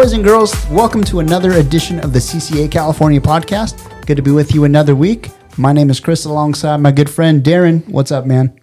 boys 0.00 0.14
and 0.14 0.24
girls, 0.24 0.54
welcome 0.70 1.04
to 1.04 1.20
another 1.20 1.52
edition 1.52 2.00
of 2.00 2.14
the 2.14 2.18
CCA 2.18 2.70
California 2.70 3.20
podcast. 3.20 4.06
Good 4.06 4.16
to 4.16 4.22
be 4.22 4.30
with 4.30 4.54
you 4.54 4.64
another 4.64 4.94
week. 4.94 5.28
My 5.58 5.74
name 5.74 5.90
is 5.90 6.00
Chris 6.00 6.24
alongside 6.24 6.78
my 6.78 6.90
good 6.90 7.10
friend 7.10 7.44
Darren. 7.44 7.86
What's 7.86 8.10
up, 8.10 8.24
man? 8.24 8.58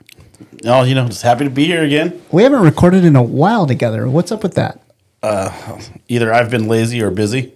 Oh, 0.65 0.81
you 0.81 0.95
know, 0.95 1.05
just 1.05 1.21
happy 1.21 1.43
to 1.43 1.51
be 1.51 1.65
here 1.65 1.83
again. 1.83 2.19
We 2.31 2.41
haven't 2.41 2.63
recorded 2.63 3.05
in 3.05 3.15
a 3.15 3.21
while 3.21 3.67
together. 3.67 4.09
What's 4.09 4.31
up 4.31 4.41
with 4.41 4.55
that? 4.55 4.81
Uh, 5.21 5.79
either 6.07 6.33
I've 6.33 6.49
been 6.49 6.67
lazy 6.67 7.03
or 7.03 7.11
busy. 7.11 7.53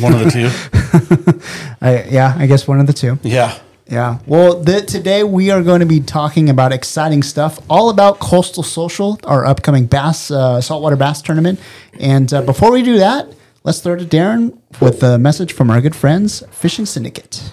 One 0.00 0.14
of 0.14 0.24
the 0.24 0.30
two. 0.32 1.40
I, 1.80 2.02
yeah, 2.10 2.34
I 2.36 2.46
guess 2.46 2.66
one 2.66 2.80
of 2.80 2.88
the 2.88 2.92
two. 2.92 3.20
Yeah. 3.22 3.56
Yeah. 3.86 4.18
Well, 4.26 4.62
the, 4.62 4.80
today 4.80 5.24
we 5.24 5.50
are 5.50 5.62
going 5.62 5.80
to 5.80 5.86
be 5.86 6.00
talking 6.00 6.48
about 6.48 6.72
exciting 6.72 7.22
stuff, 7.22 7.60
all 7.68 7.90
about 7.90 8.18
Coastal 8.18 8.62
Social, 8.62 9.20
our 9.24 9.44
upcoming 9.44 9.86
bass 9.86 10.30
uh, 10.30 10.60
saltwater 10.60 10.96
bass 10.96 11.20
tournament. 11.20 11.60
And 12.00 12.32
uh, 12.32 12.42
before 12.42 12.72
we 12.72 12.82
do 12.82 12.96
that, 12.98 13.28
let's 13.62 13.80
throw 13.80 13.96
to 13.96 14.04
Darren 14.04 14.58
with 14.80 15.02
a 15.02 15.18
message 15.18 15.52
from 15.52 15.70
our 15.70 15.82
good 15.82 15.94
friends, 15.94 16.42
Fishing 16.50 16.86
Syndicate. 16.86 17.52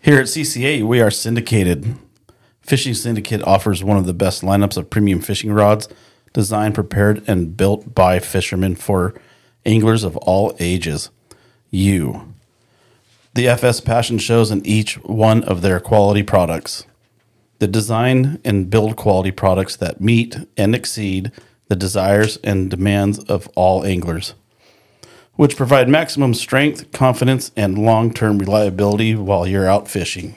Here 0.00 0.18
at 0.18 0.26
CCA, 0.26 0.82
we 0.82 1.00
are 1.00 1.12
syndicated. 1.12 1.94
Fishing 2.60 2.94
Syndicate 2.94 3.42
offers 3.44 3.84
one 3.84 3.96
of 3.96 4.06
the 4.06 4.14
best 4.14 4.42
lineups 4.42 4.76
of 4.76 4.90
premium 4.90 5.20
fishing 5.20 5.52
rods, 5.52 5.88
designed, 6.32 6.74
prepared, 6.74 7.22
and 7.28 7.56
built 7.56 7.94
by 7.94 8.18
fishermen 8.18 8.74
for 8.74 9.14
anglers 9.64 10.02
of 10.02 10.16
all 10.16 10.56
ages. 10.58 11.10
You. 11.70 12.31
The 13.34 13.48
FS 13.48 13.80
passion 13.80 14.18
shows 14.18 14.50
in 14.50 14.64
each 14.66 14.96
one 15.04 15.42
of 15.44 15.62
their 15.62 15.80
quality 15.80 16.22
products. 16.22 16.84
The 17.60 17.66
design 17.66 18.38
and 18.44 18.68
build 18.68 18.96
quality 18.96 19.30
products 19.30 19.74
that 19.76 20.02
meet 20.02 20.36
and 20.58 20.74
exceed 20.74 21.32
the 21.68 21.76
desires 21.76 22.36
and 22.44 22.68
demands 22.68 23.20
of 23.20 23.48
all 23.54 23.86
anglers, 23.86 24.34
which 25.36 25.56
provide 25.56 25.88
maximum 25.88 26.34
strength, 26.34 26.92
confidence, 26.92 27.52
and 27.56 27.78
long 27.78 28.12
term 28.12 28.38
reliability 28.38 29.14
while 29.14 29.46
you're 29.46 29.68
out 29.68 29.88
fishing. 29.88 30.34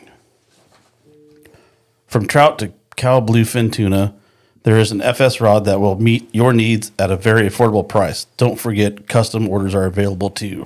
From 2.07 2.27
trout 2.27 2.57
to 2.59 2.71
cow 2.95 3.19
bluefin 3.19 3.73
tuna, 3.73 4.15
there 4.63 4.79
is 4.79 4.93
an 4.93 5.01
FS 5.01 5.41
rod 5.41 5.65
that 5.65 5.81
will 5.81 5.99
meet 5.99 6.33
your 6.33 6.53
needs 6.53 6.93
at 6.97 7.11
a 7.11 7.17
very 7.17 7.41
affordable 7.41 7.87
price. 7.87 8.23
Don't 8.37 8.57
forget, 8.57 9.09
custom 9.09 9.49
orders 9.49 9.75
are 9.75 9.85
available 9.85 10.29
too. 10.29 10.65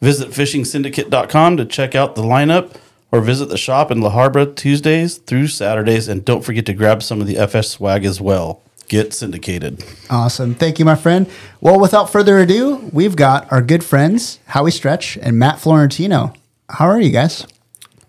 Visit 0.00 0.30
fishingsyndicate.com 0.30 1.56
to 1.56 1.64
check 1.64 1.94
out 1.94 2.14
the 2.14 2.22
lineup 2.22 2.76
or 3.10 3.20
visit 3.20 3.48
the 3.48 3.56
shop 3.56 3.90
in 3.90 4.00
La 4.00 4.10
Habra 4.10 4.54
Tuesdays 4.54 5.16
through 5.18 5.48
Saturdays. 5.48 6.08
And 6.08 6.24
don't 6.24 6.44
forget 6.44 6.66
to 6.66 6.74
grab 6.74 7.02
some 7.02 7.20
of 7.20 7.26
the 7.26 7.38
FS 7.38 7.70
swag 7.70 8.04
as 8.04 8.20
well. 8.20 8.62
Get 8.88 9.12
syndicated. 9.14 9.84
Awesome. 10.10 10.54
Thank 10.54 10.78
you, 10.78 10.84
my 10.84 10.94
friend. 10.94 11.28
Well, 11.60 11.80
without 11.80 12.10
further 12.10 12.38
ado, 12.38 12.76
we've 12.92 13.16
got 13.16 13.50
our 13.50 13.62
good 13.62 13.82
friends, 13.82 14.38
Howie 14.46 14.70
Strech 14.70 15.18
and 15.20 15.38
Matt 15.38 15.58
Florentino. 15.58 16.34
How 16.68 16.86
are 16.86 17.00
you 17.00 17.10
guys? 17.10 17.46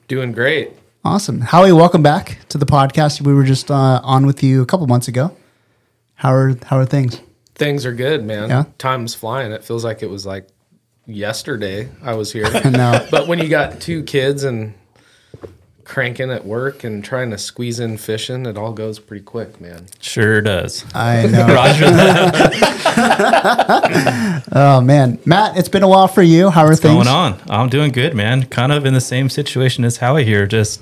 Doing 0.07 0.33
great. 0.33 0.73
Awesome. 1.03 1.41
Howie, 1.41 1.71
welcome 1.71 2.03
back 2.03 2.39
to 2.49 2.57
the 2.57 2.65
podcast. 2.65 3.21
We 3.21 3.33
were 3.33 3.43
just 3.43 3.71
uh, 3.71 4.01
on 4.03 4.25
with 4.25 4.43
you 4.43 4.61
a 4.61 4.65
couple 4.65 4.85
months 4.87 5.07
ago. 5.07 5.35
How 6.15 6.33
are 6.33 6.55
how 6.65 6.77
are 6.77 6.85
things? 6.85 7.21
Things 7.55 7.85
are 7.85 7.93
good, 7.93 8.23
man. 8.23 8.49
Yeah? 8.49 8.65
Time's 8.77 9.15
flying. 9.15 9.51
It 9.51 9.63
feels 9.63 9.83
like 9.83 10.03
it 10.03 10.09
was 10.09 10.25
like 10.25 10.47
yesterday 11.07 11.89
I 12.03 12.13
was 12.13 12.31
here. 12.33 12.49
know. 12.69 13.07
but 13.09 13.27
when 13.27 13.39
you 13.39 13.49
got 13.49 13.81
two 13.81 14.03
kids 14.03 14.43
and 14.43 14.73
cranking 15.83 16.29
at 16.29 16.45
work 16.45 16.83
and 16.83 17.03
trying 17.03 17.31
to 17.31 17.37
squeeze 17.37 17.79
in 17.79 17.97
fishing, 17.97 18.45
it 18.45 18.57
all 18.57 18.73
goes 18.73 18.99
pretty 18.99 19.23
quick, 19.23 19.61
man. 19.61 19.87
Sure 20.01 20.41
does. 20.41 20.85
I 20.93 21.25
know. 21.31 21.47
Roger 21.47 21.89
that. 21.89 22.83
oh 24.51 24.81
man, 24.81 25.17
Matt, 25.25 25.57
it's 25.57 25.69
been 25.69 25.83
a 25.83 25.87
while 25.87 26.09
for 26.09 26.21
you. 26.21 26.49
How 26.49 26.65
are 26.65 26.75
things 26.75 26.93
going 26.93 27.07
on? 27.07 27.39
I'm 27.49 27.69
doing 27.69 27.91
good, 27.91 28.13
man. 28.13 28.45
Kind 28.47 28.71
of 28.73 28.85
in 28.85 28.93
the 28.93 29.01
same 29.01 29.29
situation 29.29 29.85
as 29.85 29.97
Howie 29.97 30.25
here. 30.25 30.45
Just 30.45 30.81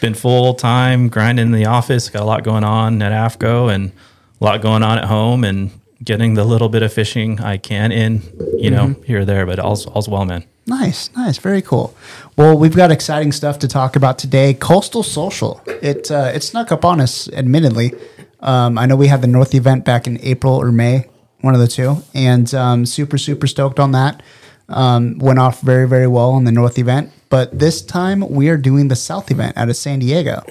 been 0.00 0.14
full 0.14 0.54
time 0.54 1.08
grinding 1.08 1.46
in 1.46 1.52
the 1.52 1.66
office. 1.66 2.08
Got 2.08 2.22
a 2.22 2.24
lot 2.24 2.42
going 2.42 2.64
on 2.64 3.02
at 3.02 3.12
AFTCO 3.12 3.72
and 3.72 3.92
a 4.40 4.44
lot 4.44 4.62
going 4.62 4.82
on 4.82 4.98
at 4.98 5.04
home 5.04 5.44
and 5.44 5.70
getting 6.02 6.34
the 6.34 6.44
little 6.44 6.68
bit 6.68 6.82
of 6.82 6.92
fishing 6.92 7.40
I 7.40 7.56
can 7.58 7.92
in, 7.92 8.22
you 8.56 8.70
know, 8.70 8.86
Mm-hmm. 8.88 9.02
here 9.02 9.20
or 9.20 9.24
there. 9.24 9.44
But 9.46 9.58
all's, 9.58 9.86
all's 9.86 10.08
well, 10.08 10.24
man. 10.24 10.44
Nice, 10.66 11.10
nice, 11.16 11.38
very 11.38 11.62
cool. 11.62 11.94
Well, 12.36 12.56
we've 12.56 12.76
got 12.76 12.90
exciting 12.92 13.32
stuff 13.32 13.58
to 13.60 13.68
talk 13.68 13.96
about 13.96 14.18
today. 14.18 14.54
Coastal 14.54 15.02
Social. 15.02 15.60
It 15.66 16.10
uh, 16.10 16.30
it 16.34 16.42
snuck 16.42 16.70
up 16.70 16.84
on 16.84 17.00
us, 17.00 17.28
admittedly. 17.32 17.92
Um, 18.40 18.78
I 18.78 18.86
know 18.86 18.94
we 18.96 19.08
had 19.08 19.20
the 19.20 19.26
North 19.26 19.54
event 19.54 19.84
back 19.84 20.06
in 20.06 20.18
April 20.22 20.54
or 20.54 20.70
May, 20.70 21.06
one 21.40 21.54
of 21.54 21.60
the 21.60 21.66
two, 21.66 22.02
and 22.14 22.52
um, 22.54 22.86
super 22.86 23.18
super 23.18 23.46
stoked 23.46 23.80
on 23.80 23.92
that. 23.92 24.22
Um, 24.68 25.18
went 25.18 25.40
off 25.40 25.60
very 25.62 25.88
very 25.88 26.06
well 26.06 26.30
on 26.30 26.44
the 26.44 26.52
North 26.52 26.78
event, 26.78 27.10
but 27.30 27.58
this 27.58 27.82
time 27.82 28.20
we 28.30 28.48
are 28.48 28.56
doing 28.56 28.88
the 28.88 28.96
South 28.96 29.30
event 29.32 29.56
out 29.56 29.68
of 29.68 29.76
San 29.76 29.98
Diego. 29.98 30.44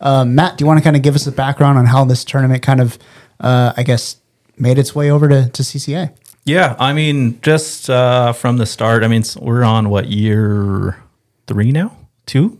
Um, 0.00 0.34
Matt, 0.34 0.56
do 0.56 0.62
you 0.62 0.66
want 0.66 0.78
to 0.78 0.84
kind 0.84 0.96
of 0.96 1.02
give 1.02 1.14
us 1.14 1.26
a 1.26 1.32
background 1.32 1.76
on 1.76 1.84
how 1.86 2.04
this 2.04 2.24
tournament 2.24 2.62
kind 2.62 2.80
of, 2.80 2.98
uh, 3.40 3.72
I 3.76 3.82
guess, 3.82 4.16
made 4.58 4.78
its 4.78 4.94
way 4.94 5.10
over 5.10 5.28
to, 5.28 5.48
to 5.48 5.62
CCA? 5.62 6.12
Yeah, 6.44 6.76
I 6.78 6.92
mean, 6.92 7.40
just 7.42 7.90
uh, 7.90 8.32
from 8.32 8.56
the 8.56 8.66
start, 8.66 9.02
I 9.02 9.08
mean, 9.08 9.24
we're 9.40 9.64
on 9.64 9.90
what 9.90 10.06
year 10.06 11.02
three 11.46 11.72
now? 11.72 11.96
Two? 12.26 12.58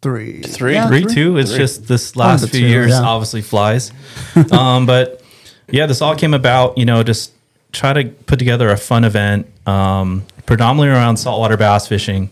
Three, 0.00 0.42
Three? 0.42 0.74
Yeah, 0.74 0.86
three, 0.86 1.04
two. 1.04 1.38
It's 1.38 1.52
just 1.52 1.88
this 1.88 2.14
last 2.14 2.48
few 2.50 2.60
two, 2.60 2.66
years 2.66 2.90
yeah. 2.90 3.02
obviously 3.02 3.42
flies. 3.42 3.90
um, 4.52 4.86
but 4.86 5.22
yeah, 5.68 5.86
this 5.86 6.00
all 6.00 6.14
came 6.14 6.34
about, 6.34 6.78
you 6.78 6.84
know, 6.84 7.02
just 7.02 7.32
try 7.72 7.92
to 7.92 8.08
put 8.08 8.38
together 8.38 8.70
a 8.70 8.76
fun 8.76 9.04
event, 9.04 9.46
um, 9.66 10.24
predominantly 10.46 10.88
around 10.88 11.16
saltwater 11.16 11.56
bass 11.56 11.88
fishing 11.88 12.30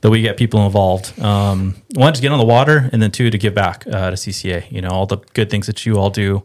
that 0.00 0.10
we 0.10 0.22
get 0.22 0.36
people 0.36 0.64
involved. 0.64 1.18
Um, 1.20 1.76
one, 1.94 2.14
to 2.14 2.20
get 2.20 2.32
on 2.32 2.38
the 2.38 2.46
water, 2.46 2.88
and 2.92 3.00
then 3.00 3.10
two, 3.10 3.30
to 3.30 3.38
give 3.38 3.54
back 3.54 3.86
uh, 3.86 4.10
to 4.10 4.16
CCA. 4.16 4.70
You 4.72 4.80
know, 4.80 4.88
all 4.88 5.06
the 5.06 5.18
good 5.34 5.50
things 5.50 5.66
that 5.66 5.84
you 5.84 5.98
all 5.98 6.10
do. 6.10 6.42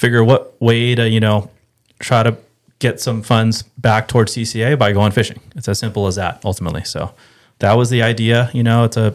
Figure 0.00 0.24
what 0.24 0.58
way 0.62 0.94
to, 0.94 1.06
you 1.06 1.20
know, 1.20 1.50
try 1.98 2.22
to 2.22 2.38
get 2.78 3.02
some 3.02 3.20
funds 3.20 3.64
back 3.76 4.08
towards 4.08 4.34
CCA 4.34 4.78
by 4.78 4.92
going 4.92 5.12
fishing. 5.12 5.40
It's 5.54 5.68
as 5.68 5.78
simple 5.78 6.06
as 6.06 6.16
that, 6.16 6.40
ultimately. 6.42 6.84
So 6.84 7.12
that 7.58 7.74
was 7.74 7.90
the 7.90 8.00
idea. 8.02 8.48
You 8.54 8.62
know, 8.62 8.84
it's 8.84 8.96
a 8.96 9.14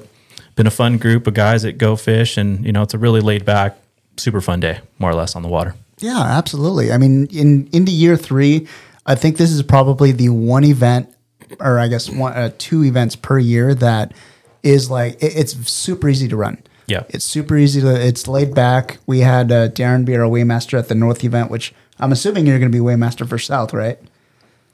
been 0.55 0.67
a 0.67 0.71
fun 0.71 0.99
group 0.99 1.25
of 1.25 1.33
guys 1.33 1.63
that 1.63 1.79
go 1.79 1.95
fish, 1.95 2.37
and 2.37 2.63
you 2.63 2.71
know, 2.71 2.83
it's 2.83 2.93
a 2.93 2.99
really 2.99 3.19
laid 3.19 3.45
back, 3.45 3.79
super 4.17 4.41
fun 4.41 4.59
day, 4.59 4.79
more 4.99 5.09
or 5.09 5.15
less, 5.15 5.35
on 5.35 5.41
the 5.41 5.49
water. 5.49 5.73
Yeah, 5.97 6.21
absolutely. 6.21 6.91
I 6.91 6.99
mean, 6.99 7.25
in 7.31 7.67
into 7.73 7.91
year 7.91 8.15
three, 8.15 8.67
I 9.07 9.15
think 9.15 9.37
this 9.37 9.51
is 9.51 9.63
probably 9.63 10.11
the 10.11 10.29
one 10.29 10.63
event, 10.63 11.11
or 11.59 11.79
I 11.79 11.87
guess 11.87 12.11
one, 12.11 12.33
uh, 12.33 12.51
two 12.59 12.83
events 12.83 13.15
per 13.15 13.39
year 13.39 13.73
that 13.73 14.13
is 14.61 14.91
like 14.91 15.15
it, 15.23 15.35
it's 15.35 15.53
super 15.67 16.07
easy 16.07 16.27
to 16.27 16.37
run. 16.37 16.61
Yeah. 16.87 17.03
it's 17.09 17.25
super 17.25 17.57
easy 17.57 17.81
to. 17.81 17.95
It's 17.95 18.27
laid 18.27 18.53
back. 18.53 18.99
We 19.05 19.19
had 19.19 19.51
uh, 19.51 19.69
Darren 19.69 20.05
be 20.05 20.15
our 20.15 20.29
weighmaster 20.29 20.77
at 20.77 20.87
the 20.87 20.95
North 20.95 21.23
event, 21.23 21.49
which 21.49 21.73
I'm 21.99 22.11
assuming 22.11 22.45
you're 22.45 22.59
going 22.59 22.71
to 22.71 22.77
be 22.77 22.83
weighmaster 22.83 23.27
for 23.27 23.39
South, 23.39 23.73
right? 23.73 23.97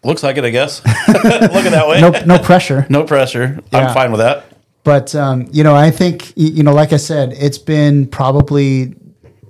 Looks 0.04 0.24
like 0.24 0.38
it, 0.38 0.44
I 0.44 0.50
guess. 0.50 0.84
Look 1.08 1.26
at 1.26 1.72
that 1.72 1.88
way. 1.88 2.02
No, 2.02 2.10
no 2.26 2.40
pressure. 2.40 2.88
No 2.90 3.04
pressure. 3.04 3.60
Yeah. 3.72 3.80
I'm 3.88 3.94
fine 3.94 4.12
with 4.12 4.20
that. 4.20 4.46
But 4.84 5.14
um, 5.14 5.48
you 5.52 5.64
know, 5.64 5.76
I 5.76 5.92
think 5.92 6.34
you 6.36 6.64
know, 6.64 6.74
like 6.74 6.92
I 6.92 6.98
said, 6.98 7.34
it's 7.34 7.60
been 7.60 8.08
probably 8.08 8.96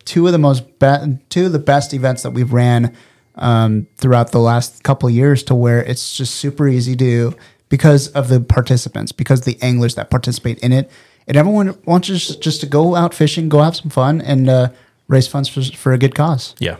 two 0.03 0.25
of 0.25 0.33
the 0.33 0.37
most 0.37 0.79
be- 0.79 1.19
two 1.29 1.45
of 1.45 1.53
the 1.53 1.59
best 1.59 1.93
events 1.93 2.23
that 2.23 2.31
we've 2.31 2.51
ran 2.51 2.95
um, 3.35 3.87
throughout 3.97 4.31
the 4.31 4.39
last 4.39 4.83
couple 4.83 5.07
of 5.07 5.15
years. 5.15 5.43
To 5.43 5.55
where 5.55 5.81
it's 5.81 6.17
just 6.17 6.35
super 6.35 6.67
easy 6.67 6.97
to 6.97 7.33
because 7.69 8.09
of 8.09 8.27
the 8.27 8.41
participants, 8.41 9.13
because 9.13 9.41
the 9.41 9.57
anglers 9.61 9.95
that 9.95 10.09
participate 10.09 10.59
in 10.59 10.73
it, 10.73 10.91
and 11.27 11.37
everyone 11.37 11.77
wants 11.85 12.07
just 12.07 12.41
just 12.41 12.61
to 12.61 12.67
go 12.67 12.95
out 12.95 13.13
fishing, 13.13 13.49
go 13.49 13.61
have 13.61 13.75
some 13.75 13.89
fun, 13.89 14.21
and 14.21 14.49
uh, 14.49 14.69
raise 15.07 15.27
funds 15.27 15.49
for 15.49 15.61
for 15.63 15.93
a 15.93 15.97
good 15.97 16.15
cause. 16.15 16.55
Yeah. 16.59 16.77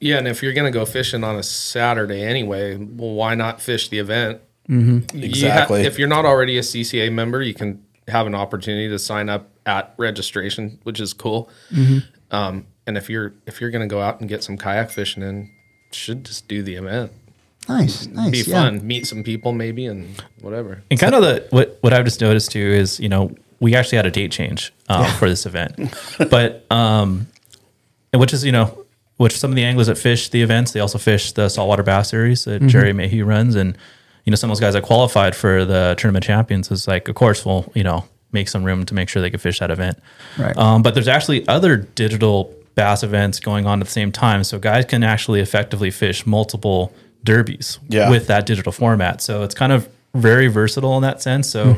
Yeah, 0.00 0.18
and 0.18 0.28
if 0.28 0.42
you're 0.44 0.52
gonna 0.52 0.70
go 0.70 0.84
fishing 0.84 1.24
on 1.24 1.36
a 1.36 1.42
Saturday 1.42 2.22
anyway, 2.22 2.76
well, 2.76 3.14
why 3.14 3.34
not 3.34 3.60
fish 3.60 3.88
the 3.88 3.98
event? 3.98 4.40
Mm-hmm. 4.68 5.18
Exactly. 5.18 5.82
if 5.82 5.98
you're 5.98 6.08
not 6.08 6.24
already 6.24 6.58
a 6.58 6.60
CCA 6.60 7.10
member, 7.12 7.42
you 7.42 7.54
can 7.54 7.82
have 8.06 8.26
an 8.26 8.34
opportunity 8.34 8.88
to 8.88 8.98
sign 8.98 9.28
up 9.28 9.50
at 9.66 9.94
registration, 9.96 10.78
which 10.84 11.00
is 11.00 11.12
cool. 11.12 11.50
Um, 12.30 12.66
and 12.86 12.96
if 12.96 13.10
you're 13.10 13.34
if 13.46 13.60
you're 13.60 13.70
gonna 13.70 13.86
go 13.88 14.00
out 14.00 14.20
and 14.20 14.28
get 14.28 14.44
some 14.44 14.56
kayak 14.56 14.90
fishing 14.90 15.22
in, 15.22 15.50
should 15.90 16.24
just 16.24 16.46
do 16.48 16.62
the 16.62 16.76
event. 16.76 17.12
Nice, 17.68 18.06
nice, 18.06 18.30
Be 18.30 18.38
yeah. 18.50 18.62
fun, 18.62 18.86
meet 18.86 19.06
some 19.06 19.22
people 19.22 19.52
maybe, 19.52 19.84
and 19.86 20.22
whatever. 20.40 20.82
And 20.90 20.98
kind 20.98 21.14
of 21.14 21.22
the 21.22 21.46
what 21.50 21.78
what 21.80 21.92
I've 21.92 22.04
just 22.04 22.20
noticed 22.20 22.52
too 22.52 22.60
is 22.60 22.98
you 23.00 23.08
know 23.08 23.34
we 23.60 23.74
actually 23.74 23.96
had 23.96 24.06
a 24.06 24.10
date 24.10 24.30
change 24.32 24.72
um, 24.88 25.04
for 25.18 25.28
this 25.28 25.46
event, 25.46 25.94
but 26.30 26.64
um, 26.70 27.26
which 28.14 28.32
is 28.32 28.44
you 28.44 28.52
know 28.52 28.84
which 29.16 29.36
some 29.38 29.50
of 29.50 29.56
the 29.56 29.64
anglers 29.64 29.88
that 29.88 29.98
fish 29.98 30.28
the 30.28 30.42
events 30.42 30.72
they 30.72 30.80
also 30.80 30.98
fish 30.98 31.32
the 31.32 31.48
saltwater 31.48 31.82
bass 31.82 32.10
series 32.10 32.44
that 32.44 32.62
Jerry 32.66 32.92
Mayhew 32.92 33.24
runs, 33.24 33.54
and 33.56 33.76
you 34.24 34.30
know 34.30 34.36
some 34.36 34.50
of 34.50 34.56
those 34.56 34.60
guys 34.60 34.74
that 34.74 34.82
qualified 34.84 35.34
for 35.34 35.64
the 35.64 35.94
tournament 35.98 36.24
champions 36.24 36.70
is 36.70 36.86
like 36.86 37.08
of 37.08 37.14
course 37.14 37.44
we'll 37.44 37.70
you 37.74 37.82
know 37.84 38.04
make 38.30 38.48
some 38.48 38.62
room 38.62 38.84
to 38.84 38.94
make 38.94 39.08
sure 39.08 39.22
they 39.22 39.30
can 39.30 39.40
fish 39.40 39.58
that 39.58 39.70
event. 39.70 39.98
Right. 40.38 40.54
Um, 40.56 40.82
but 40.82 40.92
there's 40.94 41.08
actually 41.08 41.48
other 41.48 41.76
digital 41.78 42.54
bass 42.74 43.02
events 43.02 43.40
going 43.40 43.66
on 43.66 43.80
at 43.80 43.86
the 43.86 43.90
same 43.92 44.12
time, 44.12 44.44
so 44.44 44.58
guys 44.58 44.84
can 44.84 45.02
actually 45.02 45.40
effectively 45.40 45.90
fish 45.90 46.26
multiple 46.26 46.92
derbies 47.24 47.78
Yeah. 47.88 48.10
with 48.10 48.26
that 48.28 48.46
digital 48.46 48.70
format. 48.70 49.20
So 49.22 49.42
it's 49.42 49.54
kind 49.54 49.72
of 49.72 49.88
very 50.18 50.48
versatile 50.48 50.96
in 50.96 51.02
that 51.02 51.22
sense. 51.22 51.48
So 51.48 51.76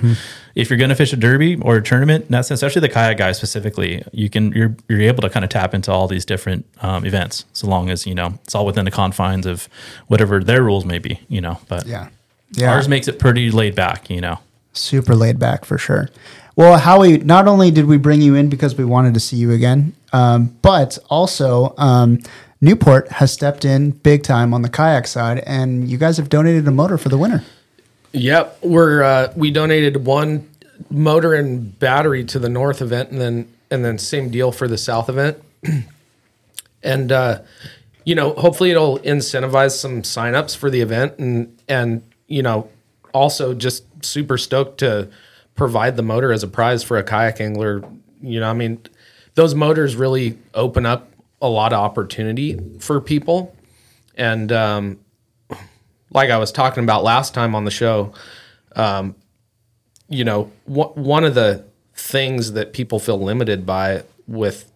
if 0.55 0.69
you're 0.71 0.79
going 0.79 0.91
to 0.91 0.97
fish 0.97 1.13
a 1.13 1.17
derby 1.17 1.57
or 1.63 1.77
a 1.77 1.83
tournament, 1.83 2.25
in 2.27 2.33
that 2.33 2.47
sense, 2.47 2.63
especially 2.63 2.81
the 2.81 2.89
kayak 2.89 3.17
guys 3.19 3.37
specifically, 3.37 4.03
you 4.13 4.29
can 4.29 4.53
you're 4.53 4.75
you're 4.89 5.01
able 5.03 5.23
to 5.23 5.31
kind 5.31 5.45
of 5.45 5.51
tap 5.51 5.75
into 5.75 5.93
all 5.93 6.09
these 6.09 6.25
different 6.25 6.67
um, 6.83 7.05
events, 7.07 7.45
so 7.53 7.67
long 7.69 7.91
as 7.91 8.07
you 8.07 8.15
know 8.15 8.35
it's 8.45 8.55
all 8.55 8.67
within 8.67 8.85
the 8.85 8.91
confines 8.91 9.47
of 9.47 9.69
whatever 10.09 10.43
their 10.43 10.63
rules 10.63 10.85
may 10.85 10.99
be. 10.99 11.21
You 11.29 11.41
know, 11.41 11.59
but 11.69 11.87
Yeah. 11.87 12.09
Yeah. 12.53 12.73
ours 12.73 12.89
makes 12.89 13.07
it 13.07 13.19
pretty 13.19 13.51
laid 13.51 13.75
back. 13.75 14.11
You 14.11 14.21
know. 14.21 14.39
super 14.73 15.15
laid 15.15 15.39
back 15.39 15.65
for 15.65 15.79
sure. 15.79 16.09
Well, 16.57 16.79
Howie, 16.79 17.19
not 17.19 17.47
only 17.49 17.71
did 17.71 17.87
we 17.87 17.97
bring 17.97 18.21
you 18.23 18.35
in 18.35 18.49
because 18.49 18.77
we 18.77 18.85
wanted 18.85 19.15
to 19.15 19.21
see 19.21 19.37
you 19.37 19.51
again, 19.53 19.95
um, 20.13 20.57
but 20.63 20.99
also 21.09 21.75
um, 21.79 22.19
Newport 22.61 23.09
has 23.13 23.33
stepped 23.33 23.65
in 23.65 23.93
big 23.93 24.23
time 24.23 24.53
on 24.53 24.63
the 24.63 24.69
kayak 24.69 25.07
side, 25.07 25.39
and 25.47 25.89
you 25.89 25.97
guys 25.97 26.19
have 26.19 26.29
donated 26.29 26.67
a 26.69 26.71
motor 26.71 26.99
for 26.99 27.09
the 27.09 27.17
winter. 27.17 27.43
Yep, 28.13 28.59
we're 28.63 29.03
uh, 29.03 29.33
we 29.37 29.51
donated 29.51 30.05
one 30.05 30.49
motor 30.91 31.35
and 31.35 31.79
battery 31.79 32.25
to 32.25 32.39
the 32.39 32.49
north 32.49 32.83
event, 32.83 33.11
and 33.11 33.21
then 33.21 33.53
and 33.71 33.85
then 33.85 33.99
same 33.99 34.31
deal 34.31 34.51
for 34.51 34.67
the 34.67 34.79
south 34.79 35.09
event. 35.09 35.41
and 36.83 37.13
uh, 37.13 37.41
you 38.05 38.15
know, 38.15 38.33
hopefully 38.35 38.71
it'll 38.71 38.99
incentivize 39.01 39.79
some 39.79 40.03
signups 40.03 40.57
for 40.57 40.71
the 40.71 40.81
event, 40.81 41.19
and 41.19 41.57
and 41.69 42.03
you 42.27 42.43
know, 42.43 42.69
also 43.15 43.55
just 43.55 43.85
super 44.05 44.37
stoked 44.39 44.79
to 44.79 45.09
provide 45.55 45.97
the 45.97 46.03
motor 46.03 46.33
as 46.33 46.43
a 46.43 46.49
prize 46.49 46.83
for 46.83 46.97
a 46.97 47.05
kayak 47.05 47.41
angler. 47.41 47.85
You 48.21 48.41
know, 48.41 48.51
I 48.51 48.55
mean, 48.55 48.81
those 49.35 49.55
motors 49.55 49.95
really 49.95 50.39
open 50.55 50.85
up 50.85 51.13
a 51.41 51.49
lot 51.49 51.73
of 51.73 51.79
opportunity 51.79 52.59
for 52.81 53.01
people, 53.01 53.55
and 54.17 54.51
um, 54.51 54.99
like 56.13 56.31
I 56.31 56.39
was 56.39 56.53
talking 56.53 56.85
about 56.85 57.05
last 57.05 57.35
time 57.35 57.55
on 57.55 57.65
the 57.65 57.71
show, 57.71 58.13
um, 58.77 59.15
you 60.09 60.25
know, 60.25 60.45
wh- 60.67 60.97
one 60.97 61.25
of 61.25 61.35
the 61.35 61.65
things 61.95 62.53
that 62.53 62.73
people 62.73 62.99
feel 62.99 63.21
limited 63.21 63.65
by 63.67 64.05
with 64.27 64.71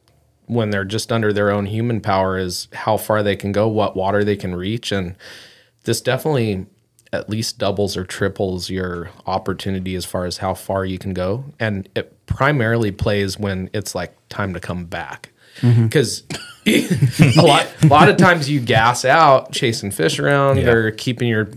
when 0.46 0.70
they're 0.70 0.84
just 0.84 1.10
under 1.10 1.32
their 1.32 1.50
own 1.50 1.66
human 1.66 2.00
power 2.00 2.36
is 2.38 2.68
how 2.72 2.96
far 2.96 3.22
they 3.22 3.34
can 3.36 3.50
go, 3.50 3.66
what 3.66 3.96
water 3.96 4.22
they 4.22 4.36
can 4.36 4.54
reach, 4.54 4.92
and 4.92 5.16
this 5.84 6.00
definitely 6.00 6.66
at 7.12 7.30
least 7.30 7.58
doubles 7.58 7.96
or 7.96 8.04
triples 8.04 8.68
your 8.68 9.08
opportunity 9.26 9.94
as 9.94 10.04
far 10.04 10.26
as 10.26 10.38
how 10.38 10.52
far 10.52 10.84
you 10.84 10.98
can 10.98 11.14
go, 11.14 11.44
and 11.58 11.88
it 11.94 12.26
primarily 12.26 12.90
plays 12.90 13.38
when 13.38 13.70
it's 13.72 13.94
like 13.94 14.14
time 14.28 14.52
to 14.52 14.60
come 14.60 14.84
back 14.84 15.30
Mm-hmm. 15.60 15.84
because 15.84 16.24
a 16.66 17.42
lot 17.42 17.66
a 17.82 17.86
lot 17.86 18.08
of 18.08 18.16
times 18.16 18.48
you 18.50 18.58
gas 18.60 19.04
out 19.04 19.52
chasing 19.52 19.90
fish 19.90 20.18
around 20.18 20.58
Yeah. 20.58 20.70
or 20.70 20.90
keeping 20.90 21.28
your 21.28 21.48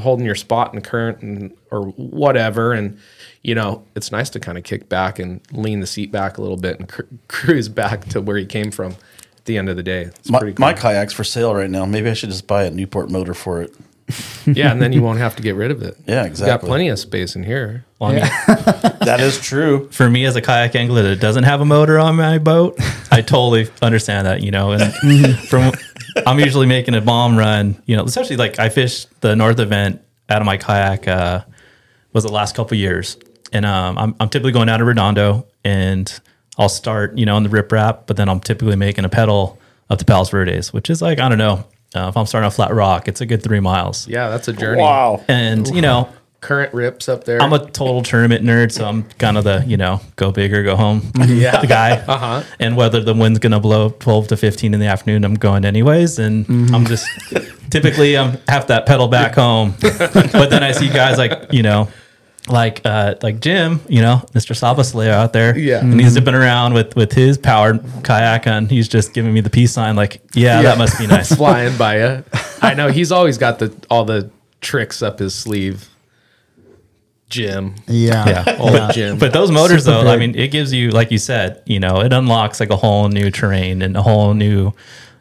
holding 0.00 0.24
your 0.24 0.34
spot 0.36 0.72
in 0.72 0.76
the 0.80 0.86
current 0.88 1.20
and 1.22 1.52
or 1.70 1.86
whatever 1.96 2.72
and 2.72 2.98
you 3.42 3.54
know 3.54 3.84
it's 3.96 4.12
nice 4.12 4.30
to 4.30 4.40
kind 4.40 4.56
of 4.56 4.64
kick 4.64 4.88
back 4.88 5.18
and 5.18 5.40
lean 5.52 5.80
the 5.80 5.86
seat 5.86 6.10
back 6.12 6.38
a 6.38 6.40
little 6.40 6.56
bit 6.56 6.78
and 6.78 6.88
cru- 6.88 7.08
cruise 7.28 7.68
back 7.68 8.04
to 8.10 8.20
where 8.20 8.38
you 8.38 8.46
came 8.46 8.70
from 8.70 8.92
at 9.36 9.44
the 9.44 9.58
end 9.58 9.68
of 9.68 9.76
the 9.76 9.82
day 9.82 10.02
it's 10.04 10.30
My, 10.30 10.38
pretty 10.38 10.54
cool. 10.54 10.64
my 10.66 10.72
kayak's 10.72 11.12
for 11.12 11.24
sale 11.24 11.54
right 11.54 11.68
now. 11.70 11.84
Maybe 11.84 12.08
I 12.08 12.14
should 12.14 12.30
just 12.30 12.46
buy 12.46 12.64
a 12.64 12.70
Newport 12.70 13.10
motor 13.10 13.34
for 13.34 13.60
it. 13.60 13.74
yeah 14.46 14.70
and 14.70 14.82
then 14.82 14.92
you 14.92 15.00
won't 15.00 15.18
have 15.18 15.34
to 15.36 15.42
get 15.42 15.54
rid 15.54 15.70
of 15.70 15.82
it 15.82 15.96
Yeah, 16.06 16.24
exactly. 16.24 16.52
got 16.52 16.60
plenty 16.66 16.88
of 16.88 16.98
space 16.98 17.36
in 17.36 17.42
here 17.42 17.84
Well, 17.98 18.10
I 18.10 18.14
mean, 18.16 18.22
That 19.00 19.18
is 19.20 19.40
true. 19.40 19.88
for 19.90 20.10
me 20.10 20.26
as 20.26 20.36
a 20.36 20.42
kayak 20.42 20.74
angler 20.76 21.02
that 21.02 21.20
doesn't 21.20 21.44
have 21.44 21.60
a 21.62 21.64
motor 21.64 21.98
on 21.98 22.16
my 22.16 22.38
boat, 22.38 22.76
I 23.10 23.22
totally 23.22 23.68
understand 23.80 24.26
that, 24.26 24.42
you 24.42 24.50
know. 24.50 24.72
And 24.72 24.92
from 25.48 25.72
I'm 26.26 26.38
usually 26.38 26.66
making 26.66 26.94
a 26.94 27.00
bomb 27.00 27.36
run, 27.38 27.80
you 27.86 27.96
know, 27.96 28.04
especially 28.04 28.36
like 28.36 28.58
I 28.58 28.68
fished 28.68 29.08
the 29.22 29.34
North 29.36 29.58
event 29.58 30.02
out 30.28 30.40
of 30.42 30.46
my 30.46 30.56
kayak 30.58 31.08
uh 31.08 31.40
was 32.12 32.24
the 32.24 32.32
last 32.32 32.54
couple 32.54 32.76
years. 32.76 33.16
And 33.52 33.64
um 33.64 33.96
I'm 33.96 34.14
I'm 34.20 34.28
typically 34.28 34.52
going 34.52 34.68
out 34.68 34.80
of 34.82 34.86
Redondo 34.86 35.46
and 35.64 36.12
I'll 36.58 36.68
start, 36.68 37.16
you 37.16 37.24
know, 37.24 37.36
on 37.36 37.42
the 37.42 37.48
riprap, 37.48 38.06
but 38.06 38.16
then 38.18 38.28
I'm 38.28 38.40
typically 38.40 38.76
making 38.76 39.04
a 39.06 39.08
pedal 39.08 39.58
up 39.90 39.98
to 39.98 40.04
Palos 40.04 40.28
Verdes, 40.30 40.72
which 40.72 40.88
is 40.90 41.00
like, 41.02 41.18
I 41.18 41.28
don't 41.28 41.38
know, 41.38 41.64
uh, 41.94 42.08
if 42.08 42.16
I'm 42.16 42.26
starting 42.26 42.46
on 42.46 42.50
flat 42.50 42.72
rock, 42.74 43.08
it's 43.08 43.20
a 43.20 43.26
good 43.26 43.42
three 43.42 43.60
miles. 43.60 44.06
yeah 44.08 44.28
that's 44.28 44.48
a 44.48 44.52
journey 44.52 44.80
Wow. 44.82 45.22
And, 45.28 45.66
you 45.68 45.80
know, 45.82 46.08
current 46.40 46.74
rips 46.74 47.08
up 47.08 47.24
there 47.24 47.40
I'm 47.40 47.54
a 47.54 47.58
total 47.70 48.02
tournament 48.02 48.44
nerd, 48.44 48.70
so 48.70 48.84
I'm 48.84 49.04
kind 49.18 49.38
of 49.38 49.44
the 49.44 49.64
you 49.66 49.78
know 49.78 50.00
go 50.16 50.30
big 50.30 50.52
or 50.52 50.62
go 50.62 50.76
home 50.76 51.00
Yeah. 51.26 51.60
the 51.62 51.66
guy. 51.80 51.92
Uh-huh. 51.92 52.42
And 52.60 52.76
whether 52.76 53.00
the 53.02 53.14
wind's 53.14 53.38
gonna 53.38 53.60
blow 53.60 53.88
12 53.90 54.28
to 54.28 54.36
15 54.36 54.74
in 54.74 54.80
the 54.80 54.86
afternoon, 54.86 55.24
I'm 55.24 55.34
going 55.36 55.64
anyways. 55.64 56.18
And 56.18 56.44
I'm 56.74 56.84
just 56.84 57.06
typically 57.70 58.18
I'm 58.18 58.38
half 58.46 58.66
that 58.66 58.84
pedal 58.86 59.08
back 59.08 59.34
home, 59.36 59.74
but 59.80 60.48
then 60.50 60.62
I 60.62 60.72
see 60.72 60.88
guys 60.88 61.16
like 61.18 61.52
you 61.52 61.62
know. 61.62 61.88
Like 62.46 62.82
uh, 62.84 63.14
like 63.22 63.40
Jim, 63.40 63.80
you 63.88 64.02
know, 64.02 64.20
Mr. 64.34 64.52
Sabasleo 64.54 65.08
out 65.08 65.32
there, 65.32 65.56
Yeah. 65.56 65.80
and 65.80 65.98
he's 65.98 66.12
zipping 66.12 66.34
around 66.34 66.74
with 66.74 66.94
with 66.94 67.12
his 67.12 67.38
powered 67.38 67.82
kayak, 68.02 68.46
and 68.46 68.70
he's 68.70 68.86
just 68.86 69.14
giving 69.14 69.32
me 69.32 69.40
the 69.40 69.48
peace 69.48 69.72
sign, 69.72 69.96
like, 69.96 70.20
yeah, 70.34 70.60
that 70.60 70.76
must 70.76 70.98
be 70.98 71.06
nice. 71.16 71.34
flying 71.34 71.74
by 71.78 72.00
you. 72.00 72.22
I 72.62 72.74
know 72.74 72.88
he's 72.88 73.10
always 73.10 73.38
got 73.38 73.60
the 73.60 73.72
all 73.88 74.04
the 74.04 74.30
tricks 74.60 75.00
up 75.02 75.20
his 75.20 75.34
sleeve. 75.34 75.88
Jim, 77.30 77.74
Yeah. 77.88 78.28
Yeah. 78.46 78.56
old 78.60 78.92
Jim. 78.92 79.18
But 79.18 79.32
those 79.32 79.50
motors, 79.50 79.84
Super 79.86 80.04
though, 80.04 80.10
I 80.10 80.16
mean, 80.16 80.34
it 80.38 80.48
gives 80.48 80.72
you, 80.72 80.90
like 80.90 81.10
you 81.10 81.18
said, 81.18 81.62
you 81.66 81.80
know, 81.80 82.00
it 82.00 82.12
unlocks 82.12 82.60
like 82.60 82.70
a 82.70 82.76
whole 82.76 83.08
new 83.08 83.30
terrain 83.30 83.82
and 83.82 83.96
a 83.96 84.02
whole 84.02 84.34
new, 84.34 84.72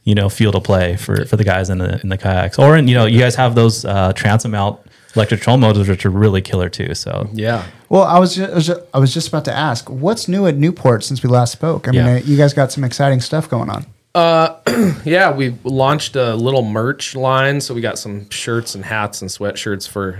you 0.04 0.14
know, 0.14 0.30
field 0.30 0.56
of 0.56 0.64
play 0.64 0.96
for 0.98 1.26
for 1.26 1.38
the 1.38 1.44
guys 1.46 1.70
in 1.70 1.78
the 1.80 2.00
in 2.04 2.10
the 2.10 2.18
kayaks. 2.18 2.60
Or, 2.60 2.76
in, 2.78 2.88
you 2.88 2.96
know, 2.96 3.06
you 3.06 3.18
guys 3.20 3.36
have 3.36 3.56
those 3.56 3.86
uh, 3.86 4.12
transom 4.14 4.54
out 4.54 4.86
electric 5.16 5.42
troll 5.42 5.58
motors, 5.58 5.88
which 5.88 6.06
are 6.06 6.10
really 6.10 6.42
killer 6.42 6.70
too. 6.70 6.94
So 6.96 7.30
yeah, 7.34 7.66
Well, 7.90 8.04
I 8.04 8.20
was, 8.20 8.36
just, 8.36 8.52
I 8.52 8.56
was 8.56 8.68
just 8.68 8.82
I 8.94 9.00
was 9.00 9.14
just 9.14 9.28
about 9.28 9.46
to 9.46 9.54
ask, 9.54 9.90
what's 9.90 10.28
new 10.28 10.48
at 10.48 10.56
Newport 10.58 11.04
since 11.04 11.22
we 11.24 11.30
last 11.30 11.52
spoke? 11.52 11.88
I 11.88 11.92
mean, 11.92 12.06
Yeah. 12.06 12.14
uh, 12.16 12.20
you 12.20 12.38
guys 12.38 12.54
got 12.54 12.72
some 12.72 12.84
exciting 12.84 13.22
stuff 13.22 13.50
going 13.50 13.70
on. 13.70 13.86
Uh, 14.16 14.58
yeah. 15.06 15.32
We 15.32 15.56
launched 15.64 16.16
a 16.16 16.36
little 16.36 16.64
merch 16.64 17.16
line, 17.16 17.62
so 17.62 17.74
we 17.74 17.82
got 17.82 17.98
some 17.98 18.30
shirts 18.30 18.76
and 18.76 18.86
hats 18.86 19.22
and 19.22 19.30
sweatshirts 19.30 19.88
for 19.88 20.20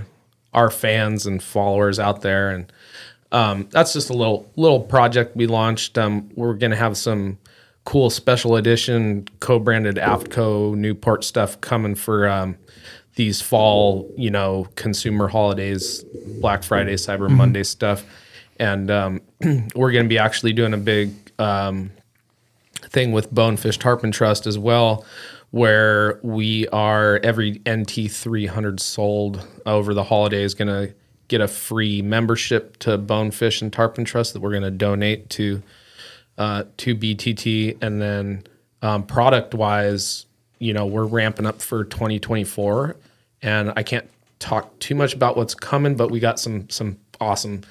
our 0.52 0.70
fans 0.70 1.26
and 1.26 1.42
followers 1.42 1.98
out 1.98 2.20
there, 2.22 2.50
and 2.50 2.72
um, 3.32 3.68
that's 3.70 3.92
just 3.92 4.10
a 4.10 4.12
little 4.12 4.50
little 4.56 4.80
project 4.80 5.36
we 5.36 5.46
launched. 5.46 5.96
Um, 5.98 6.28
we're 6.34 6.54
gonna 6.54 6.76
have 6.76 6.96
some 6.96 7.38
cool 7.84 8.08
special 8.10 8.56
edition 8.56 9.26
co-branded 9.40 9.96
Aftco 9.96 10.74
Newport 10.74 11.22
stuff 11.22 11.60
coming 11.60 11.94
for 11.94 12.26
um, 12.28 12.56
these 13.16 13.40
fall, 13.40 14.10
you 14.16 14.30
know, 14.30 14.68
consumer 14.76 15.28
holidays, 15.28 16.04
Black 16.40 16.62
Friday, 16.62 16.94
Cyber 16.94 17.30
Monday 17.30 17.62
stuff, 17.62 18.04
and 18.58 18.90
um, 18.90 19.20
we're 19.74 19.92
gonna 19.92 20.08
be 20.08 20.18
actually 20.18 20.52
doing 20.52 20.74
a 20.74 20.78
big 20.78 21.12
um, 21.38 21.90
thing 22.94 23.12
with 23.12 23.32
Bonefish 23.34 23.78
Tarpon 23.78 24.12
Trust 24.12 24.46
as 24.46 24.58
well, 24.58 25.04
where 25.50 26.20
we 26.22 26.66
are 26.68 27.20
every 27.22 27.60
NT 27.68 28.10
300 28.10 28.80
sold 28.80 29.46
over 29.66 29.94
the 29.94 30.04
holiday 30.04 30.42
is 30.42 30.54
going 30.54 30.68
to 30.68 30.94
get 31.28 31.40
a 31.40 31.48
free 31.48 32.02
membership 32.02 32.78
to 32.78 32.98
Bonefish 32.98 33.62
and 33.62 33.72
Tarpon 33.72 34.04
Trust 34.04 34.32
that 34.32 34.40
we're 34.40 34.50
going 34.50 34.62
to 34.62 34.70
donate 34.70 35.30
to 35.30 35.62
uh, 36.36 36.64
to 36.78 36.96
BTT, 36.96 37.80
and 37.80 38.02
then 38.02 38.44
um, 38.82 39.04
product 39.04 39.54
wise, 39.54 40.26
you 40.58 40.72
know, 40.72 40.84
we're 40.84 41.04
ramping 41.04 41.46
up 41.46 41.62
for 41.62 41.84
2024, 41.84 42.96
and 43.44 43.72
I 43.76 43.84
can't 43.84 44.08
talk 44.40 44.76
too 44.80 44.96
much 44.96 45.14
about 45.14 45.36
what's 45.36 45.54
coming, 45.54 45.94
but 45.94 46.10
we 46.10 46.18
got 46.18 46.40
some 46.40 46.68
some 46.70 46.98
awesome 47.20 47.62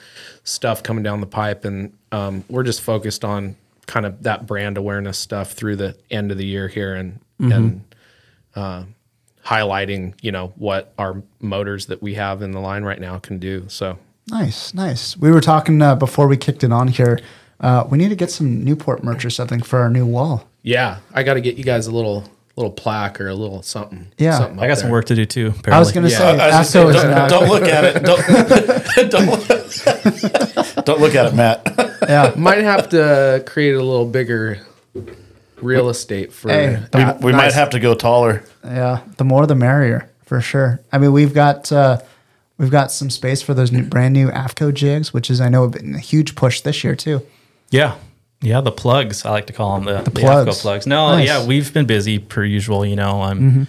stuff 0.45 0.81
coming 0.83 1.03
down 1.03 1.19
the 1.19 1.27
pipe, 1.27 1.65
and 1.65 1.91
um, 2.13 2.45
we're 2.47 2.63
just 2.63 2.81
focused 2.81 3.25
on 3.25 3.57
kind 3.85 4.05
of 4.05 4.23
that 4.23 4.45
brand 4.47 4.77
awareness 4.77 5.17
stuff 5.17 5.51
through 5.51 5.75
the 5.75 5.95
end 6.09 6.31
of 6.31 6.37
the 6.37 6.45
year 6.45 6.69
here, 6.69 6.95
and 6.95 7.19
and 7.39 7.83
uh, 8.55 8.83
highlighting, 9.45 10.13
you 10.21 10.31
know, 10.31 10.53
what 10.55 10.93
our 10.97 11.21
motors 11.41 11.87
that 11.87 12.01
we 12.01 12.13
have 12.13 12.41
in 12.41 12.51
the 12.51 12.59
line 12.61 12.83
right 12.83 13.01
now 13.01 13.19
can 13.19 13.39
do. 13.39 13.65
So 13.67 13.97
Nice, 14.29 14.73
nice. 14.73 15.17
We 15.17 15.31
were 15.31 15.41
talking 15.41 15.81
uh, 15.81 15.95
before 15.95 16.27
we 16.27 16.37
kicked 16.37 16.63
it 16.63 16.71
on 16.71 16.87
here. 16.87 17.19
Uh, 17.59 17.85
we 17.89 17.97
need 17.97 18.09
to 18.09 18.15
get 18.15 18.31
some 18.31 18.63
Newport 18.63 19.03
merch 19.03 19.25
or 19.25 19.29
something 19.29 19.61
for 19.61 19.79
our 19.79 19.89
new 19.89 20.05
wall. 20.05 20.47
yeah, 20.63 20.99
I 21.13 21.23
got 21.23 21.33
to 21.35 21.41
get 21.41 21.57
you 21.57 21.63
guys 21.63 21.87
a 21.87 21.91
little 21.91 22.23
little 22.55 22.71
plaque 22.71 23.19
or 23.19 23.27
a 23.29 23.33
little 23.35 23.61
something. 23.63 24.07
Yeah. 24.17 24.37
something 24.37 24.59
I 24.59 24.67
got 24.67 24.77
some 24.77 24.85
there. 24.87 24.91
work 24.93 25.05
to 25.05 25.15
do 25.15 25.25
too. 25.25 25.47
Apparently. 25.47 25.73
I 25.73 25.79
was 25.79 25.91
going 25.91 26.05
to 26.05 26.11
Yeah. 26.11 26.17
say, 26.19 26.39
I 26.39 26.59
was 26.59 26.69
AFTCO 26.69 26.95
is 26.95 27.01
say, 27.01 27.09
not. 27.09 27.29
don't, 27.29 27.39
don't 27.49 27.49
look 27.49 27.63
at 27.63 27.83
it. 27.85 28.03
Don't, 28.03 29.09
don't, 29.09 30.85
don't 30.85 30.99
look 31.01 31.15
at 31.15 31.25
it, 31.27 31.33
Matt. 31.33 31.73
yeah. 32.07 32.33
Might 32.35 32.59
have 32.63 32.89
to 32.89 33.43
create 33.47 33.73
a 33.75 33.81
little 33.83 34.05
bigger 34.05 34.59
real 35.61 35.89
estate 35.89 36.31
for. 36.33 36.49
Hey, 36.49 36.75
We, 36.75 36.85
that- 36.91 37.21
we 37.21 37.31
might 37.31 37.53
have 37.53 37.71
to 37.71 37.79
go 37.79 37.95
taller. 37.95 38.43
Yeah, 38.63 39.01
the 39.17 39.23
more 39.23 39.45
the 39.47 39.55
merrier 39.55 40.09
for 40.25 40.39
sure. 40.41 40.79
I 40.91 40.97
mean, 40.99 41.11
we've 41.11 41.33
got 41.33 41.71
uh, 41.71 42.01
we've 42.57 42.71
got 42.71 42.91
some 42.91 43.09
space 43.09 43.41
for 43.41 43.53
those 43.53 43.71
new, 43.71 43.83
brand 43.83 44.13
new 44.13 44.29
AFTCO 44.29 44.73
jigs, 44.73 45.11
which 45.13 45.29
is 45.29 45.41
I 45.41 45.49
know 45.49 45.67
been 45.67 45.95
a 45.95 45.99
huge 45.99 46.35
push 46.35 46.61
this 46.61 46.83
year 46.83 46.95
too. 46.95 47.21
Yeah. 47.71 47.95
Yeah, 48.43 48.61
the 48.61 48.71
plugs. 48.71 49.25
I 49.25 49.31
like 49.31 49.47
to 49.47 49.53
call 49.53 49.79
them 49.79 49.85
the, 49.85 50.01
the, 50.03 50.11
plugs. 50.11 50.57
AFTCO 50.57 50.61
plugs. 50.61 50.87
No, 50.87 51.11
Nice. 51.15 51.27
yeah, 51.27 51.45
we've 51.45 51.73
been 51.73 51.85
busy 51.85 52.19
per 52.19 52.43
usual. 52.43 52.85
You 52.85 52.97
know, 52.97 53.21
I'm 53.21 53.67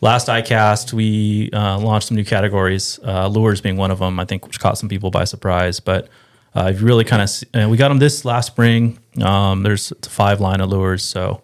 last 0.00 0.28
ICAST, 0.28 0.92
we 0.92 1.50
uh, 1.52 1.78
launched 1.78 2.08
some 2.08 2.16
new 2.16 2.24
categories, 2.24 2.98
uh, 3.04 3.28
lures 3.28 3.60
being 3.60 3.76
one 3.76 3.90
of 3.90 3.98
them, 3.98 4.18
I 4.18 4.24
think, 4.24 4.46
which 4.46 4.58
caught 4.60 4.78
some 4.78 4.88
people 4.88 5.10
by 5.10 5.24
surprise. 5.24 5.80
But 5.80 6.08
uh, 6.54 6.62
I've 6.62 6.82
really 6.82 7.04
kind 7.04 7.22
of, 7.22 7.30
uh, 7.54 7.68
we 7.68 7.76
got 7.76 7.88
them 7.88 7.98
this 7.98 8.24
last 8.24 8.46
spring. 8.46 8.98
Um, 9.22 9.62
there's 9.62 9.92
a 9.92 10.08
five 10.08 10.40
line 10.40 10.60
of 10.60 10.70
lures. 10.70 11.02
So 11.02 11.42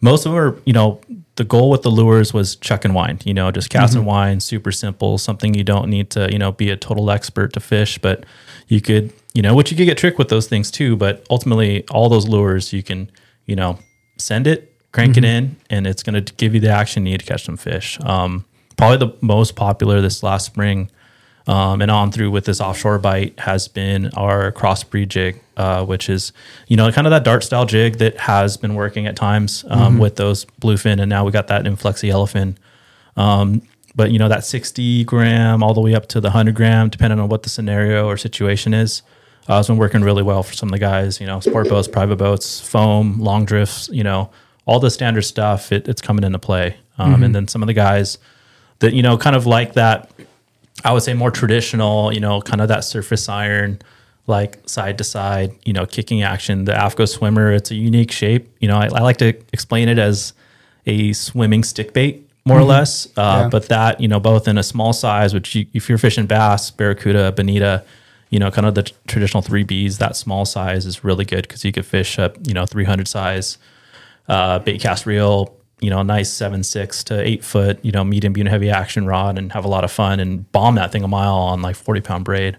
most 0.00 0.26
of 0.26 0.32
them 0.32 0.40
are, 0.40 0.58
you 0.64 0.72
know, 0.72 1.00
the 1.36 1.44
goal 1.44 1.70
with 1.70 1.82
the 1.82 1.90
lures 1.90 2.32
was 2.32 2.56
chuck 2.56 2.84
and 2.84 2.94
wind, 2.94 3.26
you 3.26 3.34
know, 3.34 3.50
just 3.50 3.68
cast 3.70 3.94
and 3.96 4.06
wind, 4.06 4.42
super 4.42 4.70
simple, 4.70 5.18
something 5.18 5.52
you 5.54 5.64
don't 5.64 5.90
need 5.90 6.10
to, 6.10 6.30
you 6.30 6.38
know, 6.38 6.52
be 6.52 6.70
a 6.70 6.76
total 6.76 7.10
expert 7.10 7.52
to 7.54 7.60
fish, 7.60 7.98
but 7.98 8.24
you 8.68 8.80
could, 8.80 9.12
you 9.34 9.42
know, 9.42 9.54
which 9.54 9.70
you 9.70 9.76
could 9.76 9.86
get 9.86 9.98
tricked 9.98 10.18
with 10.18 10.28
those 10.28 10.48
things 10.48 10.70
too. 10.70 10.96
But 10.96 11.26
ultimately, 11.28 11.84
all 11.90 12.08
those 12.08 12.26
lures, 12.26 12.72
you 12.72 12.82
can, 12.82 13.10
you 13.46 13.56
know, 13.56 13.78
send 14.16 14.46
it, 14.46 14.72
crank 14.92 15.16
it 15.16 15.24
in, 15.24 15.56
and 15.68 15.86
it's 15.86 16.02
going 16.02 16.24
to 16.24 16.32
give 16.34 16.54
you 16.54 16.60
the 16.60 16.70
action 16.70 17.04
you 17.04 17.12
need 17.12 17.20
to 17.20 17.26
catch 17.26 17.44
some 17.44 17.56
fish. 17.56 18.00
Um, 18.00 18.44
probably 18.76 18.98
the 19.06 19.16
most 19.20 19.56
popular 19.56 20.00
this 20.00 20.22
last 20.22 20.46
spring 20.46 20.90
um, 21.46 21.82
and 21.82 21.90
on 21.90 22.10
through 22.10 22.30
with 22.30 22.46
this 22.46 22.60
offshore 22.60 22.98
bite 22.98 23.38
has 23.40 23.68
been 23.68 24.10
our 24.14 24.50
crossbreed 24.52 25.08
jig, 25.08 25.40
uh, 25.56 25.84
which 25.84 26.08
is 26.08 26.32
you 26.68 26.76
know 26.76 26.90
kind 26.90 27.06
of 27.06 27.10
that 27.10 27.24
dart 27.24 27.44
style 27.44 27.66
jig 27.66 27.98
that 27.98 28.16
has 28.18 28.56
been 28.56 28.74
working 28.74 29.06
at 29.06 29.16
times 29.16 29.64
um, 29.68 29.98
with 29.98 30.16
those 30.16 30.46
bluefin, 30.62 31.00
and 31.00 31.08
now 31.08 31.24
we 31.24 31.32
got 31.32 31.48
that 31.48 31.64
inflexi 31.64 32.08
yellowfin. 32.08 32.56
Um, 33.16 33.62
but 33.94 34.10
you 34.10 34.18
know 34.18 34.28
that 34.28 34.44
60 34.44 35.04
gram 35.04 35.62
all 35.62 35.74
the 35.74 35.80
way 35.80 35.94
up 35.94 36.08
to 36.08 36.20
the 36.20 36.28
100 36.28 36.54
gram, 36.54 36.88
depending 36.88 37.20
on 37.20 37.28
what 37.28 37.42
the 37.42 37.48
scenario 37.48 38.06
or 38.06 38.16
situation 38.16 38.72
is, 38.72 39.02
uh, 39.48 39.56
has 39.56 39.66
been 39.66 39.76
working 39.76 40.02
really 40.02 40.22
well 40.22 40.42
for 40.42 40.54
some 40.54 40.68
of 40.68 40.72
the 40.72 40.78
guys. 40.78 41.20
You 41.20 41.26
know, 41.26 41.40
sport 41.40 41.68
boats, 41.68 41.88
private 41.88 42.16
boats, 42.16 42.60
foam, 42.60 43.20
long 43.20 43.44
drifts. 43.44 43.88
You 43.92 44.04
know, 44.04 44.30
all 44.66 44.80
the 44.80 44.90
standard 44.90 45.22
stuff. 45.22 45.72
It, 45.72 45.88
it's 45.88 46.00
coming 46.02 46.24
into 46.24 46.38
play. 46.38 46.76
Um, 46.98 47.22
And 47.22 47.34
then 47.34 47.48
some 47.48 47.62
of 47.62 47.66
the 47.66 47.74
guys 47.74 48.18
that 48.78 48.92
you 48.94 49.02
know 49.02 49.16
kind 49.18 49.36
of 49.36 49.46
like 49.46 49.74
that 49.74 50.10
I 50.84 50.92
would 50.92 51.02
say 51.02 51.14
more 51.14 51.30
traditional, 51.30 52.12
you 52.12 52.20
know, 52.20 52.40
kind 52.40 52.60
of 52.60 52.68
that 52.68 52.84
surface 52.84 53.28
iron, 53.28 53.80
like 54.26 54.58
side 54.68 54.98
to 54.98 55.04
side, 55.04 55.52
you 55.64 55.72
know, 55.72 55.86
kicking 55.86 56.22
action. 56.22 56.64
The 56.64 56.72
AFTCO 56.72 57.08
swimmer, 57.08 57.52
it's 57.52 57.70
a 57.70 57.74
unique 57.74 58.10
shape. 58.10 58.54
You 58.60 58.68
know, 58.68 58.76
I, 58.76 58.86
I 58.86 59.00
like 59.00 59.16
to 59.18 59.28
explain 59.52 59.88
it 59.88 59.98
as 59.98 60.32
a 60.86 61.12
swimming 61.12 61.62
stick 61.62 61.92
bait, 61.92 62.28
more 62.44 62.58
or 62.58 62.64
less. 62.64 63.06
Uh, 63.16 63.42
Yeah. 63.44 63.48
But 63.48 63.68
that, 63.68 64.00
you 64.00 64.08
know, 64.08 64.20
both 64.20 64.48
in 64.48 64.58
a 64.58 64.62
small 64.62 64.92
size, 64.92 65.32
which 65.32 65.54
you, 65.54 65.66
if 65.72 65.88
you're 65.88 65.96
fishing 65.98 66.26
bass, 66.26 66.70
barracuda, 66.70 67.32
bonita, 67.32 67.84
you 68.34 68.40
know, 68.40 68.50
kind 68.50 68.66
of 68.66 68.74
the 68.74 68.82
t- 68.82 68.94
traditional 69.06 69.42
three 69.42 69.64
Bs, 69.64 69.98
that 69.98 70.16
small 70.16 70.44
size 70.44 70.86
is 70.86 71.04
really 71.04 71.24
good 71.24 71.42
because 71.46 71.64
you 71.64 71.70
could 71.70 71.86
fish 71.86 72.18
up, 72.18 72.36
you 72.48 72.52
know, 72.52 72.66
300 72.66 73.06
size 73.06 73.58
uh, 74.28 74.58
bait 74.58 74.80
cast 74.80 75.06
reel, 75.06 75.54
you 75.80 75.88
know, 75.90 76.00
a 76.00 76.04
nice 76.04 76.30
seven 76.32 76.62
six 76.64 77.04
to 77.04 77.14
eight 77.20 77.44
foot, 77.44 77.78
you 77.84 77.92
know, 77.92 78.02
medium 78.02 78.32
beam 78.32 78.46
heavy 78.46 78.70
action 78.70 79.06
rod, 79.06 79.38
and 79.38 79.52
have 79.52 79.64
a 79.64 79.68
lot 79.68 79.84
of 79.84 79.92
fun 79.92 80.18
and 80.18 80.50
bomb 80.50 80.74
that 80.74 80.90
thing 80.90 81.04
a 81.04 81.08
mile 81.08 81.34
on 81.52 81.62
like 81.62 81.76
forty 81.76 82.00
pound 82.00 82.24
braid. 82.24 82.56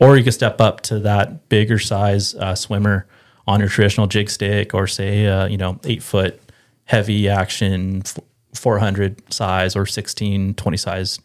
Or 0.00 0.16
you 0.16 0.24
could 0.24 0.32
step 0.34 0.60
up 0.62 0.80
to 0.82 0.98
that 1.00 1.48
bigger 1.50 1.78
size 1.78 2.34
uh, 2.36 2.54
swimmer 2.54 3.06
on 3.46 3.60
your 3.60 3.68
traditional 3.68 4.06
jig 4.06 4.30
stick, 4.30 4.72
or 4.74 4.86
say, 4.86 5.26
uh, 5.26 5.46
you 5.46 5.58
know, 5.58 5.78
eight 5.84 6.02
foot 6.02 6.40
heavy 6.84 7.28
action. 7.28 8.02
f- 8.04 8.18
400 8.54 9.32
size 9.32 9.76
or 9.76 9.84
16 9.86 10.54
20 10.54 10.76
size 10.78 11.20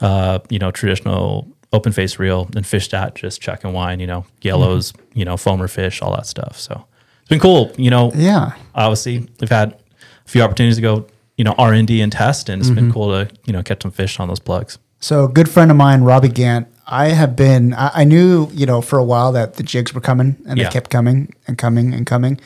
uh, 0.00 0.38
you 0.48 0.58
know 0.58 0.70
traditional 0.70 1.46
open 1.72 1.92
face 1.92 2.18
reel 2.18 2.48
and 2.56 2.66
fish 2.66 2.88
that 2.88 3.14
just 3.14 3.40
check 3.40 3.64
and 3.64 3.72
wine 3.72 4.00
you 4.00 4.06
know 4.06 4.24
yellows 4.42 4.92
mm-hmm. 4.92 5.18
you 5.18 5.24
know 5.24 5.34
foamer 5.34 5.70
fish 5.70 6.02
all 6.02 6.12
that 6.14 6.26
stuff 6.26 6.58
so 6.58 6.84
it's 7.20 7.28
been 7.28 7.40
cool 7.40 7.72
you 7.76 7.90
know 7.90 8.10
Yeah. 8.14 8.52
obviously 8.74 9.28
we've 9.40 9.50
had 9.50 9.72
a 9.72 10.28
few 10.28 10.42
opportunities 10.42 10.76
to 10.76 10.82
go 10.82 11.06
you 11.36 11.44
know 11.44 11.54
r&d 11.58 12.00
and 12.00 12.10
test 12.12 12.48
and 12.48 12.60
it's 12.60 12.70
been 12.70 12.84
mm-hmm. 12.84 12.92
cool 12.92 13.08
to 13.24 13.30
you 13.46 13.52
know 13.52 13.62
catch 13.62 13.82
some 13.82 13.92
fish 13.92 14.18
on 14.20 14.28
those 14.28 14.40
plugs 14.40 14.78
So 15.00 15.24
a 15.24 15.28
good 15.28 15.48
friend 15.48 15.70
of 15.70 15.76
mine, 15.78 16.02
Robbie 16.02 16.28
Gant, 16.28 16.66
I 16.86 17.08
have 17.08 17.34
been, 17.36 17.72
I, 17.72 17.90
I 18.00 18.04
knew, 18.04 18.48
you 18.52 18.66
know, 18.66 18.82
for 18.82 18.98
a 18.98 19.04
while 19.04 19.32
that 19.32 19.54
the 19.54 19.62
jigs 19.62 19.94
were 19.94 20.00
coming 20.02 20.36
and 20.46 20.58
Yeah. 20.58 20.64
they 20.64 20.70
kept 20.72 20.90
coming 20.90 21.32
and 21.46 21.56
coming 21.56 21.94
and 21.94 22.04
coming. 22.04 22.38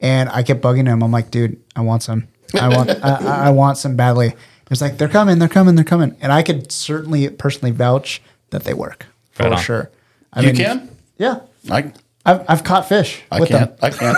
And 0.00 0.28
I 0.30 0.42
kept 0.42 0.60
bugging 0.62 0.86
him. 0.88 1.00
I'm 1.02 1.12
like, 1.12 1.30
dude, 1.30 1.60
I 1.76 1.82
want 1.82 2.02
some. 2.02 2.26
I 2.58 2.68
want, 2.74 2.90
I, 3.04 3.46
I- 3.46 3.50
want 3.50 3.78
some 3.78 3.94
badly. 3.94 4.34
He's 4.68 4.82
like, 4.82 4.96
they're 4.98 5.06
coming, 5.08 5.38
they're 5.38 5.48
coming, 5.48 5.76
they're 5.76 5.84
coming. 5.84 6.16
And 6.20 6.32
I 6.32 6.42
could 6.42 6.72
certainly 6.72 7.28
personally 7.30 7.70
vouch 7.70 8.20
that 8.52 8.64
they 8.64 8.72
work 8.74 9.06
for 9.32 9.42
Right 9.44 9.52
on. 9.52 9.58
sure. 9.58 9.90
I 10.32 10.40
You 10.42 10.52
can? 10.52 10.88
Yeah. 11.18 11.40
I 11.70 11.92
I've, 12.24 12.44
I've 12.48 12.62
caught 12.64 12.88
fish 12.88 13.20
I 13.32 13.40
with 13.40 13.48
can't. 13.48 13.76
them. 13.80 13.90
I 13.90 13.90
can't. 13.90 14.16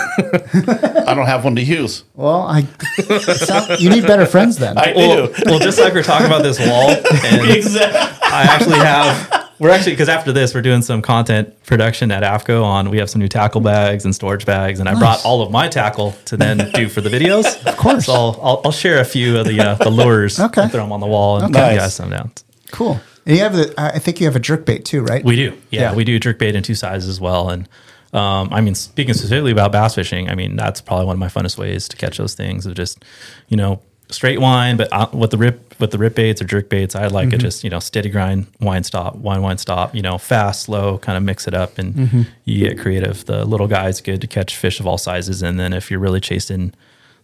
I 1.09 1.15
don't 1.15 1.25
have 1.25 1.43
one 1.43 1.55
to 1.55 1.63
use. 1.63 2.03
Well, 2.13 2.43
I, 2.43 2.67
it 2.99 3.79
you 3.81 3.89
need 3.89 4.05
better 4.05 4.27
friends 4.27 4.57
then. 4.57 4.77
I 4.77 4.93
well, 4.95 5.27
do. 5.27 5.33
well 5.47 5.57
just 5.59 5.79
like 5.79 5.93
we're 5.95 6.03
talking 6.03 6.27
about 6.27 6.43
this 6.43 6.59
wall 6.59 6.91
and 6.91 7.49
exactly. 7.55 8.29
I 8.31 8.43
actually 8.43 8.77
have. 8.77 9.43
We're 9.57 9.69
actually 9.71 9.93
because 9.93 10.09
after 10.09 10.31
this, 10.31 10.53
we're 10.53 10.61
doing 10.61 10.81
some 10.83 11.01
content 11.01 11.63
production 11.63 12.11
at 12.11 12.21
AFTCO 12.23 12.61
on. 12.63 12.89
We 12.91 12.97
have 12.99 13.09
some 13.09 13.21
new 13.21 13.27
tackle 13.29 13.61
bags 13.61 14.05
and 14.05 14.13
storage 14.13 14.45
bags, 14.45 14.79
and 14.79 14.87
I 14.89 14.93
brought 14.99 15.23
all 15.25 15.41
of 15.41 15.49
my 15.49 15.67
tackle 15.69 16.11
to 16.25 16.37
then 16.37 16.69
do 16.73 16.89
for 16.89 17.01
the 17.01 17.09
videos. 17.09 17.45
Of 17.65 17.77
course. 17.77 18.05
so 18.05 18.13
I'll, 18.13 18.39
I'll, 18.43 18.61
I'll 18.65 18.71
share 18.71 18.99
a 18.99 19.05
few 19.05 19.37
of 19.39 19.47
the 19.47 19.59
uh, 19.61 19.75
the 19.75 19.89
lures. 19.89 20.39
Okay. 20.39 20.61
and 20.63 20.71
throw 20.71 20.83
them 20.83 20.91
on 20.91 20.99
the 20.99 21.07
wall 21.07 21.37
and 21.41 21.55
Okay. 21.55 21.73
you 21.73 21.79
guys 21.79 21.95
some 21.95 22.09
down. 22.11 22.31
cool. 22.71 22.99
And 23.25 23.35
you 23.35 23.41
have 23.43 23.53
the, 23.55 23.73
I 23.77 23.99
think 23.99 24.19
you 24.19 24.27
have 24.27 24.35
a 24.35 24.39
jerk 24.39 24.65
bait 24.65 24.85
too, 24.85 25.01
right? 25.03 25.23
We 25.23 25.35
do, 25.35 25.57
yeah, 25.71 25.81
Yeah. 25.81 25.95
we 25.95 26.03
do 26.03 26.19
jerk 26.19 26.37
bait 26.39 26.55
in 26.55 26.61
two 26.63 26.75
sizes 26.75 27.09
as 27.09 27.19
well. 27.19 27.49
And 27.49 27.67
um, 28.13 28.49
I 28.53 28.61
mean, 28.61 28.75
speaking 28.75 29.13
specifically 29.13 29.51
about 29.51 29.71
bass 29.71 29.95
fishing, 29.95 30.29
I 30.29 30.35
mean 30.35 30.55
that's 30.55 30.79
probably 30.81 31.05
one 31.05 31.15
of 31.15 31.19
my 31.19 31.27
funnest 31.27 31.57
ways 31.57 31.87
to 31.89 31.97
catch 31.97 32.17
those 32.17 32.33
things. 32.35 32.65
Of 32.65 32.75
just, 32.75 33.03
you 33.49 33.57
know, 33.57 33.81
straight 34.09 34.39
wine, 34.39 34.77
but 34.77 34.87
uh, 34.93 35.07
with 35.11 35.31
the 35.31 35.37
rip 35.37 35.73
with 35.79 35.91
the 35.91 35.97
rip 35.97 36.15
baits 36.15 36.41
or 36.41 36.45
jerk 36.45 36.69
baits, 36.69 36.95
I 36.95 37.07
like 37.07 37.33
it 37.33 37.39
just 37.39 37.63
you 37.65 37.69
know 37.69 37.79
steady 37.79 38.09
grind, 38.09 38.45
wine 38.61 38.83
stop, 38.83 39.15
wine 39.15 39.41
wine 39.41 39.57
stop. 39.57 39.93
You 39.95 40.01
know, 40.03 40.17
fast, 40.17 40.61
slow, 40.63 40.97
kind 40.99 41.17
of 41.17 41.23
mix 41.23 41.47
it 41.47 41.53
up, 41.55 41.77
and 41.79 42.25
you 42.45 42.69
get 42.69 42.79
creative. 42.79 43.25
The 43.25 43.43
little 43.43 43.67
guy's 43.67 43.99
good 44.01 44.21
to 44.21 44.27
catch 44.27 44.55
fish 44.55 44.79
of 44.79 44.87
all 44.87 44.97
sizes, 44.99 45.41
and 45.41 45.59
then 45.59 45.73
if 45.73 45.89
you're 45.91 45.99
really 45.99 46.21
chasing 46.21 46.73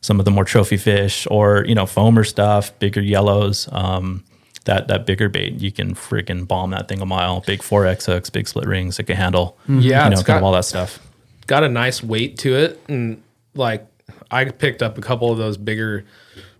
some 0.01 0.17
of 0.20 0.25
the 0.25 0.31
more 0.31 0.43
trophy 0.43 0.75
fish 0.77 1.25
or 1.31 1.63
you 1.67 1.75
know 1.75 1.86
foamer 1.86 2.27
stuff, 2.27 2.77
bigger 2.79 3.01
yellows. 3.01 3.70
Um, 3.72 4.24
that 4.65 4.87
that 4.87 5.05
bigger 5.05 5.27
bait, 5.29 5.59
you 5.59 5.71
can 5.71 5.95
freaking 5.95 6.47
bomb 6.47 6.71
that 6.71 6.87
thing 6.87 7.01
a 7.01 7.05
mile. 7.05 7.41
Big 7.45 7.63
four 7.63 7.85
X 7.85 8.05
hooks, 8.05 8.29
big 8.29 8.47
split 8.47 8.67
rings, 8.67 8.99
it 8.99 9.03
can 9.03 9.15
handle. 9.15 9.57
Mm-hmm. 9.63 9.79
Yeah, 9.79 10.03
you 10.05 10.09
know, 10.11 10.13
it's 10.19 10.23
kind 10.23 10.37
of 10.37 10.41
got- 10.41 10.43
all 10.43 10.51
that 10.53 10.65
stuff. 10.65 10.99
got 11.47 11.63
a 11.63 11.69
nice 11.69 12.03
weight 12.03 12.37
to 12.39 12.55
it 12.55 12.79
and 12.87 13.21
like 13.55 13.85
I 14.29 14.45
picked 14.45 14.81
up 14.81 14.97
a 14.97 15.01
couple 15.01 15.31
of 15.31 15.37
those 15.37 15.57
bigger 15.57 16.05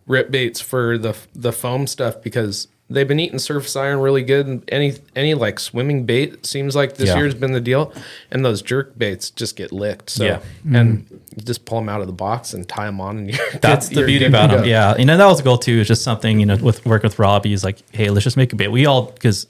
rip 0.08 0.32
baits 0.32 0.60
for 0.60 0.98
the 0.98 1.16
the 1.34 1.54
foam 1.54 1.88
stuff 1.88 2.22
because 2.22 2.68
they've 2.94 3.08
been 3.08 3.20
eating 3.20 3.40
surface 3.40 3.76
iron 3.76 4.00
really 4.00 4.22
good 4.24 4.46
and 4.48 4.64
any 4.68 4.94
any 5.16 5.34
like 5.34 5.60
swimming 5.60 6.06
bait 6.06 6.46
seems 6.46 6.76
like 6.76 6.96
this 6.98 7.08
Yeah. 7.10 7.18
year's 7.18 7.34
been 7.34 7.52
the 7.54 7.62
deal 7.62 7.94
and 8.32 8.44
those 8.46 8.62
jerk 8.62 8.98
baits 8.98 9.30
just 9.32 9.56
get 9.56 9.72
licked 9.72 10.10
so 10.10 10.26
Yeah. 10.26 10.36
Mm-hmm. 10.38 10.76
and 10.76 11.06
you 11.36 11.44
just 11.44 11.66
pull 11.66 11.80
them 11.80 11.90
out 11.90 12.02
of 12.02 12.08
the 12.08 12.14
box 12.14 12.54
and 12.54 12.68
tie 12.68 12.86
them 12.86 13.02
on 13.02 13.18
and 13.18 13.30
you're 13.36 13.50
That's 13.62 13.88
good- 13.90 13.96
the 13.96 14.00
you're 14.02 14.08
beauty 14.08 14.26
about 14.26 14.52
them. 14.52 14.66
Yeah, 14.66 14.96
you 14.98 15.06
know 15.06 15.18
that 15.18 15.26
was 15.26 15.38
the 15.38 15.44
goal 15.44 15.58
too. 15.58 15.80
Is 15.80 15.88
just 15.88 16.04
something 16.04 16.40
you 16.40 16.46
know 16.46 16.58
with 16.58 16.86
work 16.86 17.04
with 17.04 17.18
Robbie 17.20 17.54
is 17.54 17.64
like, 17.64 17.78
hey, 17.92 18.10
let's 18.10 18.24
just 18.24 18.38
make 18.38 18.54
a 18.54 18.56
bait. 18.56 18.68
We 18.68 18.86
all 18.86 19.04
because 19.12 19.48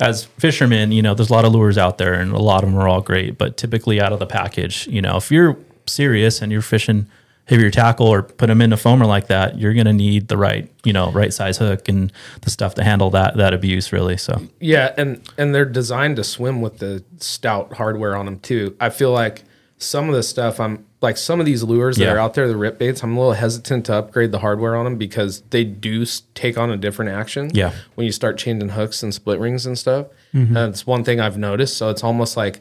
as 0.00 0.24
fishermen, 0.24 0.90
you 0.90 1.00
know, 1.02 1.14
there's 1.14 1.30
a 1.30 1.32
lot 1.32 1.44
of 1.44 1.52
lures 1.52 1.78
out 1.78 1.98
there, 1.98 2.14
and 2.14 2.32
a 2.32 2.38
lot 2.40 2.64
of 2.64 2.70
them 2.70 2.78
are 2.78 2.88
all 2.88 3.00
great. 3.00 3.38
But 3.38 3.56
typically, 3.56 4.00
out 4.00 4.12
of 4.12 4.18
the 4.18 4.26
package, 4.26 4.88
you 4.88 5.00
know, 5.00 5.16
if 5.16 5.30
you're 5.30 5.56
serious 5.86 6.42
and 6.42 6.50
you're 6.50 6.62
fishing 6.62 7.06
heavier 7.52 7.70
tackle 7.70 8.06
or 8.06 8.22
put 8.22 8.46
them 8.48 8.60
in 8.62 8.72
a 8.72 8.76
foamer 8.76 9.06
like 9.06 9.26
that, 9.28 9.58
you're 9.58 9.74
gonna 9.74 9.92
need 9.92 10.28
the 10.28 10.36
right, 10.36 10.70
you 10.84 10.92
know, 10.92 11.10
right 11.12 11.32
size 11.32 11.58
hook 11.58 11.88
and 11.88 12.12
the 12.42 12.50
stuff 12.50 12.74
to 12.76 12.84
handle 12.84 13.10
that 13.10 13.36
that 13.36 13.52
abuse 13.54 13.92
really. 13.92 14.16
So 14.16 14.40
Yeah, 14.60 14.92
and 14.96 15.20
and 15.38 15.54
they're 15.54 15.64
designed 15.64 16.16
to 16.16 16.24
swim 16.24 16.60
with 16.60 16.78
the 16.78 17.04
stout 17.18 17.74
hardware 17.74 18.16
on 18.16 18.24
them 18.26 18.38
too. 18.40 18.76
I 18.80 18.90
feel 18.90 19.12
like 19.12 19.44
some 19.78 20.08
of 20.08 20.14
the 20.14 20.22
stuff 20.22 20.60
I'm 20.60 20.84
like 21.00 21.16
some 21.16 21.40
of 21.40 21.46
these 21.46 21.64
lures 21.64 21.96
that 21.96 22.04
Yeah. 22.04 22.12
are 22.12 22.18
out 22.18 22.34
there, 22.34 22.46
the 22.46 22.56
rip 22.56 22.78
baits, 22.78 23.02
I'm 23.02 23.16
a 23.16 23.18
little 23.18 23.32
hesitant 23.34 23.86
to 23.86 23.94
upgrade 23.96 24.30
the 24.30 24.38
hardware 24.38 24.76
on 24.76 24.84
them 24.84 24.96
because 24.96 25.42
they 25.50 25.64
do 25.64 26.04
take 26.34 26.56
on 26.56 26.70
a 26.70 26.76
different 26.76 27.10
action. 27.10 27.50
Yeah. 27.52 27.72
when 27.96 28.04
you 28.04 28.12
start 28.12 28.38
changing 28.38 28.68
hooks 28.70 29.02
and 29.02 29.12
split 29.12 29.40
rings 29.40 29.66
and 29.66 29.76
stuff, 29.76 30.06
Mm-hmm. 30.32 30.56
and 30.56 30.72
it's 30.72 30.86
one 30.86 31.02
thing 31.04 31.20
I've 31.20 31.36
noticed. 31.36 31.76
So 31.76 31.90
it's 31.90 32.02
almost 32.04 32.36
like, 32.38 32.60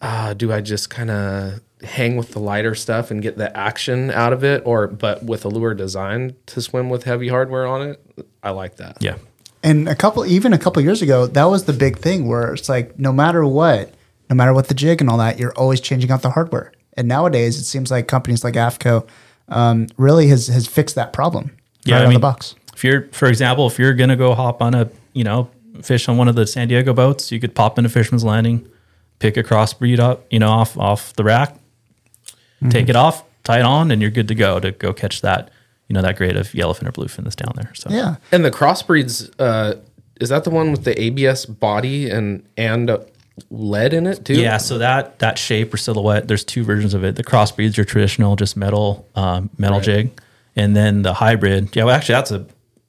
uh, 0.00 0.34
do 0.34 0.52
I 0.52 0.60
just 0.60 0.90
kind 0.90 1.10
of 1.10 1.60
hang 1.84 2.16
with 2.16 2.30
the 2.32 2.38
lighter 2.38 2.74
stuff 2.74 3.10
and 3.10 3.22
get 3.22 3.36
the 3.36 3.54
action 3.56 4.10
out 4.10 4.32
of 4.32 4.42
it, 4.44 4.62
or 4.64 4.86
but 4.86 5.22
with 5.22 5.44
a 5.44 5.48
lure 5.48 5.74
designed 5.74 6.34
to 6.48 6.60
swim 6.60 6.90
with 6.90 7.04
heavy 7.04 7.28
hardware 7.28 7.66
on 7.66 7.88
it? 7.90 8.26
I 8.42 8.50
like 8.50 8.76
that. 8.76 8.98
yeah, 9.00 9.16
And 9.62 9.88
a 9.88 9.94
couple, 9.94 10.24
even 10.26 10.52
a 10.52 10.58
couple 10.58 10.82
years 10.82 11.00
ago, 11.02 11.26
that 11.26 11.44
was 11.44 11.64
the 11.64 11.72
big 11.72 11.98
thing 11.98 12.28
where 12.28 12.52
it's 12.54 12.68
like, 12.68 12.98
no 12.98 13.12
matter 13.12 13.44
what, 13.46 13.92
no 14.30 14.36
matter 14.36 14.52
what 14.52 14.68
the 14.68 14.74
jig 14.74 15.00
and 15.00 15.08
all 15.10 15.18
that, 15.18 15.38
you're 15.38 15.54
always 15.54 15.80
changing 15.80 16.10
out 16.10 16.22
the 16.22 16.30
hardware. 16.30 16.72
And 16.96 17.08
nowadays, 17.08 17.58
it 17.58 17.64
seems 17.64 17.90
like 17.90 18.06
companies 18.06 18.44
like 18.44 18.54
AFTCO 18.54 19.06
um, 19.48 19.86
really 19.96 20.28
has 20.28 20.46
has 20.48 20.66
fixed 20.66 20.94
that 20.94 21.12
problem 21.12 21.56
Yeah, 21.84 21.96
right 21.96 22.02
I 22.04 22.06
on 22.06 22.14
the 22.14 22.18
box. 22.20 22.54
if 22.74 22.82
you're 22.84 23.08
for 23.12 23.26
example 23.28 23.66
if 23.66 23.78
you're 23.78 23.92
gonna 23.94 24.16
go 24.16 24.34
hop 24.34 24.62
on 24.62 24.74
a 24.74 24.88
you 25.12 25.22
know 25.24 25.50
fish 25.82 26.08
on 26.08 26.16
one 26.16 26.28
of 26.28 26.34
the 26.34 26.46
san 26.46 26.66
diego 26.68 26.94
boats 26.94 27.30
you 27.30 27.38
could 27.40 27.54
pop 27.54 27.76
into 27.78 27.90
fisherman's 27.90 28.24
landing 28.24 28.66
pick 29.18 29.36
a 29.36 29.42
crossbreed 29.42 29.98
up 29.98 30.24
you 30.30 30.38
know 30.38 30.48
off 30.48 30.78
off 30.78 31.12
the 31.14 31.24
rack 31.24 31.56
take 32.70 32.88
it 32.88 32.96
off 32.96 33.24
tie 33.44 33.58
it 33.58 33.64
on 33.64 33.90
and 33.90 34.00
you're 34.00 34.10
good 34.10 34.28
to 34.28 34.34
go 34.34 34.58
to 34.58 34.70
go 34.72 34.92
catch 34.92 35.20
that 35.20 35.50
you 35.88 35.94
know 35.94 36.02
that 36.02 36.16
grade 36.16 36.36
of 36.36 36.48
yellowfin 36.52 36.88
or 36.88 36.92
bluefin 36.92 37.24
that's 37.24 37.36
down 37.36 37.52
there. 37.56 37.70
So 37.74 37.90
Yeah. 37.90 38.16
And 38.32 38.44
the 38.44 38.50
crossbreeds, 38.50 39.30
uh, 39.38 39.74
is 40.20 40.30
that 40.30 40.44
the 40.44 40.50
one 40.50 40.70
with 40.70 40.84
the 40.84 40.98
ABS 41.00 41.44
body 41.46 42.08
and 42.08 42.42
and 42.56 42.88
uh, 42.88 42.98
lead 43.50 43.92
in 43.92 44.06
it 44.06 44.24
too? 44.24 44.34
Yeah, 44.34 44.56
so 44.56 44.78
that 44.78 45.18
that 45.18 45.38
shape 45.38 45.74
or 45.74 45.76
silhouette, 45.76 46.26
there's 46.28 46.44
two 46.44 46.64
versions 46.64 46.94
of 46.94 47.04
it. 47.04 47.16
The 47.16 47.24
crossbreeds 47.24 47.76
are 47.78 47.84
traditional, 47.84 48.34
just 48.36 48.56
metal 48.56 49.06
um, 49.14 49.50
metal 49.58 49.80
jig, 49.80 50.18
and 50.56 50.74
then 50.74 51.02
the 51.02 51.12
hybrid. 51.14 51.74
Yeah, 51.76 51.84
well, 51.84 51.94
actually, 51.96 52.14
that's 52.14 52.30
a 52.30 52.46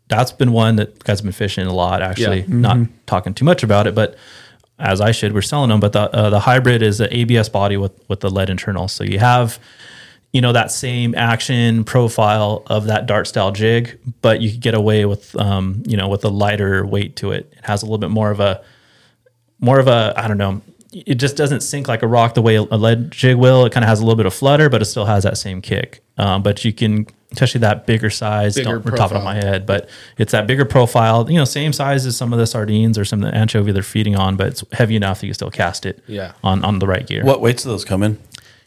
that's 0.07 0.31
been 0.31 0.51
one 0.51 0.75
that 0.77 1.03
guys 1.03 1.19
have 1.19 1.23
been 1.25 1.33
fishing 1.33 1.65
a 1.67 1.73
lot. 1.73 2.01
Actually, 2.01 2.41
Yeah. 2.41 2.45
not 2.55 2.77
talking 3.07 3.33
too 3.33 3.43
much 3.43 3.63
about 3.63 3.87
it, 3.87 3.95
but 3.95 4.15
as 4.79 5.01
I 5.01 5.11
should, 5.11 5.33
we're 5.33 5.41
selling 5.41 5.69
them. 5.69 5.79
But 5.79 5.93
the 5.93 6.13
uh, 6.13 6.29
the 6.29 6.39
hybrid 6.39 6.81
is 6.81 6.97
the 6.97 7.15
ABS 7.15 7.49
body 7.49 7.77
with 7.77 7.93
with 8.09 8.19
the 8.19 8.29
lead 8.29 8.49
internal. 8.49 8.87
So 8.87 9.03
you 9.03 9.19
have 9.19 9.59
you 10.33 10.41
know 10.41 10.51
that 10.51 10.71
same 10.71 11.15
action 11.15 11.83
profile 11.85 12.63
of 12.67 12.85
that 12.87 13.05
dart 13.05 13.27
style 13.27 13.51
jig, 13.51 13.97
but 14.21 14.41
you 14.41 14.51
get 14.51 14.73
away 14.73 15.05
with 15.05 15.35
um, 15.37 15.81
you 15.85 15.95
know 15.95 16.09
with 16.09 16.25
a 16.25 16.29
lighter 16.29 16.85
weight 16.85 17.15
to 17.17 17.31
it. 17.31 17.51
It 17.57 17.65
has 17.65 17.83
a 17.83 17.85
little 17.85 17.97
bit 17.97 18.09
more 18.09 18.31
of 18.31 18.39
a 18.39 18.63
more 19.59 19.79
of 19.79 19.87
a 19.87 20.13
I 20.17 20.27
don't 20.27 20.37
know. 20.37 20.61
It 20.91 21.15
just 21.15 21.35
doesn't 21.35 21.61
sink 21.61 21.87
like 21.87 22.03
a 22.03 22.07
rock 22.07 22.35
the 22.35 22.41
way 22.41 22.55
a 22.55 22.63
lead 22.63 23.11
jig 23.11 23.37
will. 23.37 23.65
It 23.65 23.73
kind 23.73 23.83
of 23.83 23.89
has 23.89 23.99
a 23.99 24.03
little 24.03 24.15
bit 24.15 24.25
of 24.25 24.33
flutter, 24.33 24.69
but 24.69 24.81
it 24.81 24.85
still 24.85 25.05
has 25.05 25.23
that 25.23 25.37
same 25.37 25.61
kick. 25.61 26.01
Um, 26.17 26.41
but 26.41 26.63
you 26.63 26.71
can, 26.71 27.07
especially 27.35 27.59
that 27.59 27.85
bigger 27.85 28.09
size. 28.09 28.55
Bigger 28.55 28.79
don't 28.79 28.95
top 28.95 29.11
it 29.11 29.17
on 29.17 29.23
my 29.23 29.35
head, 29.35 29.65
but 29.65 29.89
it's 30.17 30.31
that 30.31 30.47
bigger 30.47 30.65
profile. 30.65 31.29
You 31.29 31.37
know, 31.37 31.45
same 31.45 31.73
size 31.73 32.05
as 32.05 32.15
some 32.17 32.33
of 32.33 32.39
the 32.39 32.47
sardines 32.47 32.97
or 32.97 33.05
some 33.05 33.23
of 33.23 33.31
the 33.31 33.37
anchovy 33.37 33.71
they're 33.71 33.83
feeding 33.83 34.15
on, 34.15 34.35
but 34.35 34.47
it's 34.47 34.63
heavy 34.71 34.95
enough 34.95 35.21
that 35.21 35.27
you 35.27 35.33
still 35.33 35.51
cast 35.51 35.85
it. 35.85 36.03
Yeah. 36.07 36.33
On 36.43 36.63
on 36.63 36.79
the 36.79 36.87
right 36.87 37.05
gear. 37.05 37.23
What 37.23 37.41
weights 37.41 37.63
do 37.63 37.69
those 37.69 37.85
come 37.85 38.03
in? 38.03 38.17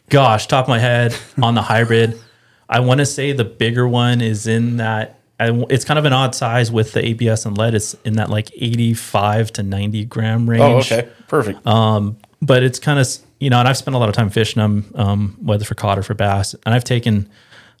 Gosh, 0.09 0.47
top 0.47 0.65
of 0.65 0.69
my 0.69 0.79
head 0.79 1.15
on 1.41 1.55
the 1.55 1.61
hybrid, 1.61 2.19
I 2.67 2.79
want 2.79 2.99
to 2.99 3.05
say 3.05 3.31
the 3.31 3.45
bigger 3.45 3.87
one 3.87 4.21
is 4.21 4.47
in 4.47 4.77
that. 4.77 5.15
It's 5.41 5.85
kind 5.85 5.97
of 5.97 6.03
an 6.03 6.11
odd 6.11 6.35
size 6.35 6.69
with 6.69 6.91
the 6.91 7.05
ABS 7.05 7.45
and 7.45 7.57
lead. 7.57 7.73
It's 7.73 7.93
in 8.03 8.15
that 8.15 8.29
like 8.29 8.51
85 8.53 9.53
to 9.53 9.63
90 9.63 10.03
gram 10.05 10.49
range. 10.49 10.61
Oh, 10.61 10.77
okay, 10.79 11.07
perfect. 11.29 11.65
Um, 11.65 12.17
but 12.41 12.61
it's 12.61 12.77
kind 12.77 12.99
of 12.99 13.07
you 13.39 13.49
know, 13.49 13.59
and 13.59 13.67
I've 13.67 13.77
spent 13.77 13.95
a 13.95 13.97
lot 13.97 14.09
of 14.09 14.15
time 14.15 14.29
fishing 14.29 14.59
them, 14.59 14.91
um, 14.95 15.37
whether 15.41 15.63
for 15.63 15.75
cod 15.75 15.97
or 15.97 16.03
for 16.03 16.13
bass, 16.13 16.53
and 16.65 16.75
I've 16.75 16.83
taken 16.83 17.29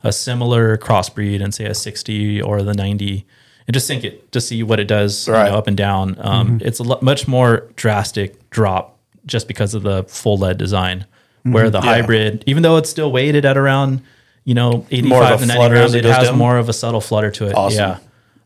a 0.03 0.11
similar 0.11 0.77
crossbreed 0.77 1.43
and 1.43 1.53
say 1.53 1.65
a 1.65 1.73
60 1.73 2.41
or 2.41 2.61
the 2.63 2.73
90 2.73 3.25
and 3.67 3.73
just 3.73 3.85
sink 3.87 4.03
it 4.03 4.31
to 4.31 4.39
see 4.41 4.63
what 4.63 4.79
it 4.79 4.87
does 4.87 5.27
you 5.27 5.33
know, 5.33 5.39
up 5.39 5.67
and 5.67 5.75
down. 5.77 6.15
Um, 6.19 6.59
It's 6.63 6.79
a 6.79 6.83
lo- 6.83 6.99
much 7.01 7.27
more 7.27 7.67
drastic 7.75 8.49
drop 8.49 8.97
just 9.25 9.47
because 9.47 9.73
of 9.73 9.83
the 9.83 10.03
full 10.07 10.37
lead 10.37 10.57
design. 10.57 11.05
Where 11.43 11.69
the 11.69 11.79
Yeah. 11.79 11.85
hybrid, 11.95 12.43
even 12.47 12.63
though 12.63 12.77
it's 12.77 12.89
still 12.89 13.11
weighted 13.11 13.45
at 13.45 13.57
around 13.57 14.01
you 14.45 14.53
know 14.55 14.85
85 14.91 15.09
More 15.09 15.21
to 15.37 15.45
90 15.45 15.53
flutter 15.55 15.75
grams, 15.75 15.93
it 15.93 16.05
it 16.05 16.11
has 16.13 16.27
down? 16.29 16.37
more 16.37 16.57
of 16.57 16.67
a 16.69 16.73
subtle 16.73 17.01
flutter 17.01 17.31
to 17.31 17.45
it. 17.47 17.55
Awesome. 17.55 17.77
Yeah. 17.79 17.97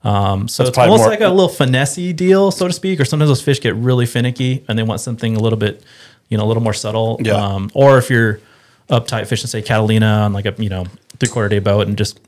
Um, 0.03 0.47
so 0.47 0.63
That's 0.63 0.69
it's 0.69 0.77
almost 0.77 1.01
more- 1.01 1.09
like 1.09 1.21
a 1.21 1.29
little 1.29 1.49
finessey 1.49 2.15
deal, 2.15 2.51
so 2.51 2.67
to 2.67 2.73
speak. 2.73 2.99
Or 2.99 3.05
sometimes 3.05 3.29
those 3.29 3.41
fish 3.41 3.61
get 3.61 3.73
really 3.75 4.05
finicky 4.05 4.63
and 4.67 4.77
they 4.77 4.83
want 4.83 4.99
something 4.99 5.35
a 5.35 5.39
little 5.39 5.57
bit, 5.57 5.81
you 6.29 6.37
know, 6.37 6.43
a 6.43 6.47
little 6.47 6.61
more 6.63 6.73
subtle. 6.73 7.19
Yeah. 7.23 7.33
Um, 7.35 7.71
or 7.73 7.97
if 7.97 8.09
you're 8.09 8.39
uptight 8.89 9.27
fishing, 9.27 9.47
say 9.47 9.61
Catalina 9.61 10.05
on 10.05 10.33
like 10.33 10.45
a 10.45 10.53
you 10.57 10.69
know 10.69 10.85
three 11.19 11.29
quarter 11.29 11.49
day 11.49 11.59
boat 11.59 11.87
and 11.87 11.97
just 11.97 12.19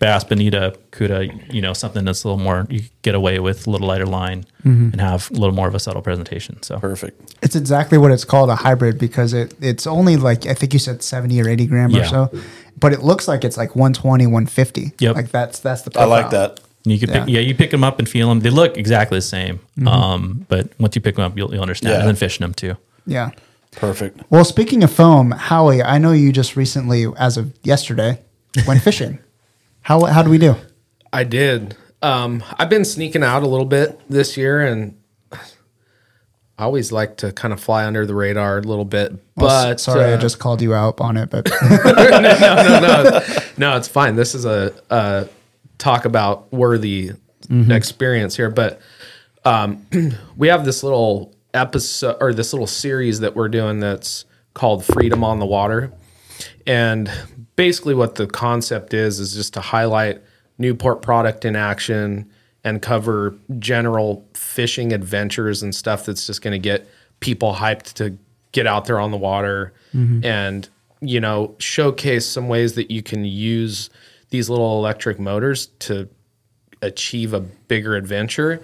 bass, 0.00 0.22
bonita, 0.22 0.76
cuda, 0.92 1.52
you 1.52 1.62
know, 1.62 1.72
something 1.72 2.04
that's 2.04 2.22
a 2.24 2.28
little 2.28 2.42
more 2.42 2.66
you 2.68 2.82
get 3.02 3.14
away 3.14 3.38
with 3.40 3.66
a 3.66 3.70
little 3.70 3.86
lighter 3.86 4.06
line 4.06 4.44
and 4.64 5.00
have 5.00 5.30
a 5.30 5.34
little 5.34 5.54
more 5.54 5.66
of 5.66 5.74
a 5.74 5.78
subtle 5.80 6.02
presentation. 6.02 6.62
So 6.62 6.78
Perfect. 6.78 7.34
It's 7.42 7.56
exactly 7.56 7.96
what 7.96 8.10
it's 8.12 8.24
called 8.24 8.50
a 8.50 8.54
hybrid 8.56 8.98
because 8.98 9.32
it 9.32 9.54
it's 9.62 9.86
only 9.86 10.16
like 10.18 10.46
I 10.46 10.52
think 10.54 10.72
you 10.74 10.78
said 10.78 11.02
70 11.02 11.40
or 11.40 11.48
80 11.48 11.66
gram 11.66 11.94
or 11.96 12.04
so, 12.04 12.30
but 12.78 12.92
it 12.92 13.02
looks 13.02 13.26
like 13.28 13.44
it's 13.44 13.56
like 13.56 13.74
120, 13.74 14.26
150. 14.26 14.92
Yep. 14.98 15.14
Like 15.16 15.30
that's 15.30 15.60
that's 15.60 15.82
the 15.82 15.98
I 15.98 16.04
like 16.04 16.30
that. 16.30 16.60
you 16.84 16.98
can 16.98 17.08
pick, 17.08 17.16
Yeah. 17.28 17.38
yeah, 17.38 17.40
you 17.40 17.54
pick 17.54 17.70
them 17.70 17.82
up 17.82 17.98
and 17.98 18.06
feel 18.08 18.28
them. 18.28 18.40
They 18.40 18.50
look 18.50 18.76
exactly 18.76 19.16
the 19.18 19.22
same, 19.22 19.60
um, 19.86 20.44
but 20.50 20.68
once 20.78 20.94
you 20.96 21.00
pick 21.02 21.16
them 21.16 21.24
up, 21.24 21.36
you'll, 21.36 21.50
you'll 21.52 21.62
understand. 21.62 21.92
Yeah. 21.94 21.98
And 22.00 22.08
then 22.08 22.16
fishing 22.16 22.44
them 22.44 22.52
too. 22.54 22.76
Yeah. 23.06 23.30
Perfect. 23.78 24.20
Well, 24.28 24.44
speaking 24.44 24.82
of 24.82 24.92
foam, 24.92 25.30
Howie, 25.30 25.82
I 25.82 25.98
know 25.98 26.10
you 26.10 26.32
just 26.32 26.56
recently, 26.56 27.06
as 27.16 27.36
of 27.36 27.54
yesterday, 27.62 28.20
went 28.66 28.82
fishing. 28.82 29.20
How 29.82 30.04
how 30.04 30.22
do 30.22 30.28
we 30.28 30.36
do? 30.36 30.56
I 31.12 31.24
did. 31.24 31.74
Um, 32.02 32.42
I've 32.58 32.68
been 32.68 32.84
sneaking 32.84 33.22
out 33.22 33.42
a 33.42 33.46
little 33.46 33.64
bit 33.64 33.98
this 34.10 34.36
year, 34.36 34.60
and 34.60 34.98
I 35.32 36.64
always 36.64 36.92
like 36.92 37.16
to 37.18 37.32
kind 37.32 37.54
of 37.54 37.60
fly 37.60 37.86
under 37.86 38.04
the 38.04 38.14
radar 38.14 38.58
a 38.58 38.62
little 38.62 38.84
bit. 38.84 39.12
Well, 39.36 39.70
But 39.70 39.80
sorry, 39.80 40.04
I 40.04 40.12
uh, 40.14 40.18
just 40.18 40.38
called 40.40 40.60
you 40.60 40.74
out 40.74 41.00
on 41.00 41.16
it, 41.16 41.30
but 41.30 41.48
no, 41.62 42.20
no, 42.20 42.80
no, 42.80 43.20
no, 43.56 43.76
it's 43.78 43.88
fine. 43.88 44.16
This 44.16 44.34
is 44.34 44.44
a, 44.44 44.74
a 44.90 45.28
talk 45.78 46.04
about 46.04 46.52
worthy 46.52 47.12
experience 47.70 48.36
here, 48.36 48.50
but 48.50 48.80
um, 49.46 49.86
we 50.36 50.48
have 50.48 50.66
this 50.66 50.82
little 50.82 51.34
episode 51.54 52.16
or 52.20 52.32
this 52.32 52.52
little 52.52 52.66
series 52.66 53.20
that 53.20 53.34
we're 53.34 53.48
doing 53.48 53.80
that's 53.80 54.24
called 54.54 54.84
Freedom 54.84 55.24
on 55.24 55.38
the 55.38 55.46
Water, 55.46 55.92
and 56.66 57.10
basically 57.56 57.94
what 57.94 58.16
the 58.16 58.26
concept 58.26 58.94
is 58.94 59.20
is 59.20 59.34
just 59.34 59.54
to 59.54 59.60
highlight 59.60 60.20
Newport 60.58 61.02
product 61.02 61.44
in 61.44 61.56
action 61.56 62.30
and 62.64 62.82
cover 62.82 63.34
general 63.58 64.26
fishing 64.34 64.92
adventures 64.92 65.62
and 65.62 65.74
stuff 65.74 66.04
that's 66.04 66.26
just 66.26 66.42
going 66.42 66.52
to 66.52 66.58
get 66.58 66.88
people 67.20 67.54
hyped 67.54 67.94
to 67.94 68.16
get 68.52 68.66
out 68.66 68.86
there 68.86 68.98
on 68.98 69.10
the 69.10 69.16
water 69.16 69.72
mm-hmm. 69.94 70.24
and 70.24 70.68
you 71.00 71.20
know 71.20 71.54
showcase 71.58 72.26
some 72.26 72.48
ways 72.48 72.74
that 72.74 72.90
you 72.90 73.02
can 73.02 73.24
use 73.24 73.90
these 74.30 74.50
little 74.50 74.78
electric 74.78 75.18
motors 75.18 75.66
to 75.78 76.08
achieve 76.82 77.32
a 77.34 77.40
bigger 77.40 77.96
adventure. 77.96 78.62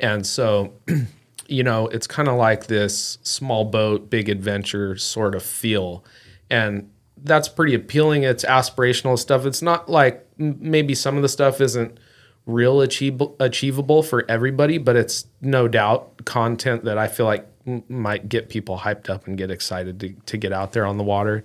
And 0.00 0.26
so 0.26 0.72
you 1.48 1.62
know 1.62 1.86
it's 1.88 2.06
kind 2.06 2.28
of 2.28 2.36
like 2.36 2.66
this 2.66 3.18
small 3.22 3.64
boat 3.64 4.10
big 4.10 4.28
adventure 4.28 4.96
sort 4.96 5.34
of 5.34 5.42
feel. 5.42 6.04
And 6.50 6.90
that's 7.16 7.48
pretty 7.48 7.74
appealing. 7.74 8.22
It's 8.22 8.44
aspirational 8.44 9.18
stuff. 9.18 9.46
It's 9.46 9.62
not 9.62 9.88
like 9.88 10.26
m- 10.38 10.56
maybe 10.60 10.94
some 10.94 11.16
of 11.16 11.22
the 11.22 11.28
stuff 11.28 11.60
isn't 11.60 11.98
real 12.46 12.82
achievable 12.82 13.34
achievable 13.40 14.02
for 14.02 14.22
everybody 14.28 14.76
but 14.76 14.96
it's 14.96 15.26
no 15.40 15.66
doubt 15.66 16.26
content 16.26 16.84
that 16.84 16.98
i 16.98 17.08
feel 17.08 17.24
like 17.24 17.48
m- 17.66 17.82
might 17.88 18.28
get 18.28 18.50
people 18.50 18.76
hyped 18.80 19.08
up 19.08 19.26
and 19.26 19.38
get 19.38 19.50
excited 19.50 19.98
to, 19.98 20.12
to 20.26 20.36
get 20.36 20.52
out 20.52 20.72
there 20.72 20.84
on 20.84 20.98
the 20.98 21.02
water. 21.02 21.42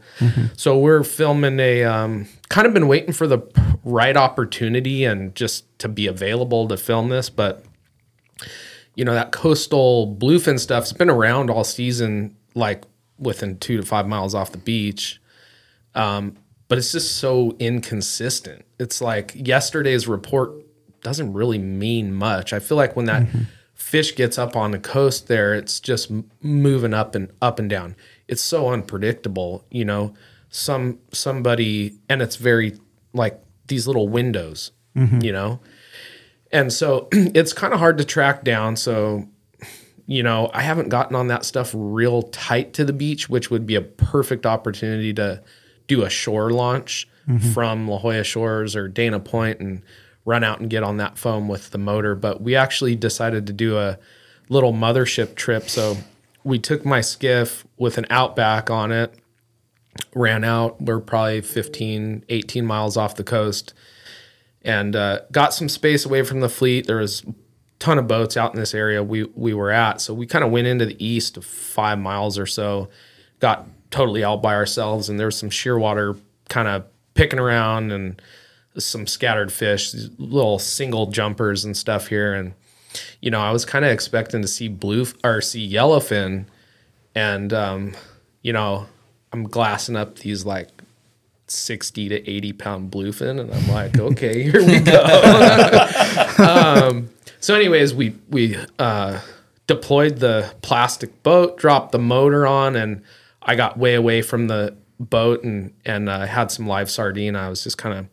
So 0.58 0.78
we're 0.78 1.06
filming 1.06 1.58
a 1.62 1.86
um, 1.86 2.28
kind 2.50 2.68
of 2.68 2.74
been 2.74 2.90
waiting 2.90 3.14
for 3.14 3.28
the 3.28 3.40
right 3.86 4.18
opportunity 4.18 5.06
and 5.06 5.34
just 5.36 5.64
to 5.80 5.88
be 5.88 6.06
available 6.06 6.68
to 6.68 6.76
film 6.76 7.08
this 7.08 7.30
but 7.30 7.64
you 8.96 9.06
know 9.06 9.14
that 9.14 9.32
coastal 9.32 10.16
bluefin 10.20 10.60
stuff's 10.60 10.94
been 10.94 11.10
around 11.10 11.50
all 11.50 11.64
season 11.64 12.36
like 12.56 12.84
within 13.18 13.58
two 13.58 13.78
to 13.78 13.84
five 13.84 14.08
miles 14.08 14.34
off 14.34 14.52
the 14.52 14.58
beach. 14.58 15.22
Um, 15.96 16.38
but 16.68 16.78
it's 16.78 16.92
just 16.92 17.18
so 17.18 17.56
inconsistent. 17.60 18.64
It's 18.80 19.02
like 19.02 19.34
yesterday's 19.36 20.08
report 20.08 20.52
doesn't 21.02 21.34
really 21.34 21.58
mean 21.58 22.14
much. 22.14 22.54
I 22.54 22.60
feel 22.60 22.78
like 22.78 22.96
when 22.96 23.06
that 23.06 23.24
fish 23.74 24.16
gets 24.16 24.38
up 24.38 24.56
on 24.56 24.72
the 24.72 24.80
coast 24.80 25.28
there 25.28 25.56
it's 25.56 25.80
just 25.80 26.12
moving 26.42 26.94
up 26.94 27.16
and 27.16 27.32
up 27.42 27.60
and 27.60 27.70
down. 27.70 27.96
It's 28.28 28.42
so 28.42 28.70
unpredictable 28.70 29.66
you 29.72 29.86
know? 29.86 30.14
Some 30.50 31.00
somebody 31.14 31.98
and 32.10 32.22
it's 32.22 32.36
very 32.36 32.78
like 33.14 33.42
these 33.68 33.88
little 33.88 34.08
windows 34.08 34.72
you 35.22 35.32
know 35.32 35.60
and 36.52 36.72
so 36.72 37.08
it's 37.12 37.54
kind 37.54 37.74
of 37.74 37.80
hard 37.80 37.98
to 37.98 38.06
track 38.06 38.44
down. 38.44 38.76
So, 38.76 39.28
you 40.06 40.24
know, 40.24 40.50
I 40.54 40.62
haven't 40.62 40.90
gotten 40.90 41.16
on 41.16 41.28
that 41.28 41.46
stuff 41.46 41.72
real 41.76 42.24
tight 42.24 42.74
to 42.74 42.86
the 42.86 42.94
beach, 42.94 43.30
which 43.30 43.52
would 43.52 43.66
be 43.66 43.76
a 43.76 43.82
perfect 43.82 44.46
opportunity 44.46 45.14
to 45.16 45.44
do 45.88 46.04
a 46.04 46.10
shore 46.10 46.52
launch 46.52 47.08
mm-hmm. 47.28 47.50
from 47.52 47.88
La 47.88 48.00
Jolla 48.00 48.24
Shores 48.24 48.76
or 48.76 48.88
Dana 48.88 49.20
Point 49.20 49.60
and 49.60 49.84
run 50.26 50.44
out 50.44 50.60
and 50.60 50.70
get 50.70 50.84
on 50.84 50.98
that 50.98 51.18
foam 51.18 51.48
with 51.48 51.72
the 51.72 51.78
motor. 51.78 52.16
But 52.16 52.42
we 52.42 52.56
actually 52.56 52.96
decided 52.96 53.48
to 53.48 53.54
do 53.54 53.78
a 53.78 53.98
little 54.50 54.74
mothership 54.74 55.36
trip. 55.36 55.70
So 55.70 55.98
we 56.44 56.60
took 56.60 56.86
my 56.86 57.02
skiff 57.02 57.66
with 57.78 57.98
an 57.98 58.06
Outback 58.10 58.70
on 58.70 58.92
it, 58.92 59.14
ran 60.16 60.44
out. 60.44 60.82
We're 60.82 61.00
probably 61.00 61.42
15, 61.42 62.26
18 62.30 62.66
miles 62.66 62.98
off 62.98 63.16
the 63.16 63.24
coast 63.24 63.74
and 64.64 64.96
uh, 64.96 65.22
got 65.32 65.54
some 65.54 65.70
space 65.70 66.06
away 66.06 66.24
from 66.24 66.42
the 66.42 66.50
fleet. 66.50 66.88
There 66.88 66.98
was 66.98 67.24
a 67.24 67.34
ton 67.80 67.98
of 67.98 68.08
boats 68.08 68.38
out 68.38 68.54
in 68.54 68.60
this 68.60 68.74
area 68.74 69.04
we 69.04 69.24
we 69.36 69.54
were 69.54 69.72
at, 69.72 70.02
so 70.02 70.14
we 70.14 70.26
kind 70.26 70.44
of 70.44 70.52
went 70.52 70.68
into 70.68 70.86
the 70.86 71.04
east 71.04 71.38
of 71.38 71.46
five 71.46 72.00
miles 72.00 72.38
or 72.38 72.46
so. 72.46 72.90
Got 73.40 73.68
totally 73.92 74.24
out 74.24 74.42
by 74.42 74.56
ourselves, 74.56 75.10
and 75.10 75.20
there 75.20 75.28
was 75.28 75.38
some 75.38 75.50
shearwater 75.50 76.20
kind 76.50 76.68
of 76.68 76.86
picking 77.14 77.40
around 77.40 77.92
and 77.92 78.22
some 78.78 79.08
scattered 79.08 79.52
fish, 79.52 79.94
little 80.18 80.60
single 80.60 81.08
jumpers 81.08 81.66
and 81.66 81.76
stuff 81.76 82.08
here. 82.08 82.34
And 82.34 82.54
you 83.22 83.32
know, 83.32 83.42
I 83.42 83.52
was 83.52 83.66
kind 83.66 83.86
of 83.86 83.92
expecting 83.92 84.42
to 84.42 84.48
see 84.48 84.68
blue 84.68 85.06
or 85.24 85.42
see 85.42 85.72
yellowfin, 85.72 86.46
and 87.16 87.54
um, 87.54 87.94
you 88.42 88.54
know, 88.54 88.88
I'm 89.32 89.44
glassing 89.44 89.96
up 89.96 90.20
these 90.20 90.46
like 90.46 90.70
60 91.52 92.10
to 92.10 92.30
80 92.30 92.54
pound 92.54 92.92
bluefin. 92.92 93.40
And 93.40 93.54
I'm 93.54 93.68
like, 93.70 93.98
okay, 93.98 94.44
here 94.52 94.66
we 94.66 94.80
go. 94.80 95.04
um, 96.40 97.10
so 97.40 97.56
anyways, 97.56 97.94
we, 97.94 98.16
we, 98.30 98.58
uh, 98.78 99.20
deployed 99.68 100.18
the 100.18 100.52
plastic 100.62 101.22
boat, 101.22 101.58
dropped 101.58 101.92
the 101.92 102.00
motor 102.00 102.48
on, 102.48 102.76
and 102.76 103.04
I 103.42 103.56
got 103.56 103.78
way 103.78 103.94
away 103.94 104.22
from 104.22 104.48
the 104.48 104.76
boat 105.00 105.44
and, 105.44 105.74
and, 105.86 106.10
uh, 106.10 106.26
had 106.26 106.52
some 106.52 106.68
live 106.68 106.90
sardine. 106.90 107.36
I 107.36 107.50
was 107.50 107.64
just 107.64 107.78
kind 107.78 107.98
of 107.98 108.08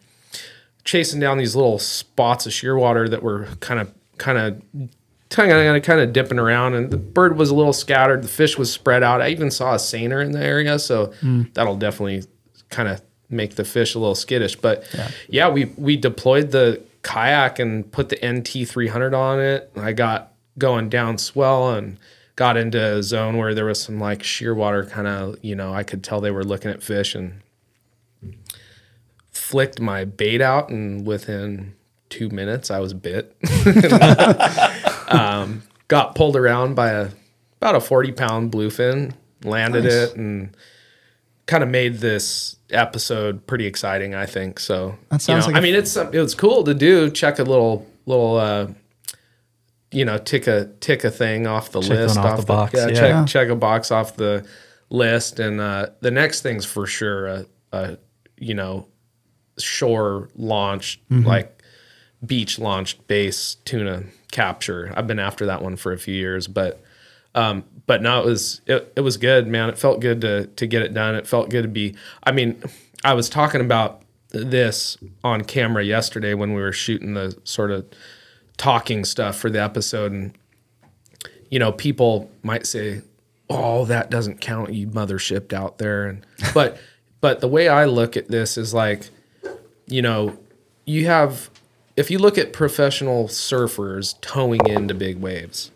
chasing 0.85 1.18
down 1.18 1.38
these 1.38 1.57
little 1.57 1.79
spots 1.79 2.46
of 2.46 2.53
shearwater 2.53 3.09
that 3.11 3.22
were 3.22 3.49
kind 3.61 3.81
of, 3.81 3.92
kind 4.18 4.38
of, 4.38 4.62
kind 5.29 5.51
of 5.51 5.83
kind 5.83 6.01
of 6.01 6.12
dipping 6.12 6.38
around 6.38 6.75
and 6.75 6.90
the 6.90 6.96
bird 6.96 7.37
was 7.37 7.51
a 7.51 7.55
little 7.55 7.72
scattered 7.72 8.22
the 8.22 8.29
fish 8.29 8.57
was 8.57 8.72
spread 8.72 9.03
out 9.03 9.20
i 9.20 9.29
even 9.29 9.51
saw 9.51 9.75
a 9.75 9.79
seiner 9.79 10.20
in 10.22 10.31
the 10.31 10.38
area 10.38 10.79
so 10.79 11.12
that'll 11.53 11.77
definitely 11.77 12.22
kind 12.70 12.88
of 12.88 13.01
make 13.28 13.56
the 13.56 13.64
fish 13.64 13.94
a 13.94 13.98
little 13.98 14.14
skittish 14.14 14.56
but 14.56 14.84
yeah. 15.28 15.48
we 15.48 15.66
we 15.76 15.96
deployed 15.96 16.50
the 16.52 16.80
kayak 17.02 17.58
and 17.58 17.90
put 17.92 18.08
the 18.08 18.16
nt 18.26 18.48
300 18.68 19.14
on 19.14 19.40
it 19.40 19.70
i 19.76 19.92
got 19.92 20.32
going 20.58 20.88
down 20.88 21.18
swell 21.18 21.72
and 21.74 21.98
got 22.34 22.56
into 22.56 22.80
a 22.80 23.02
zone 23.02 23.36
where 23.36 23.54
there 23.54 23.64
was 23.64 23.80
some 23.80 23.98
like 23.98 24.20
shearwater 24.22 24.88
kind 24.88 25.06
of 25.06 25.36
you 25.42 25.54
know 25.54 25.72
i 25.72 25.82
could 25.82 26.02
tell 26.04 26.20
they 26.20 26.30
were 26.30 26.44
looking 26.44 26.70
at 26.70 26.82
fish 26.82 27.14
and 27.14 27.40
flicked 29.30 29.80
my 29.80 30.04
bait 30.04 30.40
out 30.40 30.68
and 30.68 31.06
within 31.06 31.74
two 32.08 32.28
minutes 32.30 32.70
i 32.70 32.78
was 32.78 32.94
bit 32.94 33.36
um, 35.08 35.62
got 35.88 36.14
pulled 36.14 36.36
around 36.36 36.74
by 36.74 36.90
a 36.90 37.10
about 37.58 37.74
a 37.74 37.80
40 37.80 38.12
pound 38.12 38.52
bluefin 38.52 39.12
landed 39.44 39.84
Nice. 39.84 39.92
it 39.92 40.16
and 40.16 40.56
kind 41.46 41.62
of 41.62 41.70
made 41.70 41.98
this 41.98 42.56
episode 42.70 43.46
pretty 43.46 43.66
exciting 43.66 44.14
i 44.14 44.26
think 44.26 44.59
so 44.59 44.96
That 45.11 45.22
sounds 45.22 45.46
you 45.46 45.52
know, 45.52 45.55
like 45.55 45.57
i 45.57 45.59
a- 45.59 45.62
mean 45.62 45.74
it's 45.76 45.96
it 45.96 46.14
was 46.14 46.35
cool 46.35 46.64
to 46.64 46.74
do 46.74 47.11
check 47.11 47.38
a 47.38 47.44
little 47.44 47.87
little 48.07 48.37
uh 48.37 48.66
you 49.92 50.05
know 50.05 50.18
tick 50.18 50.46
a 50.46 50.66
tick 50.81 51.05
a 51.05 51.11
thing 51.11 51.46
off 51.46 51.70
the 51.70 51.81
Check 51.81 51.90
list 51.90 52.16
one 52.16 52.26
off 52.26 52.40
the 52.40 52.46
box, 52.46 52.74
yeah, 52.74 52.88
yeah. 52.88 52.94
check 52.94 53.11
Yeah. 53.11 53.24
check 53.26 53.48
a 53.48 53.55
box 53.57 53.90
off 53.90 54.16
the 54.16 54.44
list 54.90 55.38
and 55.40 55.61
uh 55.61 55.87
the 56.00 56.11
next 56.11 56.42
thing's 56.42 56.64
for 56.64 56.87
sure 56.87 57.26
a, 57.29 57.46
a 57.72 57.98
you 58.37 58.55
know 58.55 58.87
shore 59.59 60.29
launched 60.35 61.09
Mm-hmm. 61.09 61.26
like 61.26 61.62
beach 62.24 62.59
launched 62.59 63.07
base 63.07 63.57
tuna 63.64 64.02
capture. 64.33 64.92
I've 64.96 65.07
been 65.07 65.18
after 65.20 65.46
that 65.46 65.62
one 65.62 65.76
for 65.76 65.92
a 65.92 65.98
few 65.98 66.14
years, 66.14 66.48
but 66.48 66.83
um, 67.35 67.62
but 67.87 68.03
no, 68.03 68.20
it 68.20 68.27
was 68.27 68.61
it, 68.66 68.92
it 68.96 69.01
was 69.01 69.16
good, 69.16 69.46
man. 69.46 69.68
It 69.68 69.79
felt 69.79 70.01
good 70.01 70.20
to 70.22 70.46
to 70.46 70.66
get 70.66 70.83
it 70.83 70.92
done. 70.92 71.14
It 71.14 71.27
felt 71.27 71.51
good 71.51 71.62
to 71.62 71.68
be. 71.68 71.94
I 72.22 72.33
mean, 72.33 72.61
I 73.05 73.14
was 73.14 73.29
talking 73.29 73.61
about 73.61 74.03
this 74.31 74.99
on 75.22 75.42
camera 75.44 75.85
yesterday 75.85 76.35
when 76.35 76.53
we 76.53 76.61
were 76.61 76.72
shooting 76.72 77.14
the 77.14 77.37
sort 77.44 77.70
of 77.70 77.87
talking 78.57 79.05
stuff 79.05 79.37
for 79.37 79.51
the 79.51 79.62
episode, 79.62 80.12
and 80.12 80.37
you 81.51 81.59
know, 81.59 81.72
people 81.72 82.31
might 82.42 82.66
say, 82.66 83.03
"Oh, 83.49 83.85
that 83.85 84.11
doesn't 84.11 84.40
count. 84.40 84.72
You 84.72 84.88
mothershiped 84.88 85.53
out 85.53 85.79
there," 85.79 86.07
and 86.07 86.27
but 86.55 86.79
but 87.20 87.40
the 87.40 87.49
way 87.49 87.68
I 87.68 87.85
look 87.85 88.16
at 88.16 88.29
this 88.29 88.59
is 88.59 88.75
like, 88.75 89.11
you 89.87 90.03
know, 90.03 90.37
you 90.85 91.07
have 91.07 91.51
if 91.96 92.11
you 92.11 92.18
look 92.18 92.37
at 92.37 92.53
professional 92.53 93.29
surfers 93.29 94.20
towing 94.20 94.66
into 94.66 94.94
big 94.94 95.18
waves, 95.18 95.70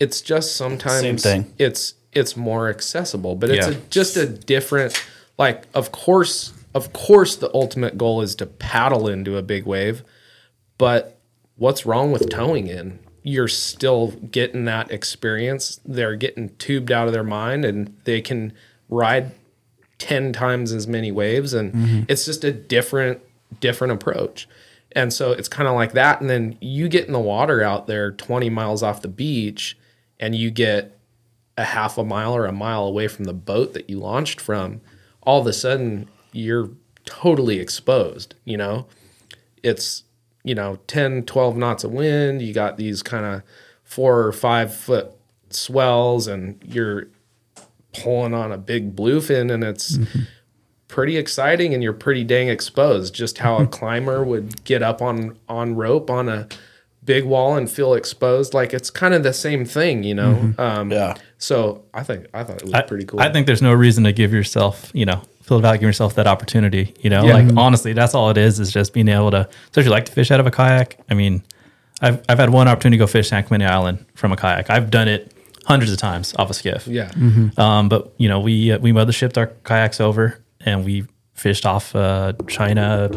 it's 0.00 0.20
just 0.20 0.56
sometimes 0.56 1.00
Same 1.00 1.16
thing. 1.18 1.54
it's 1.58 1.94
it's 2.12 2.36
more 2.36 2.68
accessible, 2.68 3.34
but 3.34 3.50
it's 3.50 3.66
Yeah. 3.66 3.74
a, 3.74 3.80
just 3.90 4.16
a 4.16 4.26
different 4.26 5.04
like 5.38 5.64
of 5.74 5.92
course 5.92 6.52
of 6.74 6.92
course 6.92 7.36
the 7.36 7.50
ultimate 7.54 7.98
goal 7.98 8.22
is 8.22 8.34
to 8.36 8.46
paddle 8.46 9.08
into 9.08 9.36
a 9.36 9.42
big 9.42 9.64
wave, 9.66 10.02
but 10.78 11.18
what's 11.56 11.84
wrong 11.84 12.12
with 12.12 12.30
towing 12.30 12.68
in? 12.68 12.98
You're 13.22 13.48
still 13.48 14.12
getting 14.30 14.64
that 14.66 14.90
experience. 14.90 15.80
They're 15.84 16.16
getting 16.16 16.50
tubed 16.56 16.92
out 16.92 17.08
of 17.08 17.12
their 17.12 17.24
mind 17.24 17.64
and 17.64 17.96
they 18.04 18.20
can 18.20 18.52
ride 18.88 19.32
10 19.98 20.32
times 20.32 20.72
as 20.72 20.86
many 20.86 21.10
waves 21.10 21.52
and 21.52 21.72
mm-hmm. 21.72 22.02
it's 22.08 22.24
just 22.24 22.44
a 22.44 22.52
different 22.52 23.20
different 23.60 23.92
approach 23.92 24.48
and 24.92 25.12
so 25.12 25.32
it's 25.32 25.48
kind 25.48 25.68
of 25.68 25.74
like 25.74 25.92
that 25.92 26.20
and 26.20 26.30
then 26.30 26.56
you 26.60 26.88
get 26.88 27.06
in 27.06 27.12
the 27.12 27.18
water 27.18 27.62
out 27.62 27.86
there 27.86 28.12
20 28.12 28.48
miles 28.48 28.82
off 28.82 29.02
the 29.02 29.08
beach 29.08 29.76
and 30.20 30.34
you 30.34 30.50
get 30.50 30.98
a 31.56 31.64
half 31.64 31.98
a 31.98 32.04
mile 32.04 32.34
or 32.34 32.46
a 32.46 32.52
mile 32.52 32.84
away 32.84 33.08
from 33.08 33.24
the 33.24 33.32
boat 33.32 33.74
that 33.74 33.90
you 33.90 33.98
launched 33.98 34.40
from 34.40 34.80
all 35.22 35.40
of 35.40 35.46
a 35.46 35.52
sudden 35.52 36.08
you're 36.32 36.70
totally 37.04 37.58
exposed 37.58 38.34
you 38.44 38.56
know? 38.56 38.86
It's 39.62 40.04
you 40.44 40.54
know 40.54 40.78
10 40.86 41.24
12 41.24 41.56
knots 41.56 41.84
of 41.84 41.90
wind 41.90 42.40
you 42.40 42.54
got 42.54 42.76
these 42.76 43.02
kind 43.02 43.26
of 43.26 43.42
four 43.82 44.24
or 44.24 44.32
five 44.32 44.72
foot 44.72 45.10
swells 45.50 46.26
and 46.26 46.62
you're 46.64 47.08
pulling 47.92 48.34
on 48.34 48.52
a 48.52 48.58
big 48.58 48.94
bluefin 48.94 49.52
and 49.52 49.64
it's 49.64 49.96
mm-hmm. 49.96 50.20
pretty 50.88 51.16
exciting 51.16 51.74
and 51.74 51.82
you're 51.82 51.92
pretty 51.92 52.24
dang 52.24 52.48
exposed. 52.48 53.14
Just 53.14 53.38
how 53.38 53.58
a 53.58 53.66
climber 53.78 54.24
would 54.24 54.64
get 54.64 54.82
up 54.82 55.02
on 55.02 55.38
on 55.48 55.74
rope 55.74 56.10
on 56.10 56.28
a 56.28 56.48
big 57.12 57.24
wall 57.24 57.56
and 57.58 57.70
feel 57.78 57.92
exposed 57.94 58.50
like 58.60 58.70
it's 58.78 58.90
kind 59.02 59.14
of 59.16 59.22
the 59.22 59.32
same 59.32 59.64
thing 59.76 59.96
you 60.10 60.14
know 60.20 60.32
um 60.58 60.92
Yeah. 60.92 61.14
so 61.38 61.56
i 61.94 62.02
think 62.08 62.20
i 62.34 62.40
thought 62.44 62.58
it 62.62 62.64
was 62.64 62.74
I, 62.74 62.82
pretty 62.90 63.06
cool 63.08 63.20
I 63.26 63.32
think 63.32 63.46
there's 63.48 63.62
no 63.70 63.74
reason 63.86 64.04
to 64.04 64.12
give 64.12 64.30
yourself, 64.38 64.90
you 65.00 65.06
know, 65.10 65.20
feel 65.42 65.58
about 65.58 65.74
giving 65.80 65.88
yourself 65.88 66.12
that 66.20 66.26
opportunity. 66.34 66.84
You 67.04 67.10
know, 67.14 67.22
Yeah. 67.24 67.36
like 67.38 67.48
honestly, 67.56 67.92
that's 68.00 68.14
all 68.14 68.28
it 68.34 68.36
is. 68.46 68.60
Is 68.60 68.70
just 68.78 68.92
being 68.92 69.08
able 69.08 69.30
to, 69.36 69.42
So 69.72 69.80
if 69.80 69.86
you 69.86 69.90
like 69.98 70.04
to 70.10 70.12
fish 70.12 70.30
out 70.30 70.40
of 70.40 70.46
a 70.46 70.50
kayak. 70.60 70.88
I 71.10 71.14
mean, 71.14 71.34
I've 72.04 72.18
I've 72.28 72.38
had 72.42 72.50
one 72.60 72.68
opportunity 72.70 72.98
to 72.98 73.02
go 73.04 73.06
fish 73.16 73.28
San 73.32 73.42
Clemente 73.44 73.66
Island 73.76 74.04
from 74.20 74.30
a 74.32 74.36
kayak. 74.36 74.68
I've 74.74 74.88
done 74.98 75.08
it 75.08 75.32
hundreds 75.70 75.90
of 75.92 75.98
times 75.98 76.34
off 76.38 76.50
a 76.50 76.54
skiff. 76.54 76.86
yeah 76.86 77.10
Um, 77.56 77.88
but 77.88 78.00
you 78.22 78.28
know, 78.30 78.40
we 78.48 78.72
uh, 78.72 78.78
we 78.84 78.92
mothershipped 78.92 79.36
our 79.40 79.48
kayaks 79.64 80.00
over 80.08 80.24
and 80.68 80.84
we 80.84 80.94
fished 81.44 81.64
off 81.66 81.86
uh, 81.96 82.32
China, 82.46 83.08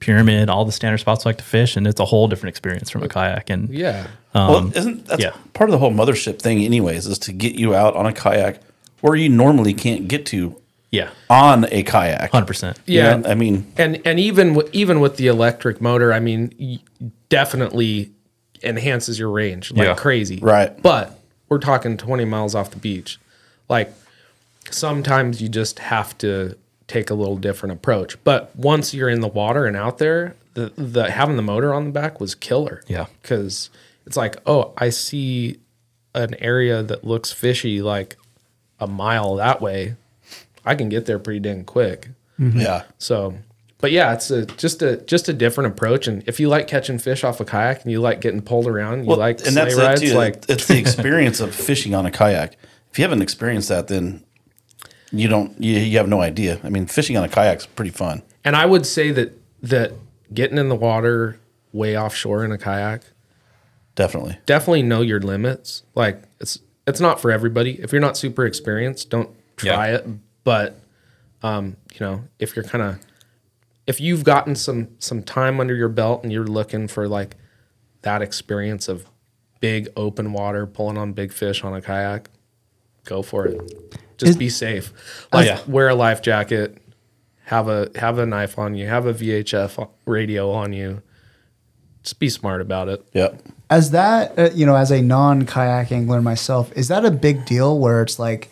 Pyramid, 0.00 0.48
all 0.50 0.64
the 0.64 0.72
standard 0.72 0.98
spots 0.98 1.24
we 1.24 1.30
like 1.30 1.38
to 1.38 1.44
fish, 1.44 1.76
and 1.76 1.86
it's 1.86 2.00
a 2.00 2.04
whole 2.04 2.28
different 2.28 2.50
experience 2.50 2.90
from 2.90 3.02
a 3.02 3.08
kayak. 3.08 3.50
And 3.50 3.68
yeah 3.70 4.06
um, 4.34 4.48
well, 4.48 4.76
isn't 4.76 5.06
that's 5.06 5.22
yeah. 5.22 5.32
part 5.54 5.70
of 5.70 5.72
the 5.72 5.78
whole 5.78 5.92
mothership 5.92 6.38
thing, 6.40 6.62
anyways, 6.62 7.06
is 7.06 7.18
to 7.20 7.32
get 7.32 7.54
you 7.54 7.74
out 7.74 7.94
on 7.96 8.06
a 8.06 8.12
kayak 8.12 8.60
where 9.00 9.14
you 9.16 9.28
normally 9.28 9.72
can't 9.74 10.08
get 10.08 10.26
to 10.26 10.60
yeah, 10.90 11.10
on 11.30 11.64
a 11.72 11.82
kayak. 11.82 12.30
hundred 12.30 12.46
percent. 12.46 12.78
You 12.86 12.98
Yeah. 13.00 13.16
know, 13.16 13.28
I 13.30 13.34
mean, 13.34 13.70
and 13.76 14.00
and 14.06 14.20
even 14.20 14.54
with, 14.54 14.72
even 14.74 15.00
with 15.00 15.16
the 15.16 15.26
electric 15.26 15.80
motor, 15.80 16.12
I 16.12 16.20
mean, 16.20 16.54
y- 16.60 16.78
definitely 17.28 18.10
enhances 18.62 19.18
your 19.18 19.30
range 19.30 19.72
like 19.72 19.86
Yeah. 19.86 19.94
crazy. 19.94 20.38
Right. 20.40 20.80
But 20.82 21.18
we're 21.48 21.58
talking 21.58 21.96
20 21.96 22.24
miles 22.24 22.54
off 22.54 22.70
the 22.70 22.78
beach. 22.78 23.18
Like 23.68 23.92
sometimes 24.70 25.40
you 25.42 25.48
just 25.48 25.78
have 25.78 26.16
to 26.18 26.56
take 26.88 27.10
a 27.10 27.14
little 27.14 27.36
different 27.36 27.72
approach. 27.72 28.16
But 28.24 28.54
once 28.56 28.94
you're 28.94 29.08
in 29.08 29.20
the 29.20 29.28
water 29.28 29.66
and 29.66 29.76
out 29.76 29.98
there, 29.98 30.34
the 30.54 30.72
the 30.76 31.10
having 31.10 31.36
the 31.36 31.42
motor 31.42 31.74
on 31.74 31.84
the 31.86 31.90
back 31.90 32.20
was 32.20 32.34
killer. 32.34 32.82
Yeah. 32.86 33.06
Cuz 33.22 33.70
it's 34.06 34.16
like, 34.16 34.36
"Oh, 34.46 34.72
I 34.78 34.88
see 34.90 35.58
an 36.14 36.34
area 36.38 36.82
that 36.82 37.04
looks 37.04 37.32
fishy 37.32 37.82
like 37.82 38.16
a 38.80 38.86
mile 38.86 39.34
that 39.36 39.60
way. 39.60 39.96
I 40.64 40.74
can 40.74 40.88
get 40.88 41.06
there 41.06 41.18
pretty 41.18 41.40
dang 41.40 41.64
quick." 41.64 42.10
Mm-hmm. 42.40 42.60
yeah. 42.60 42.82
So, 42.98 43.34
but 43.78 43.90
yeah, 43.92 44.12
it's 44.14 44.30
a 44.30 44.46
just 44.46 44.80
a 44.82 44.98
just 44.98 45.28
a 45.28 45.32
different 45.32 45.72
approach. 45.72 46.06
And 46.06 46.22
if 46.28 46.38
you 46.38 46.48
like 46.48 46.66
catching 46.68 46.98
fish 46.98 47.24
off 47.24 47.40
a 47.40 47.44
kayak 47.44 47.82
and 47.82 47.90
you 47.90 48.00
like 48.00 48.20
getting 48.20 48.42
pulled 48.42 48.66
around, 48.66 49.00
you 49.02 49.06
Well, 49.08 49.18
like 49.18 49.38
and 49.40 49.48
sleigh 49.52 49.64
that's 49.64 49.74
rides, 49.74 50.02
it 50.02 50.08
too. 50.10 50.14
like 50.14 50.44
it's 50.48 50.66
the 50.68 50.78
experience 50.78 51.40
of 51.40 51.54
fishing 51.54 51.94
on 51.94 52.06
a 52.06 52.10
kayak. 52.10 52.56
If 52.92 52.98
you 52.98 53.02
haven't 53.04 53.22
experienced 53.22 53.68
that, 53.70 53.88
then 53.88 54.22
you 55.12 55.28
don't. 55.28 55.58
You, 55.62 55.78
you 55.78 55.98
have 55.98 56.08
no 56.08 56.20
idea. 56.20 56.60
I 56.64 56.68
mean, 56.70 56.86
fishing 56.86 57.16
on 57.16 57.24
a 57.24 57.28
kayak's 57.28 57.66
pretty 57.66 57.90
fun. 57.92 58.22
And 58.44 58.56
I 58.56 58.66
would 58.66 58.86
say 58.86 59.10
that 59.12 59.32
that 59.62 59.92
getting 60.32 60.58
in 60.58 60.68
the 60.68 60.74
water 60.76 61.38
way 61.72 61.96
offshore 61.96 62.44
in 62.44 62.52
a 62.52 62.58
kayak, 62.58 63.02
Definitely. 63.94 64.38
definitely 64.46 64.82
know 64.82 65.00
your 65.02 65.20
limits. 65.20 65.82
Like 65.94 66.22
it's 66.40 66.58
it's 66.86 67.00
not 67.00 67.20
for 67.20 67.30
everybody. 67.30 67.80
If 67.80 67.92
you're 67.92 68.00
not 68.00 68.16
super 68.16 68.44
experienced, 68.46 69.10
don't 69.10 69.30
try 69.56 69.90
Yeah. 69.90 69.96
it. 69.96 70.06
But 70.44 70.78
um, 71.42 71.76
you 71.92 72.00
know, 72.00 72.24
if 72.38 72.54
you're 72.56 72.64
kind 72.64 72.82
of 72.82 72.98
if 73.86 74.00
you've 74.00 74.24
gotten 74.24 74.54
some 74.54 74.88
some 74.98 75.22
time 75.22 75.60
under 75.60 75.74
your 75.74 75.88
belt 75.88 76.22
and 76.22 76.32
you're 76.32 76.46
looking 76.46 76.88
for 76.88 77.08
like 77.08 77.36
that 78.02 78.22
experience 78.22 78.88
of 78.88 79.06
big 79.60 79.88
open 79.96 80.32
water 80.32 80.66
pulling 80.66 80.98
on 80.98 81.12
big 81.12 81.32
fish 81.32 81.64
on 81.64 81.74
a 81.74 81.80
kayak, 81.80 82.28
go 83.04 83.22
for 83.22 83.46
it. 83.46 83.98
Just 84.18 84.30
Is- 84.30 84.36
be 84.36 84.48
safe. 84.48 84.92
Like 85.32 85.46
yeah. 85.46 85.60
wear 85.66 85.88
a 85.88 85.94
life 85.94 86.22
jacket, 86.22 86.78
have 87.44 87.68
a 87.68 87.90
have 87.96 88.18
a 88.18 88.26
knife 88.26 88.58
on 88.58 88.74
you, 88.74 88.86
have 88.86 89.06
a 89.06 89.14
VHF 89.14 89.88
radio 90.06 90.50
on 90.50 90.72
you. 90.72 91.02
Just 92.02 92.18
be 92.18 92.28
smart 92.28 92.60
about 92.60 92.88
it. 92.88 93.04
Yep. 93.12 93.42
As 93.68 93.90
that, 93.90 94.38
uh, 94.38 94.50
you 94.54 94.64
know, 94.64 94.76
as 94.76 94.90
a 94.92 95.02
non 95.02 95.44
kayak 95.44 95.90
angler 95.90 96.22
myself, 96.22 96.72
is 96.76 96.88
that 96.88 97.04
a 97.04 97.10
big 97.10 97.44
deal 97.46 97.78
where 97.78 98.00
it's 98.02 98.18
like 98.18 98.48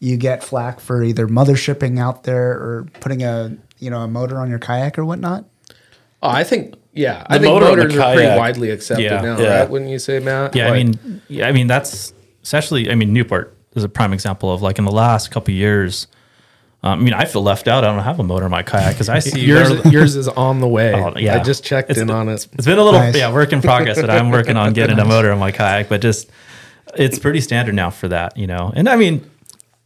you 0.00 0.16
get 0.16 0.42
flack 0.44 0.80
for 0.80 1.02
either 1.02 1.26
mothershipping 1.28 1.98
out 2.00 2.24
there 2.24 2.50
or 2.50 2.86
putting 3.00 3.22
a 3.22 3.56
you 3.78 3.90
know 3.90 4.00
a 4.00 4.08
motor 4.08 4.38
on 4.40 4.50
your 4.50 4.58
kayak 4.58 4.98
or 4.98 5.04
whatnot? 5.04 5.44
Oh, 6.22 6.28
I 6.28 6.42
think 6.44 6.74
yeah. 6.92 7.24
I 7.28 7.38
think 7.38 7.52
motor 7.54 7.66
on 7.66 7.70
the 7.78 7.84
motors 7.84 7.96
are 7.96 8.14
pretty 8.14 8.36
widely 8.38 8.70
accepted 8.70 9.04
Yeah. 9.04 9.20
now, 9.20 9.38
Yeah. 9.38 9.60
right? 9.60 9.70
Wouldn't 9.70 9.90
you 9.90 9.98
say, 10.00 10.18
Matt? 10.18 10.56
Yeah, 10.56 10.68
I 10.70 10.82
mean, 10.82 11.22
yeah, 11.28 11.46
I 11.48 11.52
mean 11.52 11.68
that's 11.68 12.12
especially. 12.42 12.90
I 12.90 12.96
mean, 12.96 13.12
Newport 13.12 13.55
is 13.76 13.84
a 13.84 13.88
prime 13.88 14.12
example 14.12 14.52
of 14.52 14.62
like 14.62 14.78
in 14.78 14.84
the 14.84 14.92
last 14.92 15.30
couple 15.30 15.52
of 15.52 15.56
years. 15.56 16.06
Um, 16.82 17.00
I 17.00 17.02
mean, 17.02 17.14
I 17.14 17.24
feel 17.24 17.42
left 17.42 17.68
out. 17.68 17.84
I 17.84 17.88
don't 17.88 18.02
have 18.04 18.20
a 18.20 18.22
motor 18.22 18.44
in 18.44 18.50
my 18.50 18.62
kayak 18.62 18.92
because 18.94 19.08
I 19.08 19.18
see 19.18 19.40
yours 19.40 19.84
yours 19.92 20.14
is 20.16 20.28
on 20.28 20.60
the 20.60 20.68
way. 20.68 20.92
Oh, 20.96 21.12
yeah. 21.18 21.36
I 21.36 21.42
just 21.42 21.64
checked 21.64 21.90
It's- 21.90 22.02
in 22.02 22.10
on 22.10 22.28
it. 22.28 22.34
It's 22.52 22.66
been 22.66 22.78
a 22.78 22.84
little 22.84 23.00
Nice. 23.00 23.16
yeah 23.16 23.32
work 23.32 23.52
in 23.52 23.60
progress, 23.62 24.00
but 24.00 24.10
I'm 24.10 24.30
working 24.30 24.56
on 24.56 24.72
getting 24.72 24.98
a 24.98 25.04
motor 25.14 25.32
on 25.32 25.38
my 25.38 25.52
kayak. 25.52 25.88
But 25.88 26.00
just 26.00 26.28
it's 26.94 27.18
pretty 27.18 27.40
standard 27.40 27.74
now 27.74 27.90
for 27.90 28.08
that, 28.08 28.36
you 28.36 28.46
know. 28.46 28.72
And 28.76 28.88
I 28.88 28.96
mean, 28.96 29.28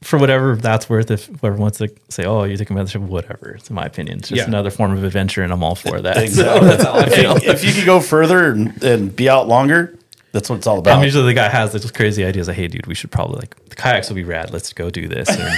for 0.02 0.18
whatever 0.18 0.56
that's 0.56 0.88
worth, 0.90 1.10
if 1.10 1.26
whoever 1.40 1.56
wants 1.56 1.78
to 1.78 1.88
say, 2.08 2.24
"Oh, 2.24 2.44
you 2.44 2.56
take 2.56 2.68
a 2.70 2.74
membership," 2.74 3.00
whatever. 3.02 3.52
It's 3.52 3.70
in 3.70 3.76
my 3.76 3.84
opinion, 3.84 4.18
it's 4.18 4.28
just 4.28 4.38
Yeah. 4.38 4.44
another 4.48 4.70
form 4.70 4.92
of 4.92 5.02
adventure, 5.04 5.42
and 5.42 5.52
I'm 5.52 5.62
all 5.62 5.74
for 5.76 6.00
that. 6.02 6.28
So 6.30 6.42
that's 6.60 6.82
how 6.82 6.94
I 6.94 7.08
feel. 7.08 7.36
if, 7.36 7.44
if 7.44 7.64
you 7.64 7.72
could 7.72 7.86
go 7.86 8.00
further 8.00 8.50
and, 8.50 8.82
and 8.82 9.14
be 9.14 9.28
out 9.28 9.46
longer, 9.48 9.96
that's 10.32 10.48
what 10.48 10.56
it's 10.56 10.66
all 10.66 10.78
about. 10.78 10.98
I'm 10.98 11.04
usually 11.04 11.24
the 11.24 11.34
guy 11.34 11.48
who 11.48 11.56
has 11.56 11.72
those 11.72 11.90
crazy 11.90 12.24
ideas. 12.24 12.48
Like, 12.48 12.56
hey, 12.56 12.68
dude, 12.68 12.86
we 12.86 12.94
should 12.94 13.10
probably 13.10 13.40
like 13.40 13.56
the 13.68 13.76
kayaks 13.76 14.08
will 14.08 14.16
be 14.16 14.24
rad. 14.24 14.52
Let's 14.52 14.72
go 14.72 14.90
do 14.90 15.08
this. 15.08 15.28
Or, 15.28 15.50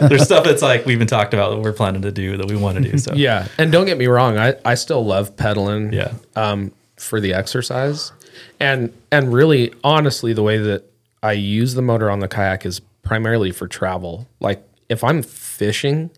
there's 0.08 0.24
stuff 0.24 0.44
that's 0.44 0.62
like 0.62 0.86
we've 0.86 0.98
been 0.98 1.06
talked 1.06 1.34
about 1.34 1.50
that 1.50 1.60
we're 1.60 1.72
planning 1.72 2.02
to 2.02 2.12
do 2.12 2.36
that 2.36 2.46
we 2.46 2.56
want 2.56 2.82
to 2.82 2.90
do. 2.90 2.98
So 2.98 3.14
Yeah, 3.14 3.48
and 3.58 3.70
don't 3.70 3.86
get 3.86 3.98
me 3.98 4.06
wrong, 4.06 4.38
I, 4.38 4.54
I 4.64 4.74
still 4.74 5.04
love 5.04 5.36
pedaling. 5.36 5.92
Yeah. 5.92 6.14
Um, 6.34 6.72
for 6.96 7.20
the 7.20 7.34
exercise, 7.34 8.12
and 8.58 8.92
and 9.12 9.32
really, 9.32 9.72
honestly, 9.84 10.32
the 10.32 10.42
way 10.42 10.56
that 10.56 10.90
I 11.22 11.32
use 11.32 11.74
the 11.74 11.82
motor 11.82 12.10
on 12.10 12.20
the 12.20 12.28
kayak 12.28 12.64
is 12.64 12.80
primarily 13.02 13.50
for 13.50 13.68
travel. 13.68 14.26
Like 14.40 14.66
if 14.88 15.02
I'm 15.04 15.22
fishing, 15.22 16.10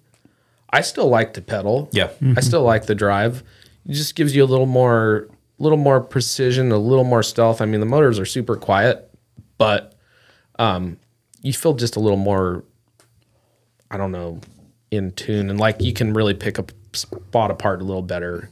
I 0.71 0.81
still 0.81 1.09
like 1.09 1.35
to 1.35 1.43
pedal. 1.43 1.89
Yeah. 1.93 2.11
I 2.37 2.41
still 2.41 2.63
like 2.63 2.87
the 2.87 2.95
drive. 2.95 3.43
It 3.87 3.93
just 3.93 4.15
gives 4.15 4.37
you 4.37 4.45
a 4.45 4.47
little 4.47 4.67
more, 4.67 5.29
little 5.59 5.79
more 5.79 6.01
precision, 6.01 6.71
a 6.73 6.79
little 6.79 7.05
more 7.05 7.23
stealth. 7.23 7.61
I 7.61 7.67
mean, 7.67 7.81
the 7.81 7.87
motors 7.87 8.19
are 8.19 8.27
super 8.27 8.57
quiet, 8.57 9.11
but 9.57 9.95
um, 10.59 10.99
you 11.43 11.53
feel 11.53 11.75
just 11.75 11.97
a 11.97 12.01
little 12.01 12.19
more 12.19 12.65
I 13.91 13.97
don't 13.97 14.13
know, 14.13 14.41
in 14.91 15.13
tune 15.13 15.51
and 15.51 15.59
like 15.59 15.81
you 15.81 15.93
can 15.93 16.15
really 16.15 16.35
pick 16.35 16.59
a 16.59 16.65
spot 16.93 17.51
apart 17.51 17.81
a 17.81 17.85
little 17.85 18.03
better 18.03 18.51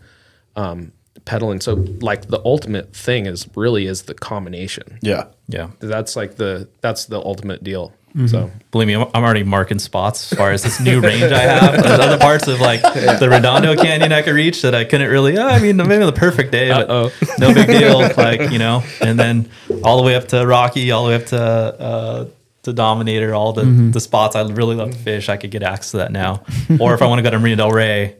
um 0.54 0.92
pedaling. 1.24 1.60
So 1.60 1.74
like 2.00 2.28
the 2.28 2.40
ultimate 2.44 2.94
thing 2.94 3.26
is 3.26 3.48
really 3.54 3.86
is 3.86 4.02
the 4.02 4.14
combination. 4.14 4.98
yeah. 5.00 5.24
yeah. 5.48 5.70
That's 5.80 6.16
like 6.16 6.36
the 6.36 6.68
that's 6.80 7.06
the 7.06 7.18
ultimate 7.18 7.64
deal. 7.64 7.92
Mm-hmm. 8.16 8.26
So 8.28 8.50
Believe 8.70 8.88
me, 8.88 8.94
I'm 8.94 9.06
I'm 9.14 9.22
already 9.24 9.42
marking 9.42 9.78
spots 9.78 10.32
as 10.32 10.38
far 10.38 10.50
as 10.50 10.62
this 10.62 10.80
new 10.80 11.00
range 11.00 11.30
I 11.32 11.38
have. 11.40 11.82
There's 11.82 11.98
other 12.00 12.18
parts 12.18 12.48
of 12.48 12.60
like 12.60 12.80
the 12.82 13.28
Redondo 13.30 13.76
Canyon 13.76 14.12
I 14.12 14.22
could 14.22 14.34
reach 14.34 14.62
that 14.62 14.74
I 14.74 14.84
couldn't 14.84 15.10
really. 15.10 15.36
oh, 15.38 15.46
I 15.46 15.58
mean, 15.60 15.76
maybe 15.76 16.04
the 16.04 16.12
perfect 16.12 16.50
day, 16.52 16.68
but 16.70 16.88
Uh-oh. 16.90 17.10
no 17.38 17.52
big 17.54 17.66
deal. 17.66 18.00
Like 18.16 18.50
you 18.50 18.58
know, 18.58 18.82
and 19.02 19.18
then 19.18 19.50
all 19.84 19.96
the 19.98 20.02
way 20.02 20.14
up 20.16 20.28
to 20.28 20.46
Rocky, 20.46 20.90
all 20.90 21.04
the 21.04 21.10
way 21.10 21.14
up 21.16 21.26
to 21.26 21.38
uh, 21.40 22.26
to 22.62 22.72
Dominator, 22.72 23.34
all 23.34 23.52
the 23.52 23.64
the 23.64 24.00
spots 24.00 24.34
I 24.34 24.42
really 24.42 24.74
love 24.76 24.92
to 24.92 24.98
fish. 24.98 25.28
I 25.28 25.36
could 25.36 25.50
get 25.50 25.62
access 25.62 25.90
to 25.92 25.96
that 25.98 26.12
now. 26.12 26.42
or 26.80 26.94
if 26.94 27.02
I 27.02 27.06
want 27.06 27.18
to 27.18 27.22
go 27.22 27.30
to 27.30 27.38
Marina 27.38 27.56
Del 27.56 27.70
Rey, 27.70 28.16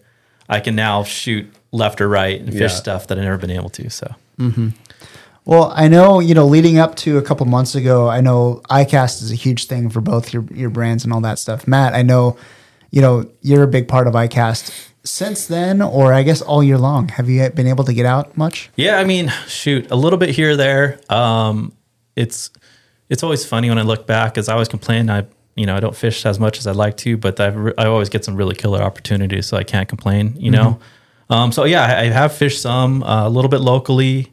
I 0.49 0.61
can 0.61 0.75
now 0.77 1.05
shoot 1.05 1.47
left 1.73 2.01
or 2.01 2.09
right 2.09 2.39
and 2.41 2.51
fish 2.53 2.61
Yeah. 2.61 2.69
stuff 2.69 3.07
that 3.09 3.19
I've 3.19 3.25
never 3.25 3.39
been 3.39 3.51
able 3.51 3.71
to. 3.71 3.89
So 3.91 4.15
Well, 5.47 5.73
I 5.77 5.87
know, 5.87 6.19
you 6.19 6.35
know, 6.35 6.45
leading 6.45 6.79
up 6.79 6.97
to 6.97 7.19
a 7.19 7.23
couple 7.23 7.47
months 7.47 7.77
ago, 7.77 8.09
I 8.09 8.21
know 8.21 8.63
iCast 8.69 9.23
is 9.23 9.31
a 9.31 9.37
huge 9.37 9.67
thing 9.67 9.89
for 9.89 10.01
both 10.01 10.33
your, 10.33 10.45
your 10.53 10.71
brands 10.71 11.05
and 11.05 11.13
all 11.13 11.21
that 11.21 11.39
stuff. 11.39 11.69
Matt, 11.69 11.95
I 11.95 12.03
know, 12.03 12.37
you 12.91 13.01
know, 13.01 13.31
you're 13.43 13.63
a 13.63 13.69
big 13.69 13.87
part 13.87 14.09
of 14.09 14.15
iCast. 14.15 14.91
Since 15.05 15.47
then, 15.47 15.81
or 15.83 16.13
I 16.13 16.25
guess 16.25 16.43
all 16.43 16.65
year 16.65 16.79
long, 16.79 17.07
have 17.11 17.29
you 17.29 17.49
been 17.51 17.69
able 17.69 17.85
to 17.85 17.95
get 17.95 18.07
out 18.07 18.37
much? 18.37 18.71
Yeah, 18.75 18.99
I 18.99 19.05
mean, 19.05 19.33
shoot, 19.47 19.89
a 19.93 19.95
little 19.95 20.19
bit 20.19 20.31
here 20.31 20.51
or 20.51 20.57
there. 20.57 20.99
Um, 21.09 21.73
it's 22.17 22.51
it's 23.09 23.23
always 23.23 23.47
funny 23.47 23.69
when 23.69 23.79
I 23.79 23.83
look 23.83 24.05
back, 24.09 24.37
as 24.37 24.49
I 24.49 24.55
always 24.55 24.67
complain. 24.67 25.09
I 25.09 25.27
you 25.55 25.65
know 25.65 25.77
I 25.77 25.81
don't 25.81 25.95
fish 25.95 26.27
as 26.27 26.41
much 26.41 26.59
as 26.59 26.67
I'd 26.67 26.75
like 26.75 26.97
to, 26.99 27.17
but 27.17 27.39
I've 27.39 27.55
re- 27.55 27.73
I 27.79 27.87
always 27.87 28.09
get 28.09 28.25
some 28.25 28.35
really 28.35 28.57
killer 28.57 28.83
opportunities, 28.83 29.47
so 29.47 29.57
I 29.57 29.63
can't 29.63 29.89
complain. 29.89 30.35
You 30.37 30.51
know, 30.51 30.81
um, 31.31 31.53
so 31.53 31.63
yeah, 31.63 31.85
I, 31.85 32.01
I 32.01 32.05
have 32.07 32.33
fished 32.35 32.61
some 32.61 33.05
uh, 33.05 33.29
a 33.29 33.31
little 33.31 33.49
bit 33.49 33.61
locally. 33.61 34.33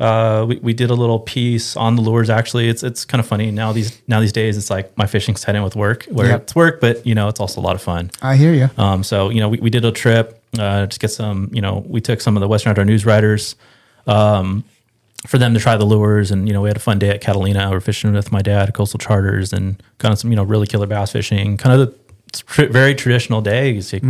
Uh, 0.00 0.44
we, 0.48 0.56
we 0.56 0.74
did 0.74 0.90
a 0.90 0.94
little 0.94 1.20
piece 1.20 1.76
on 1.76 1.94
the 1.94 2.02
lures. 2.02 2.28
Actually, 2.28 2.68
it's 2.68 2.82
it's 2.82 3.04
kind 3.04 3.20
of 3.20 3.26
funny 3.26 3.50
now 3.52 3.72
these 3.72 4.00
now 4.08 4.18
these 4.20 4.32
days. 4.32 4.56
It's 4.56 4.68
like 4.70 4.96
my 4.98 5.06
fishing's 5.06 5.40
tied 5.40 5.54
in 5.54 5.62
with 5.62 5.76
work, 5.76 6.04
where 6.06 6.26
Yep. 6.28 6.42
it's 6.42 6.54
work, 6.56 6.80
but 6.80 7.06
you 7.06 7.14
know 7.14 7.28
it's 7.28 7.38
also 7.38 7.60
a 7.60 7.62
lot 7.62 7.76
of 7.76 7.82
fun. 7.82 8.10
I 8.20 8.34
hear 8.36 8.52
you. 8.52 8.68
Um, 8.76 9.04
so 9.04 9.28
you 9.30 9.38
know, 9.40 9.48
we, 9.48 9.58
we 9.58 9.70
did 9.70 9.84
a 9.84 9.92
trip 9.92 10.42
uh, 10.58 10.86
to 10.86 10.98
get 10.98 11.12
some. 11.12 11.48
You 11.52 11.60
know, 11.62 11.84
we 11.86 12.00
took 12.00 12.20
some 12.20 12.36
of 12.36 12.40
the 12.40 12.48
Western 12.48 12.70
Outdoor 12.70 12.84
News 12.86 13.06
writers 13.06 13.54
um, 14.08 14.64
for 15.28 15.38
them 15.38 15.54
to 15.54 15.60
try 15.60 15.76
the 15.76 15.84
lures, 15.84 16.32
and 16.32 16.48
you 16.48 16.52
know, 16.52 16.62
we 16.62 16.68
had 16.68 16.76
a 16.76 16.80
fun 16.80 16.98
day 16.98 17.10
at 17.10 17.20
Catalina. 17.20 17.70
We 17.70 17.76
are 17.76 17.80
fishing 17.80 18.12
with 18.14 18.32
my 18.32 18.42
dad 18.42 18.68
at 18.68 18.74
Coastal 18.74 18.98
Charters, 18.98 19.52
and 19.52 19.80
kind 19.98 20.12
of 20.12 20.18
some 20.18 20.30
you 20.30 20.36
know 20.36 20.42
really 20.42 20.66
killer 20.66 20.86
bass 20.88 21.12
fishing. 21.12 21.56
Kind 21.56 21.80
of 21.80 21.88
the 22.32 22.42
tr- 22.46 22.66
very 22.66 22.96
traditional 22.96 23.40
day. 23.42 23.70
You, 23.70 23.80
see, 23.82 24.00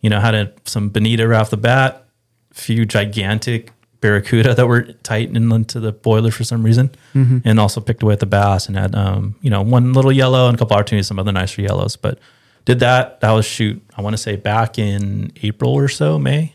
you 0.00 0.10
know, 0.10 0.20
had 0.20 0.34
a, 0.36 0.52
some 0.64 0.90
bonita 0.90 1.26
right 1.26 1.40
off 1.40 1.50
the 1.50 1.56
bat, 1.56 2.04
few 2.52 2.86
gigantic 2.86 3.72
barracuda 4.04 4.54
that 4.54 4.66
were 4.68 4.82
tightening 5.02 5.50
into 5.50 5.80
the 5.80 5.92
boiler 5.92 6.30
for 6.30 6.44
some 6.44 6.62
reason, 6.62 6.90
and 7.48 7.58
also 7.58 7.80
picked 7.80 8.02
away 8.02 8.12
at 8.12 8.20
the 8.20 8.26
bass 8.26 8.68
and 8.68 8.76
had 8.76 8.94
um, 8.94 9.34
you 9.40 9.48
know 9.48 9.62
one 9.62 9.92
little 9.94 10.12
yellow 10.12 10.46
and 10.48 10.56
a 10.56 10.58
couple 10.58 10.76
opportunities, 10.76 11.06
some 11.08 11.18
other 11.18 11.32
nicer 11.32 11.62
yellows, 11.62 11.96
but 11.96 12.18
did 12.66 12.80
that. 12.80 13.20
That 13.20 13.32
was 13.32 13.46
shoot. 13.46 13.82
I 13.96 14.02
want 14.02 14.12
to 14.14 14.22
say 14.26 14.36
back 14.36 14.78
in 14.78 15.32
April 15.42 15.72
or 15.72 15.88
so, 15.88 16.18
May. 16.18 16.54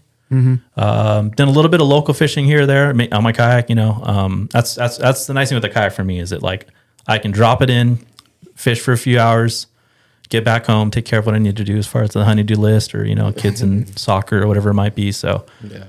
Um, 0.78 1.32
done 1.32 1.48
a 1.48 1.52
little 1.52 1.72
bit 1.72 1.82
of 1.82 1.88
local 1.88 2.14
fishing 2.14 2.46
here 2.46 2.62
or 2.62 2.66
there 2.68 2.90
on 3.12 3.24
my 3.24 3.32
kayak. 3.32 3.70
You 3.70 3.76
know, 3.76 4.00
um, 4.04 4.48
that's 4.52 4.76
that's 4.76 4.98
that's 4.98 5.26
the 5.26 5.34
nice 5.34 5.50
thing 5.50 5.56
with 5.56 5.64
the 5.64 5.70
kayak 5.70 5.94
for 5.94 6.04
me 6.04 6.20
is 6.20 6.30
that 6.30 6.44
like 6.44 6.68
I 7.08 7.18
can 7.18 7.32
drop 7.32 7.64
it 7.64 7.70
in, 7.72 7.98
fish 8.54 8.80
for 8.80 8.92
a 8.92 8.98
few 8.98 9.18
hours, 9.20 9.66
get 10.30 10.46
back 10.46 10.66
home, 10.68 10.92
take 10.92 11.06
care 11.06 11.20
of 11.20 11.26
what 11.26 11.36
I 11.36 11.40
need 11.40 11.58
to 11.58 11.64
do 11.64 11.78
as 11.78 11.88
far 11.88 12.04
as 12.04 12.12
the 12.12 12.24
honeydew 12.24 12.56
list 12.56 12.94
or 12.96 13.06
you 13.06 13.16
know 13.16 13.32
kids 13.34 13.62
and 13.62 13.88
soccer 14.00 14.42
or 14.44 14.48
whatever 14.48 14.70
it 14.70 14.76
might 14.76 14.96
be. 14.96 15.12
So, 15.12 15.46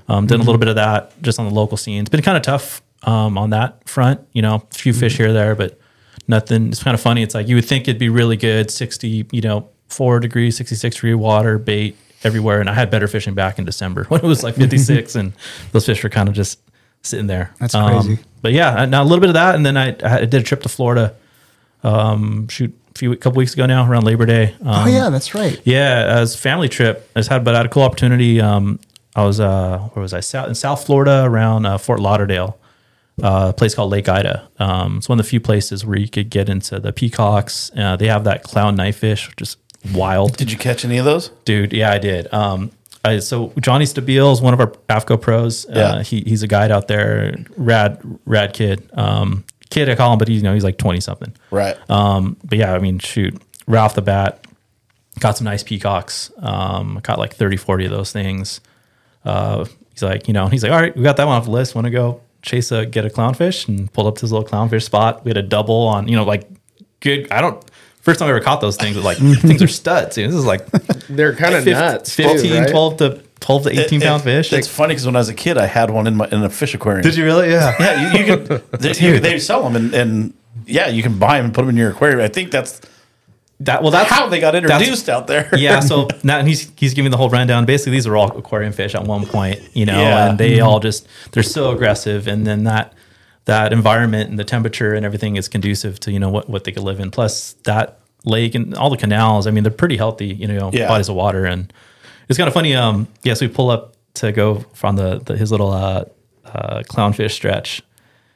um, 0.07 0.27
done 0.27 0.39
a 0.39 0.43
little 0.43 0.57
bit 0.59 0.67
of 0.67 0.75
that 0.75 1.19
just 1.21 1.39
on 1.39 1.45
the 1.47 1.53
local 1.53 1.77
scene. 1.77 2.01
It's 2.01 2.09
been 2.09 2.21
kind 2.21 2.37
of 2.37 2.43
tough 2.43 2.81
um, 3.03 3.37
on 3.37 3.51
that 3.51 3.87
front. 3.87 4.21
You 4.33 4.41
know, 4.41 4.55
a 4.55 4.75
few 4.75 4.93
fish 4.93 5.17
here 5.17 5.31
there, 5.33 5.55
but 5.55 5.79
nothing. 6.27 6.67
It's 6.69 6.83
kind 6.83 6.95
of 6.95 7.01
funny. 7.01 7.23
It's 7.23 7.35
like 7.35 7.47
you 7.47 7.55
would 7.55 7.65
think 7.65 7.87
it'd 7.87 7.99
be 7.99 8.09
really 8.09 8.37
good, 8.37 8.71
sixty, 8.71 9.25
you 9.31 9.41
know, 9.41 9.69
four 9.89 10.19
degrees, 10.19 10.57
sixty 10.57 10.75
six 10.75 10.95
degree 10.95 11.13
water, 11.13 11.57
bait 11.57 11.95
everywhere, 12.23 12.59
and 12.59 12.69
I 12.69 12.73
had 12.73 12.89
better 12.91 13.07
fishing 13.07 13.33
back 13.33 13.57
in 13.59 13.65
December 13.65 14.03
when 14.09 14.21
it 14.21 14.27
was 14.27 14.43
like 14.43 14.55
fifty 14.55 14.77
six, 14.77 15.15
and 15.15 15.33
those 15.71 15.85
fish 15.85 16.03
were 16.03 16.09
kind 16.09 16.29
of 16.29 16.35
just 16.35 16.59
sitting 17.03 17.27
there. 17.27 17.51
That's 17.59 17.73
Um, 17.75 17.89
crazy. 18.05 18.19
but 18.41 18.53
yeah, 18.53 18.85
now 18.85 19.01
a 19.01 19.05
little 19.05 19.19
bit 19.19 19.29
of 19.29 19.33
that, 19.35 19.55
and 19.55 19.65
then 19.65 19.75
I, 19.77 19.95
I 20.03 20.25
did 20.25 20.35
a 20.35 20.43
trip 20.43 20.61
to 20.63 20.69
Florida. 20.69 21.15
Um, 21.83 22.47
shoot, 22.47 22.77
a 22.93 22.97
few 22.97 23.15
couple 23.15 23.37
weeks 23.37 23.53
ago 23.53 23.65
now, 23.65 23.89
around 23.89 24.03
Labor 24.03 24.25
Day. 24.25 24.53
Um, 24.61 24.67
oh 24.67 24.87
yeah, 24.87 25.09
that's 25.09 25.33
right. 25.33 25.59
yeah, 25.63 26.05
as 26.19 26.35
family 26.35 26.69
trip, 26.69 27.09
I 27.15 27.19
just 27.19 27.29
had 27.29 27.43
but 27.43 27.53
I 27.55 27.57
had 27.59 27.65
a 27.65 27.69
cool 27.69 27.83
opportunity. 27.83 28.39
Um, 28.41 28.79
I 29.15 29.25
was 29.25 29.39
uh, 29.39 29.79
where 29.93 30.01
was 30.01 30.13
I? 30.13 30.19
South 30.19 30.47
in 30.47 30.55
South 30.55 30.85
Florida, 30.85 31.23
around 31.25 31.65
uh, 31.65 31.77
Fort 31.77 31.99
Lauderdale, 31.99 32.57
uh, 33.21 33.47
a 33.49 33.53
place 33.53 33.75
called 33.75 33.91
Lake 33.91 34.07
Ida. 34.09 34.47
Um, 34.59 34.97
it's 34.97 35.09
one 35.09 35.19
of 35.19 35.25
the 35.25 35.29
few 35.29 35.39
places 35.41 35.85
where 35.85 35.97
you 35.97 36.07
could 36.09 36.29
get 36.29 36.47
into 36.49 36.79
the 36.79 36.93
peacocks. 36.93 37.71
Uh, 37.75 37.95
they 37.95 38.07
have 38.07 38.23
that 38.23 38.43
clown 38.43 38.75
knife 38.75 38.97
fish, 38.97 39.27
which 39.29 39.41
is 39.41 39.57
wild, 39.93 40.37
Did 40.37 40.51
you 40.51 40.57
catch 40.57 40.85
any 40.85 40.97
of 40.97 41.05
those? 41.05 41.29
dude. 41.45 41.73
Yeah, 41.73 41.91
I 41.91 41.97
did. 41.97 42.31
Um, 42.33 42.71
I, 43.03 43.17
so 43.17 43.51
Johnny 43.59 43.85
Stabile 43.85 44.31
is 44.31 44.41
one 44.41 44.53
of 44.53 44.59
our 44.59 44.67
AFTCO 44.89 45.19
pros. 45.19 45.65
Uh, 45.65 45.71
Yeah. 45.75 46.03
he, 46.03 46.21
he's 46.21 46.43
a 46.43 46.47
guide 46.47 46.71
out 46.71 46.87
there, 46.87 47.35
rad 47.57 47.99
rad 48.25 48.53
kid. 48.53 48.87
Um, 48.93 49.43
kid 49.71 49.89
I 49.89 49.95
call 49.95 50.13
him, 50.13 50.19
but 50.19 50.27
he's 50.27 50.41
you 50.41 50.43
know 50.43 50.53
he's 50.53 50.63
like 50.63 50.77
twenty 50.77 50.99
something. 50.99 51.33
Right. 51.49 51.75
Um, 51.89 52.37
but 52.43 52.59
yeah, 52.59 52.73
I 52.73 52.79
mean, 52.79 52.99
shoot, 52.99 53.41
right 53.65 53.79
off 53.79 53.95
the 53.95 54.03
bat, 54.03 54.45
got 55.19 55.37
some 55.37 55.45
nice 55.45 55.63
peacocks. 55.63 56.31
Um, 56.39 56.99
got 57.03 57.17
like 57.17 57.33
30, 57.33 57.57
40 57.57 57.85
of 57.85 57.91
those 57.91 58.11
things. 58.11 58.61
Uh, 59.25 59.65
he's 59.91 60.03
like, 60.03 60.27
you 60.27 60.33
know, 60.33 60.47
he's 60.47 60.63
like, 60.63 60.71
all 60.71 60.79
right, 60.79 60.95
we 60.95 61.03
got 61.03 61.17
that 61.17 61.25
one 61.25 61.37
off 61.37 61.45
the 61.45 61.51
list. 61.51 61.75
Want 61.75 61.85
to 61.85 61.91
go 61.91 62.21
chase 62.41 62.71
a, 62.71 62.85
get 62.85 63.05
a 63.05 63.09
clownfish 63.09 63.67
and 63.67 63.91
pulled 63.93 64.07
up 64.07 64.15
to 64.15 64.21
his 64.21 64.31
little 64.31 64.47
clownfish 64.47 64.83
spot. 64.83 65.23
We 65.23 65.29
had 65.29 65.37
a 65.37 65.43
double 65.43 65.87
on, 65.87 66.07
you 66.07 66.15
know, 66.15 66.23
like 66.23 66.47
good. 66.99 67.31
I 67.31 67.41
don't, 67.41 67.63
first 68.01 68.19
time 68.19 68.27
I 68.27 68.31
ever 68.31 68.41
caught 68.41 68.61
those 68.61 68.77
things, 68.77 68.97
like 68.97 69.17
things 69.41 69.61
are 69.61 69.67
studs. 69.67 70.17
You 70.17 70.25
know, 70.25 70.31
this 70.31 70.39
is 70.39 70.45
like 70.45 70.65
they're 71.07 71.35
kind 71.35 71.55
of 71.55 71.65
nuts. 71.65 72.13
15 72.15 72.41
too, 72.41 72.59
right? 72.59 72.69
12 72.69 72.97
to 72.97 73.23
12 73.41 73.63
to 73.63 73.79
18 73.81 74.01
It- 74.01 74.05
pound 74.05 74.21
it- 74.21 74.23
fish. 74.23 74.53
It's 74.53 74.67
funny 74.67 74.93
because 74.93 75.05
when 75.05 75.15
I 75.15 75.19
was 75.19 75.29
a 75.29 75.33
kid, 75.33 75.57
I 75.57 75.65
had 75.65 75.89
one 75.89 76.07
in 76.07 76.15
my 76.15 76.27
in 76.31 76.41
a 76.43 76.49
fish 76.49 76.73
aquarium. 76.73 77.03
Did 77.03 77.15
you 77.15 77.25
really? 77.25 77.49
Yeah. 77.49 77.75
Yeah, 77.79 78.13
you, 78.13 78.19
you 78.19 78.25
can. 78.25 78.61
they, 78.79 78.93
you, 78.93 79.19
they 79.19 79.39
sell 79.39 79.63
them, 79.63 79.75
and, 79.75 79.93
and 79.93 80.33
yeah, 80.65 80.87
you 80.87 81.03
can 81.03 81.19
buy 81.19 81.37
them 81.37 81.45
and 81.45 81.53
put 81.53 81.61
them 81.61 81.69
in 81.69 81.75
your 81.77 81.91
aquarium. 81.91 82.21
I 82.21 82.27
think 82.27 82.51
that's 82.51 82.81
That, 83.61 83.81
well, 83.83 83.91
that's 83.91 84.09
how 84.09 84.27
they 84.27 84.39
got 84.39 84.55
introduced 84.55 85.09
out 85.09 85.27
there. 85.27 85.49
yeah, 85.55 85.81
so 85.81 86.07
now 86.23 86.39
and 86.39 86.47
he's 86.47 86.71
he's 86.77 86.93
giving 86.93 87.11
the 87.11 87.17
whole 87.17 87.29
rundown. 87.29 87.65
Basically, 87.65 87.91
these 87.91 88.07
are 88.07 88.15
all 88.15 88.35
aquarium 88.37 88.73
fish 88.73 88.95
at 88.95 89.03
one 89.03 89.25
point, 89.25 89.59
you 89.73 89.85
know, 89.85 89.99
Yeah. 89.99 90.29
and 90.29 90.37
they 90.39 90.57
mm-hmm. 90.57 90.67
all 90.67 90.79
just 90.79 91.07
they're 91.31 91.43
so 91.43 91.71
aggressive, 91.71 92.27
and 92.27 92.45
then 92.47 92.63
that 92.65 92.93
that 93.45 93.73
environment 93.73 94.29
and 94.29 94.37
the 94.37 94.43
temperature 94.43 94.93
and 94.93 95.03
everything 95.05 95.35
is 95.35 95.47
conducive 95.47 95.99
to 96.01 96.11
you 96.11 96.19
know 96.19 96.29
what 96.29 96.49
what 96.49 96.63
they 96.63 96.71
could 96.71 96.83
live 96.83 96.99
in. 96.99 97.11
Plus 97.11 97.53
that 97.63 97.99
lake 98.23 98.53
and 98.55 98.75
all 98.75 98.89
the 98.91 98.97
canals, 98.97 99.47
I 99.47 99.51
mean, 99.51 99.63
they're 99.63 99.71
pretty 99.71 99.97
healthy, 99.97 100.27
you 100.27 100.47
know, 100.47 100.69
Yeah. 100.71 100.87
bodies 100.87 101.09
of 101.09 101.15
water, 101.15 101.45
and 101.45 101.73
it's 102.31 102.37
kind 102.37 102.47
of 102.47 102.53
funny. 102.53 102.75
Um, 102.75 103.07
yes, 103.23 103.41
we 103.41 103.47
pull 103.47 103.69
up 103.69 103.95
to 104.15 104.31
go 104.31 104.59
from 104.73 104.95
the, 104.95 105.19
the 105.19 105.37
his 105.37 105.51
little 105.51 105.71
uh, 105.71 106.05
uh, 106.45 106.83
clownfish 106.83 107.31
stretch, 107.31 107.81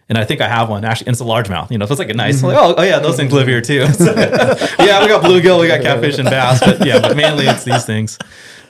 and 0.10 0.18
I 0.18 0.26
think 0.26 0.42
I 0.42 0.48
have 0.48 0.70
one 0.70 0.86
actually, 0.86 1.08
and 1.08 1.14
it's 1.14 1.22
a 1.22 1.26
largemouth. 1.26 1.72
You 1.72 1.78
know, 1.78 1.86
so 1.86 1.94
it's 1.94 2.00
like 2.00 2.10
a 2.10 2.14
nice. 2.14 2.44
Like, 2.44 2.58
oh, 2.58 2.76
oh 2.78 2.84
yeah, 2.84 3.00
those 3.00 3.16
things 3.16 3.32
live 3.34 3.48
here 3.48 3.62
too. 3.62 3.88
So, 3.94 4.14
yeah, 4.14 5.02
we 5.02 5.08
got 5.08 5.24
bluegill, 5.24 5.60
we 5.62 5.68
got 5.68 5.82
catfish 5.82 6.18
and 6.18 6.30
bass, 6.30 6.60
but 6.60 6.86
yeah, 6.86 7.00
but 7.00 7.18
mainly 7.18 7.46
it's 7.48 7.64
these 7.64 7.86
things. 7.86 8.20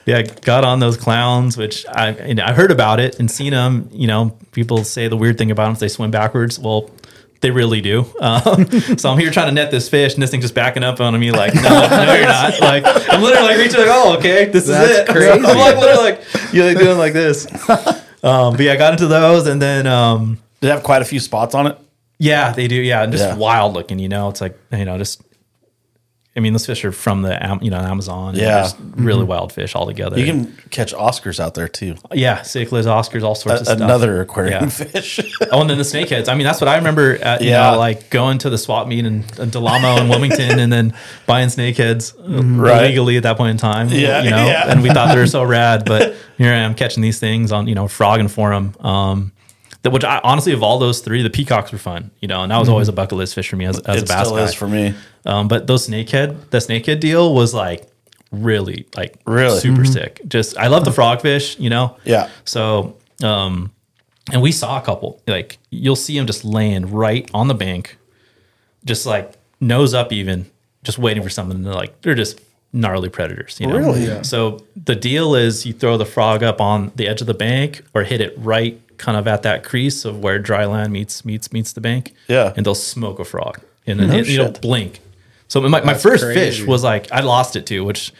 Yeah, 0.06 0.22
got 0.22 0.62
on 0.62 0.78
those 0.78 0.96
clowns, 0.96 1.56
which 1.56 1.84
I 1.86 2.26
you 2.26 2.34
know, 2.34 2.44
I 2.44 2.52
heard 2.52 2.70
about 2.70 3.00
it 3.00 3.18
and 3.18 3.28
seen 3.30 3.50
them. 3.50 3.88
You 3.92 4.06
know, 4.06 4.38
people 4.52 4.84
say 4.84 5.08
the 5.08 5.16
weird 5.16 5.36
thing 5.38 5.50
about 5.50 5.64
them 5.64 5.72
is 5.72 5.80
they 5.80 5.88
swim 5.88 6.10
backwards. 6.10 6.58
Well. 6.58 6.90
They 7.40 7.50
really 7.50 7.80
do. 7.80 8.06
Um, 8.20 8.66
so 8.98 9.10
I'm 9.10 9.18
here 9.18 9.30
trying 9.30 9.46
to 9.48 9.52
net 9.52 9.70
this 9.70 9.88
fish, 9.88 10.14
and 10.14 10.22
this 10.22 10.30
thing's 10.30 10.44
just 10.44 10.54
backing 10.54 10.82
up 10.82 11.00
on 11.00 11.18
me, 11.20 11.30
like, 11.32 11.54
no, 11.54 11.62
no, 11.62 12.14
you're 12.14 12.26
not. 12.26 12.58
Like, 12.60 12.84
I'm 12.86 13.22
literally 13.22 13.48
like 13.48 13.58
reaching, 13.58 13.80
like, 13.80 13.88
oh, 13.90 14.16
okay, 14.18 14.46
this 14.46 14.66
That's 14.66 14.90
is 14.90 14.98
it. 14.98 15.08
crazy. 15.08 15.30
I'm 15.30 15.42
like 15.42 15.76
literally 15.76 16.10
like, 16.12 16.22
you're 16.52 16.66
like 16.66 16.78
doing 16.78 16.98
like 16.98 17.12
this. 17.12 17.46
Um, 18.24 18.52
but 18.56 18.60
yeah, 18.60 18.72
I 18.72 18.76
got 18.76 18.92
into 18.92 19.06
those, 19.06 19.46
and 19.46 19.60
then 19.60 19.86
um, 19.86 20.38
Did 20.60 20.68
it 20.68 20.70
have 20.72 20.82
quite 20.82 21.02
a 21.02 21.04
few 21.04 21.20
spots 21.20 21.54
on 21.54 21.66
it? 21.66 21.78
yeah, 22.18 22.52
they 22.52 22.66
do. 22.66 22.76
Yeah, 22.76 23.02
and 23.02 23.12
just 23.12 23.24
Yeah. 23.24 23.36
wild 23.36 23.74
looking. 23.74 23.98
You 23.98 24.08
know, 24.08 24.28
it's 24.30 24.40
like 24.40 24.58
you 24.72 24.84
know, 24.86 24.96
just. 24.98 25.20
I 26.36 26.40
mean, 26.40 26.52
those 26.52 26.66
fish 26.66 26.84
are 26.84 26.92
from 26.92 27.22
the 27.22 27.58
you 27.62 27.70
know 27.70 27.78
Amazon. 27.78 28.34
Yeah. 28.34 28.62
just 28.62 28.76
really 28.96 29.24
wild 29.24 29.52
fish 29.52 29.74
altogether. 29.74 30.18
You 30.18 30.26
can 30.26 30.52
catch 30.70 30.92
Oscars 30.92 31.40
out 31.40 31.54
there 31.54 31.66
too. 31.68 31.96
yeah, 32.12 32.40
cichlids, 32.40 32.84
Oscars, 32.84 33.22
all 33.22 33.34
sorts 33.34 33.62
of 33.62 33.66
A- 33.68 33.70
stuff. 33.70 33.80
another 33.80 34.20
aquarium 34.20 34.64
Yeah. 34.64 34.68
fish. 34.68 35.20
Oh, 35.52 35.60
and 35.62 35.70
then 35.70 35.78
the 35.78 35.84
snakeheads. 35.84 36.28
I 36.28 36.34
mean, 36.34 36.44
that's 36.44 36.60
what 36.60 36.68
I 36.68 36.76
remember. 36.76 37.16
At, 37.22 37.40
you 37.40 37.50
Yeah. 37.50 37.70
know, 37.72 37.78
like 37.78 38.10
going 38.10 38.38
to 38.38 38.50
the 38.50 38.58
swap 38.58 38.86
meet 38.86 39.06
in, 39.06 39.24
in 39.38 39.50
Del 39.50 39.66
Amo 39.66 39.96
and 39.96 40.10
Wilmington, 40.10 40.58
and 40.58 40.72
then 40.72 40.92
buying 41.26 41.48
snakeheads 41.48 42.14
uh, 42.18 42.42
Right. 42.42 42.82
illegally 42.84 43.16
at 43.16 43.22
that 43.22 43.36
point 43.38 43.50
in 43.52 43.56
time. 43.56 43.88
Yeah, 43.88 44.22
you 44.22 44.30
know, 44.30 44.44
yeah. 44.46 44.70
and 44.70 44.82
we 44.82 44.90
thought 44.90 45.14
they 45.14 45.20
were 45.20 45.26
so 45.26 45.42
rad, 45.56 45.84
but 45.86 46.14
here 46.36 46.52
I 46.52 46.56
am 46.58 46.74
catching 46.74 47.02
these 47.02 47.18
things 47.18 47.50
on 47.52 47.66
you 47.68 47.74
know 47.74 47.88
frog 47.88 48.20
and 48.20 48.30
forum. 48.30 48.74
Um, 48.80 49.32
that 49.82 49.90
which 49.90 50.04
I 50.04 50.20
honestly 50.24 50.52
of 50.52 50.62
all 50.62 50.78
those 50.78 51.00
three, 51.00 51.22
the 51.22 51.30
peacocks 51.30 51.72
were 51.72 51.78
fun. 51.78 52.10
You 52.20 52.28
know, 52.28 52.42
and 52.42 52.50
that 52.50 52.58
was 52.58 52.68
always 52.68 52.88
a 52.88 52.92
bucket 52.92 53.18
list 53.18 53.34
fish 53.34 53.48
for 53.48 53.56
me 53.56 53.66
as, 53.66 53.78
as 53.80 54.00
a 54.00 54.04
it 54.04 54.08
bass 54.08 54.26
still 54.26 54.36
guy. 54.36 54.44
is 54.44 54.54
for 54.54 54.68
me. 54.68 54.94
Um, 55.24 55.48
but 55.48 55.66
those 55.66 55.88
snakehead, 55.88 56.50
the 56.50 56.58
snakehead 56.58 57.00
deal 57.00 57.34
was 57.34 57.52
like 57.54 57.86
really 58.32 58.86
like 58.96 59.20
Really? 59.26 59.58
super 59.60 59.84
sick. 59.84 60.20
Just 60.28 60.56
I 60.58 60.66
love 60.68 60.84
the 60.84 60.90
frogfish, 60.90 61.58
you 61.60 61.70
know. 61.70 61.96
Yeah. 62.04 62.28
So, 62.44 62.96
um, 63.22 63.70
and 64.32 64.42
we 64.42 64.52
saw 64.52 64.78
a 64.78 64.82
couple. 64.82 65.20
Like 65.26 65.58
you'll 65.70 65.96
see 65.96 66.16
them 66.16 66.26
just 66.26 66.44
laying 66.44 66.90
right 66.90 67.30
on 67.32 67.48
the 67.48 67.54
bank, 67.54 67.96
just 68.84 69.06
like 69.06 69.32
nose 69.60 69.94
up, 69.94 70.12
even 70.12 70.46
just 70.82 70.98
waiting 70.98 71.22
for 71.22 71.30
something. 71.30 71.62
They're 71.62 71.74
like 71.74 72.00
they're 72.02 72.14
just 72.14 72.40
gnarly 72.72 73.08
predators. 73.08 73.58
You 73.60 73.68
know? 73.68 73.76
Really? 73.78 74.04
Yeah. 74.06 74.22
So 74.22 74.64
the 74.76 74.94
deal 74.96 75.34
is 75.34 75.64
you 75.64 75.72
throw 75.72 75.96
the 75.96 76.04
frog 76.04 76.42
up 76.42 76.60
on 76.60 76.92
the 76.96 77.08
edge 77.08 77.20
of 77.20 77.26
the 77.26 77.34
bank 77.34 77.82
or 77.94 78.02
hit 78.04 78.20
it 78.20 78.34
right 78.36 78.80
kind 78.98 79.16
of 79.16 79.26
at 79.26 79.42
that 79.42 79.64
crease 79.64 80.04
of 80.04 80.20
where 80.20 80.38
dry 80.38 80.64
land 80.64 80.92
meets 80.92 81.24
meets 81.24 81.52
meets 81.52 81.72
the 81.72 81.80
bank. 81.80 82.14
Yeah. 82.28 82.52
And 82.56 82.64
they'll 82.64 82.74
smoke 82.74 83.18
a 83.18 83.24
frog 83.24 83.60
and 83.86 84.00
then 84.00 84.10
it, 84.10 84.28
you 84.28 84.38
know 84.38 84.46
shit. 84.46 84.60
blink. 84.60 85.00
So 85.48 85.60
my, 85.60 85.80
my 85.82 85.94
first 85.94 86.24
crazy. 86.24 86.40
fish 86.40 86.66
was 86.66 86.82
like 86.82 87.10
I 87.12 87.20
lost 87.20 87.56
it 87.56 87.66
too, 87.66 87.84
which 87.84 88.12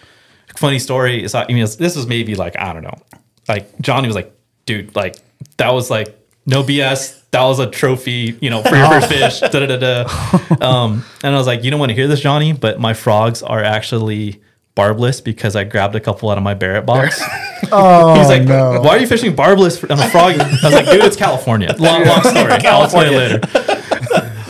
funny 0.57 0.79
story 0.79 1.23
is 1.23 1.35
I 1.35 1.47
mean 1.49 1.67
this 1.79 1.97
was 1.97 2.07
maybe 2.07 2.35
like 2.35 2.57
I 2.59 2.73
don't 2.73 2.83
know, 2.83 2.99
like 3.49 3.79
Johnny 3.81 4.07
was 4.07 4.17
like, 4.17 4.33
dude, 4.65 4.95
like 4.95 5.17
that 5.57 5.73
was 5.73 5.91
like 5.91 6.17
no 6.47 6.63
BS. 6.63 7.23
That 7.33 7.43
was 7.43 7.59
a 7.59 7.69
trophy, 7.69 8.39
you 8.41 8.49
know, 8.49 8.63
for 8.63 8.77
your 8.77 8.89
first 8.89 9.09
fish. 9.13 9.41
Da, 9.41 9.49
da, 9.49 9.67
da, 9.67 9.77
da. 9.77 10.39
Um, 10.67 11.05
and 11.23 11.35
I 11.35 11.39
was 11.39 11.47
like, 11.47 11.65
you 11.65 11.71
don't 11.71 11.81
want 11.81 11.91
to 11.91 11.95
hear 11.95 12.07
this, 12.07 12.21
Johnny, 12.21 12.53
but 12.53 12.81
my 12.81 12.95
frogs 12.95 13.43
are 13.43 13.63
actually 13.63 14.41
barbless 14.77 15.21
because 15.21 15.57
I 15.57 15.65
grabbed 15.65 15.97
a 15.97 16.01
couple 16.01 16.31
out 16.31 16.39
of 16.39 16.45
my 16.45 16.55
Barrett 16.55 16.87
box. 16.87 17.21
Oh, 17.73 18.15
He's 18.15 18.29
like, 18.29 18.43
no. 18.43 18.81
why 18.83 18.91
are 18.91 18.99
you 18.99 19.07
fishing 19.07 19.35
barbless 19.35 19.83
on 19.83 19.99
a 19.99 20.09
frog? 20.11 20.39
I 20.39 20.47
was 20.63 20.73
like, 20.73 20.85
dude, 20.85 21.03
it's 21.03 21.17
California. 21.17 21.75
Long, 21.79 22.05
long 22.05 22.21
story. 22.21 22.53
I'll 22.53 22.85
explain 22.85 23.13
later. 23.13 23.41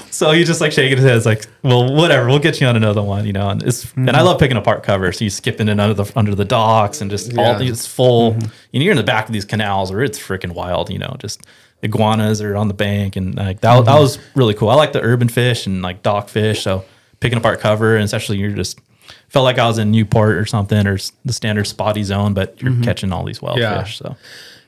so 0.11 0.33
he's 0.33 0.49
just 0.49 0.61
like 0.61 0.73
shaking 0.73 0.97
his 0.99 1.07
head. 1.07 1.17
It's 1.17 1.25
like, 1.25 1.47
well, 1.62 1.95
whatever. 1.95 2.27
We'll 2.27 2.41
get 2.41 2.61
you 2.61 2.67
on 2.67 2.75
another 2.77 3.03
one, 3.03 3.25
you 3.25 3.33
know. 3.33 3.49
And 3.49 3.62
it's 3.62 3.91
and 3.95 4.11
I 4.11 4.19
hmm. 4.19 4.27
love 4.27 4.41
picking 4.41 4.57
apart 4.57 4.83
covers. 4.83 5.19
So 5.19 5.25
you 5.25 5.31
skipping 5.31 5.69
in 5.69 5.79
under 5.79 5.95
the 5.95 6.12
under 6.17 6.35
the 6.35 6.45
docks 6.45 7.01
and 7.01 7.11
just 7.11 7.31
all 7.39 7.53
Yeah. 7.53 7.59
these 7.59 7.87
full. 7.87 8.33
Mm-hmm. 8.33 8.51
You 8.73 8.81
know, 8.81 8.85
you're 8.85 8.93
in 8.93 8.99
the 8.99 9.05
back 9.05 9.27
of 9.27 9.33
these 9.33 9.45
canals 9.45 9.93
or 9.93 10.03
it's 10.03 10.19
freaking 10.19 10.53
wild. 10.53 10.91
You 10.91 10.99
know, 10.99 11.15
just 11.19 11.47
iguanas 11.83 12.43
are 12.43 12.57
on 12.57 12.69
the 12.69 12.75
bank 12.75 13.17
and 13.17 13.37
like 13.37 13.61
that. 13.61 13.85
That 13.85 13.91
mm-hmm. 13.93 14.01
was 14.01 14.19
really 14.35 14.55
cool. 14.55 14.69
I 14.69 14.75
like 14.75 14.93
the 14.93 15.01
urban 15.01 15.29
fish 15.29 15.67
and 15.67 15.81
like 15.81 16.03
dock 16.03 16.29
fish. 16.29 16.62
So 16.62 16.85
picking 17.21 17.39
apart 17.39 17.61
cover 17.61 17.95
and 17.95 18.05
especially 18.05 18.39
you're 18.39 18.51
just. 18.51 18.81
Felt 19.29 19.45
like 19.45 19.59
I 19.59 19.66
was 19.66 19.79
in 19.79 19.90
Newport 19.90 20.37
or 20.37 20.47
something, 20.47 20.87
or 20.87 20.99
the 21.25 21.33
standard 21.33 21.66
spotty 21.66 22.03
zone, 22.03 22.35
but 22.35 22.61
you're 22.61 22.73
mm-hmm. 22.73 22.83
catching 22.83 23.12
all 23.12 23.25
these 23.25 23.42
wild 23.42 23.59
Yeah. 23.59 23.83
fish. 23.83 23.99
So 23.99 24.16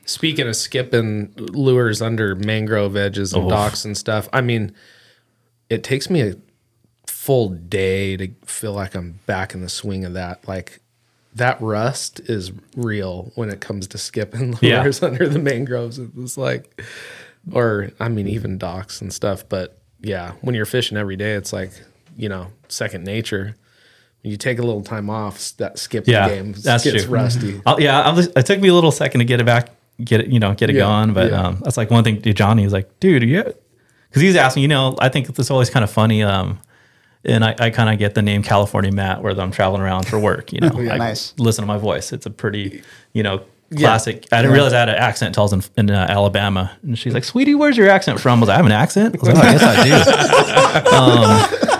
Speaking 0.05 0.47
of 0.47 0.55
skipping 0.55 1.31
lures 1.37 2.01
under 2.01 2.35
mangrove 2.35 2.95
edges 2.97 3.33
and 3.33 3.45
Oh. 3.45 3.49
docks 3.49 3.85
and 3.85 3.95
stuff, 3.97 4.27
I 4.33 4.41
mean, 4.41 4.73
it 5.69 5.83
takes 5.83 6.09
me 6.09 6.21
a 6.21 6.35
full 7.05 7.49
day 7.49 8.17
to 8.17 8.29
feel 8.45 8.73
like 8.73 8.95
I'm 8.95 9.19
back 9.27 9.53
in 9.53 9.61
the 9.61 9.69
swing 9.69 10.05
of 10.05 10.13
that. 10.13 10.47
Like 10.47 10.79
that 11.35 11.61
rust 11.61 12.21
is 12.21 12.51
real 12.75 13.31
when 13.35 13.49
it 13.49 13.61
comes 13.61 13.87
to 13.89 13.97
skipping 13.99 14.57
Yeah. 14.61 14.81
lures 14.81 15.03
under 15.03 15.29
the 15.29 15.37
mangroves. 15.39 15.99
It's 15.99 16.37
like, 16.37 16.81
or 17.51 17.91
I 17.99 18.09
mean, 18.09 18.27
even 18.27 18.57
docks 18.57 19.01
and 19.01 19.13
stuff. 19.13 19.47
But 19.47 19.77
yeah, 20.01 20.33
when 20.41 20.55
you're 20.55 20.65
fishing 20.65 20.97
every 20.97 21.17
day, 21.17 21.33
it's 21.33 21.53
like, 21.53 21.71
you 22.17 22.29
know, 22.29 22.47
second 22.67 23.03
nature. 23.03 23.55
When 24.21 24.31
you 24.31 24.37
take 24.37 24.59
a 24.59 24.63
little 24.63 24.81
time 24.81 25.09
off, 25.09 25.55
that 25.57 25.79
skip 25.79 26.05
Yeah, 26.07 26.27
game 26.27 26.51
that's 26.53 26.83
gets 26.83 27.05
true. 27.05 27.13
rusty. 27.13 27.61
I'll, 27.65 27.79
yeah, 27.79 28.01
I'm 28.01 28.15
just, 28.15 28.31
it 28.37 28.45
took 28.45 28.59
me 28.59 28.67
a 28.67 28.73
little 28.73 28.91
second 28.91 29.19
to 29.19 29.25
get 29.25 29.39
it 29.39 29.45
back, 29.45 29.69
get 30.03 30.19
it, 30.21 30.27
you 30.27 30.39
know, 30.39 30.53
get 30.53 30.69
it 30.69 30.75
Yeah, 30.75 30.81
going. 30.81 31.13
But 31.13 31.31
yeah. 31.31 31.41
um, 31.41 31.61
that's 31.63 31.77
like 31.77 31.89
one 31.89 32.03
thing. 32.03 32.21
to 32.21 32.33
Johnny 32.33 32.63
was 32.63 32.73
like, 32.73 32.99
dude, 32.99 33.23
yeah, 33.23 33.43
because 34.09 34.21
he's 34.21 34.35
asking, 34.35 34.63
you 34.63 34.67
know, 34.67 34.95
I 34.99 35.07
think 35.09 35.29
it's 35.29 35.51
always 35.51 35.69
kind 35.69 35.83
of 35.85 35.89
funny. 35.91 36.21
Um, 36.23 36.59
and 37.23 37.43
I, 37.45 37.55
I 37.59 37.69
kind 37.69 37.89
of 37.89 37.97
get 37.99 38.13
the 38.15 38.21
name 38.21 38.43
California 38.43 38.91
Matt 38.91 39.21
where 39.21 39.37
I'm 39.39 39.51
traveling 39.51 39.81
around 39.81 40.07
for 40.07 40.19
work. 40.19 40.51
You 40.53 40.59
know, 40.61 40.69
I 40.91 40.97
Nice. 40.97 41.33
Listen 41.37 41.63
to 41.63 41.67
my 41.67 41.77
voice; 41.77 42.11
it's 42.11 42.25
a 42.25 42.29
pretty, 42.29 42.81
you 43.13 43.23
know, 43.23 43.43
classic. 43.77 44.25
I 44.33 44.41
didn't 44.41 44.53
realize 44.53 44.73
I 44.73 44.79
had 44.79 44.89
an 44.89 44.95
accent 44.95 45.27
until 45.29 45.43
I 45.43 45.45
was 45.55 45.69
in, 45.77 45.89
in 45.89 45.95
uh, 45.95 46.07
Alabama, 46.09 46.71
and 46.81 46.97
she's 46.99 47.13
like, 47.13 47.23
"Sweetie, 47.25 47.55
where's 47.55 47.77
your 47.77 47.89
accent 47.89 48.19
from?" 48.19 48.39
I 48.39 48.41
was 48.41 48.47
like, 48.49 48.55
"I 48.55 48.57
have 48.57 48.65
an 48.65 48.71
accent." 48.73 49.15
I 49.15 49.19
was 49.19 49.29
like, 49.29 49.37
"Oh, 49.37 49.41
I 49.47 49.51
guess 49.51 49.63
I 49.63 49.83
do." 51.69 51.75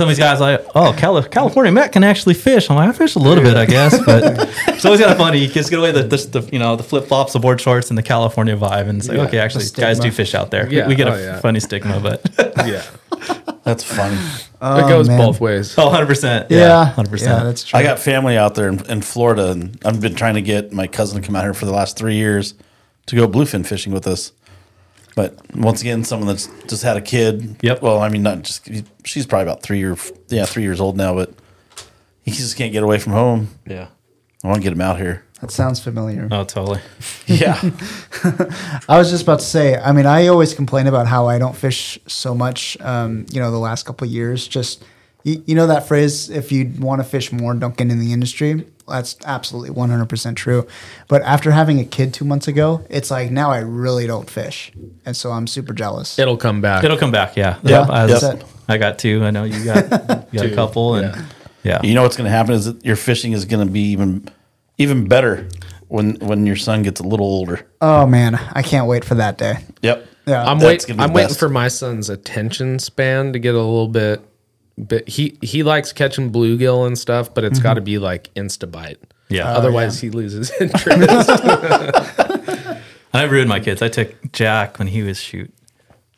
some 0.00 0.08
of 0.08 0.16
these 0.16 0.24
guys 0.24 0.40
like, 0.40 0.64
oh, 0.74 0.94
Cali- 0.96 1.28
California 1.28 1.70
Matt 1.70 1.92
can 1.92 2.02
actually 2.04 2.32
fish. 2.32 2.70
I'm 2.70 2.76
like, 2.76 2.88
I 2.88 2.92
fish 2.92 3.16
a 3.16 3.18
little 3.18 3.44
bit, 3.44 3.54
I 3.54 3.66
guess, 3.66 4.02
but 4.02 4.22
it's 4.68 4.82
always 4.86 4.98
kind 4.98 5.12
of 5.12 5.18
funny. 5.18 5.40
You 5.40 5.48
just 5.48 5.68
get 5.68 5.78
away 5.78 5.92
the, 5.92 6.04
the, 6.04 6.16
the 6.40 6.48
you 6.50 6.58
know 6.58 6.74
the 6.74 6.82
flip 6.82 7.04
flops, 7.04 7.34
the 7.34 7.38
board 7.38 7.60
shorts, 7.60 7.90
and 7.90 7.98
the 7.98 8.02
California 8.02 8.56
vibe, 8.56 8.88
and 8.88 8.96
it's 8.96 9.08
like, 9.08 9.18
Yeah, 9.18 9.24
okay, 9.24 9.38
actually, 9.38 9.66
guys 9.74 10.00
do 10.00 10.10
fish 10.10 10.34
out 10.34 10.50
there. 10.50 10.66
We- 10.66 10.78
Yeah, 10.78 10.88
we, 10.88 10.94
get 10.94 11.06
oh, 11.08 11.12
a 11.12 11.20
yeah. 11.20 11.40
funny 11.40 11.60
stigma, 11.60 12.00
but 12.00 12.26
Yeah. 12.66 12.82
That's 13.62 13.84
funny. 13.84 14.16
it 14.16 14.88
goes 14.88 15.10
oh, 15.10 15.12
man. 15.12 15.18
both 15.18 15.38
ways. 15.38 15.74
oh, 15.76 15.84
100 15.84 16.06
percent, 16.06 16.50
Yeah, 16.50 16.86
hundred 16.86 17.10
percent. 17.10 17.38
Yeah, 17.38 17.44
that's 17.44 17.62
true. 17.62 17.78
I 17.78 17.82
got 17.82 17.98
family 17.98 18.38
out 18.38 18.54
there 18.54 18.68
in, 18.68 18.84
in 18.90 19.02
Florida, 19.02 19.50
and 19.50 19.78
I've 19.84 20.00
been 20.00 20.14
trying 20.14 20.34
to 20.36 20.42
get 20.42 20.72
my 20.72 20.86
cousin 20.86 21.20
to 21.20 21.26
come 21.26 21.36
out 21.36 21.42
here 21.42 21.52
for 21.52 21.66
the 21.66 21.72
last 21.72 21.98
three 21.98 22.14
years 22.16 22.54
to 23.04 23.16
go 23.16 23.28
bluefin 23.28 23.66
fishing 23.66 23.92
with 23.92 24.06
us. 24.06 24.32
But 25.16 25.36
once 25.56 25.80
again, 25.80 26.04
someone 26.04 26.28
that's 26.28 26.48
just 26.68 26.82
had 26.82 26.96
a 26.96 27.00
kid. 27.00 27.56
Yep. 27.62 27.82
Well, 27.82 28.00
I 28.00 28.08
mean, 28.08 28.22
not 28.22 28.42
just 28.42 28.68
she's 29.04 29.26
probably 29.26 29.44
about 29.44 29.62
three 29.62 29.82
or 29.82 29.96
yeah, 30.28 30.44
three 30.46 30.62
years 30.62 30.80
old 30.80 30.96
now, 30.96 31.14
but 31.14 31.32
he 32.22 32.30
just 32.30 32.56
can't 32.56 32.72
get 32.72 32.82
away 32.82 32.98
from 32.98 33.12
home. 33.12 33.48
yeah. 33.66 33.88
I 34.42 34.46
want 34.48 34.56
to 34.58 34.62
get 34.62 34.72
him 34.72 34.80
out 34.80 34.96
here. 34.96 35.22
that 35.42 35.50
sounds 35.50 35.80
familiar. 35.80 36.26
Oh, 36.30 36.44
totally. 36.44 36.80
Yeah. 37.26 37.60
I 38.88 38.96
was 38.98 39.10
just 39.10 39.22
about 39.24 39.40
to 39.40 39.44
say. 39.44 39.76
I 39.76 39.92
mean, 39.92 40.06
I 40.06 40.28
always 40.28 40.54
complain 40.54 40.86
about 40.86 41.06
how 41.06 41.26
I 41.28 41.38
don't 41.38 41.54
fish 41.54 41.98
so 42.06 42.34
much. 42.34 42.78
Um, 42.80 43.26
you 43.30 43.38
know, 43.40 43.50
the 43.50 43.58
last 43.58 43.84
couple 43.84 44.06
of 44.06 44.12
years, 44.12 44.48
just 44.48 44.82
you, 45.24 45.42
you 45.46 45.54
know 45.54 45.66
that 45.66 45.86
phrase: 45.86 46.30
if 46.30 46.52
you 46.52 46.72
want 46.78 47.02
to 47.02 47.08
fish 47.08 47.32
more, 47.32 47.54
don't 47.54 47.76
get 47.76 47.90
in 47.90 47.98
the 47.98 48.12
industry. 48.12 48.66
That's 48.88 49.16
absolutely 49.24 49.70
one 49.70 49.90
hundred 49.90 50.08
percent 50.08 50.36
true. 50.36 50.66
But 51.08 51.22
after 51.22 51.50
having 51.52 51.78
a 51.78 51.84
kid 51.84 52.12
two 52.12 52.24
months 52.24 52.48
ago, 52.48 52.84
it's 52.90 53.10
like 53.10 53.30
now 53.30 53.50
I 53.50 53.58
really 53.58 54.06
don't 54.06 54.28
fish, 54.28 54.72
and 55.04 55.16
so 55.16 55.30
I'm 55.30 55.46
super 55.46 55.72
jealous. 55.72 56.18
It'll 56.18 56.36
come 56.36 56.60
back. 56.60 56.84
It'll 56.84 56.96
come 56.96 57.12
back. 57.12 57.36
Yeah. 57.36 57.58
Yeah, 57.62 57.86
I, 57.88 58.06
that's 58.06 58.22
was- 58.22 58.34
it. 58.34 58.44
I 58.68 58.78
got 58.78 58.98
two. 58.98 59.24
I 59.24 59.30
know 59.30 59.44
you 59.44 59.64
got 59.64 59.82
you 60.32 60.40
got 60.40 60.46
a 60.46 60.54
couple, 60.54 60.94
and 60.94 61.14
yeah. 61.16 61.24
yeah. 61.64 61.80
you 61.82 61.94
know 61.94 62.02
what's 62.02 62.16
going 62.16 62.26
to 62.26 62.30
happen 62.30 62.54
is 62.54 62.66
that 62.66 62.84
your 62.84 62.96
fishing 62.96 63.32
is 63.32 63.44
going 63.44 63.66
to 63.66 63.72
be 63.72 63.80
even 63.90 64.28
even 64.78 65.08
better 65.08 65.48
when 65.88 66.14
when 66.20 66.46
your 66.46 66.56
son 66.56 66.82
gets 66.82 67.00
a 67.00 67.02
little 67.02 67.26
older. 67.26 67.66
Oh 67.80 68.06
man, 68.06 68.36
I 68.36 68.62
can't 68.62 68.86
wait 68.86 69.04
for 69.04 69.16
that 69.16 69.38
day. 69.38 69.58
Yep. 69.82 70.06
Yeah. 70.26 70.44
I'm 70.44 70.60
That's 70.60 70.86
waiting. 70.86 71.00
I'm 71.00 71.12
waiting 71.12 71.34
for 71.34 71.48
my 71.48 71.66
son's 71.66 72.08
attention 72.08 72.78
span 72.78 73.32
to 73.32 73.40
get 73.40 73.54
a 73.54 73.58
little 73.58 73.88
bit. 73.88 74.22
But 74.80 75.08
he 75.08 75.38
he 75.42 75.62
likes 75.62 75.92
catching 75.92 76.32
bluegill 76.32 76.86
and 76.86 76.98
stuff, 76.98 77.34
but 77.34 77.44
it's 77.44 77.58
got 77.58 77.74
to 77.74 77.80
mm-hmm. 77.80 77.86
be 77.86 77.98
like 77.98 78.32
insta 78.34 78.70
bite. 78.70 78.98
Yeah. 79.28 79.52
Oh, 79.52 79.56
Otherwise, 79.56 80.00
he 80.00 80.10
loses 80.10 80.50
interest. 80.60 81.30
I 83.12 83.24
ruined 83.24 83.48
my 83.48 83.60
kids. 83.60 83.82
I 83.82 83.88
took 83.88 84.32
Jack 84.32 84.78
when 84.78 84.88
he 84.88 85.02
was 85.02 85.18
shoot 85.18 85.52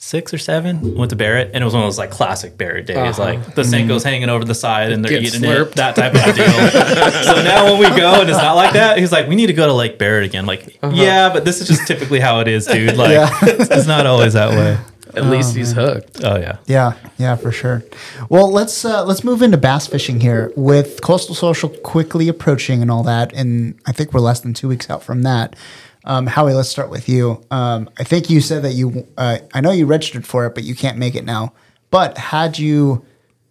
six 0.02 0.34
or 0.34 0.38
seven. 0.38 0.96
Went 0.96 1.10
to 1.10 1.16
Barrett, 1.16 1.52
and 1.54 1.62
it 1.62 1.64
was 1.64 1.74
one 1.74 1.82
of 1.84 1.86
those 1.86 1.98
like 1.98 2.10
classic 2.10 2.58
Barrett 2.58 2.86
days. 2.86 3.18
Uh-huh. 3.18 3.22
Like 3.22 3.54
the 3.54 3.62
mm-hmm. 3.62 3.90
Senko's 3.90 4.02
hanging 4.02 4.28
over 4.28 4.44
the 4.44 4.54
side, 4.54 4.92
and 4.92 5.04
they're 5.04 5.12
Get 5.12 5.22
eating 5.22 5.40
slurped. 5.40 5.72
it. 5.72 5.74
That 5.76 5.96
type 5.96 6.14
of 6.14 6.34
deal. 6.34 7.24
so 7.34 7.42
now 7.42 7.64
when 7.64 7.78
we 7.78 7.88
go 7.96 8.20
and 8.20 8.28
it's 8.28 8.38
not 8.38 8.54
like 8.54 8.72
that, 8.72 8.98
he's 8.98 9.12
like, 9.12 9.28
"We 9.28 9.36
need 9.36 9.46
to 9.46 9.52
go 9.52 9.66
to 9.66 9.72
Lake 9.72 9.98
Barrett 9.98 10.24
again." 10.24 10.44
Like, 10.44 10.78
uh-huh. 10.82 10.94
yeah, 10.94 11.32
but 11.32 11.44
this 11.44 11.60
is 11.60 11.68
just 11.68 11.86
typically 11.86 12.20
how 12.20 12.40
it 12.40 12.48
is, 12.48 12.66
dude. 12.66 12.96
Like, 12.96 13.28
it's 13.42 13.86
not 13.86 14.06
always 14.06 14.32
that 14.34 14.50
way. 14.50 14.78
At 15.14 15.26
least 15.26 15.54
he's 15.54 15.72
hooked. 15.72 16.24
Oh 16.24 16.38
yeah. 16.38 16.58
Yeah, 16.66 16.94
yeah, 17.18 17.36
for 17.36 17.52
sure. 17.52 17.82
Well, 18.28 18.50
let's 18.50 18.84
uh, 18.84 19.04
let's 19.04 19.24
move 19.24 19.42
into 19.42 19.58
bass 19.58 19.86
fishing 19.86 20.20
here 20.20 20.52
with 20.56 21.02
Coastal 21.02 21.34
Social 21.34 21.68
quickly 21.68 22.28
approaching 22.28 22.82
and 22.82 22.90
all 22.90 23.02
that, 23.02 23.32
and 23.32 23.78
I 23.86 23.92
think 23.92 24.12
we're 24.12 24.20
less 24.20 24.40
than 24.40 24.54
two 24.54 24.68
weeks 24.68 24.88
out 24.88 25.02
from 25.02 25.22
that. 25.22 25.56
Um, 26.04 26.26
Howie, 26.26 26.54
let's 26.54 26.68
start 26.68 26.90
with 26.90 27.08
you. 27.08 27.44
Um, 27.50 27.88
I 27.98 28.04
think 28.04 28.28
you 28.28 28.40
said 28.40 28.62
that 28.62 28.72
you, 28.72 29.06
uh, 29.16 29.38
I 29.54 29.60
know 29.60 29.70
you 29.70 29.86
registered 29.86 30.26
for 30.26 30.46
it, 30.46 30.54
but 30.54 30.64
you 30.64 30.74
can't 30.74 30.98
make 30.98 31.14
it 31.14 31.24
now. 31.24 31.52
But 31.90 32.18
had 32.18 32.58
you 32.58 33.04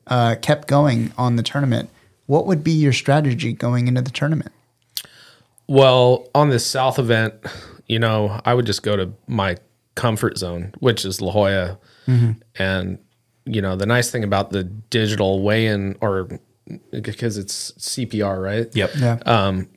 uh, 0.07 0.35
kept 0.41 0.67
going 0.67 1.13
on 1.17 1.37
the 1.37 1.43
tournament, 1.43 1.89
what 2.25 2.45
would 2.47 2.63
be 2.63 2.71
your 2.71 2.91
strategy 2.91 3.53
going 3.53 3.87
into 3.87 4.01
the 4.01 4.11
tournament? 4.11 4.51
Well, 5.67 6.27
on 6.35 6.49
this 6.49 6.65
South 6.65 6.99
event, 6.99 7.33
you 7.87 7.99
know, 7.99 8.41
I 8.43 8.53
would 8.53 8.65
just 8.65 8.83
go 8.83 8.97
to 8.97 9.13
my 9.27 9.57
comfort 9.95 10.37
zone, 10.37 10.73
which 10.79 11.05
is 11.05 11.21
La 11.21 11.31
Jolla. 11.31 11.79
Mm-hmm. 12.07 12.31
And, 12.55 12.99
you 13.45 13.61
know, 13.61 13.75
the 13.75 13.85
nice 13.85 14.11
thing 14.11 14.23
about 14.23 14.51
the 14.51 14.63
digital 14.63 15.41
weigh 15.41 15.67
in, 15.67 15.97
or 16.01 16.29
because 16.91 17.37
it's 17.37 17.71
CPR, 17.73 18.41
right? 18.41 18.73
Yep. 18.75 18.91
Yeah, 18.97 19.19
um, 19.25 19.67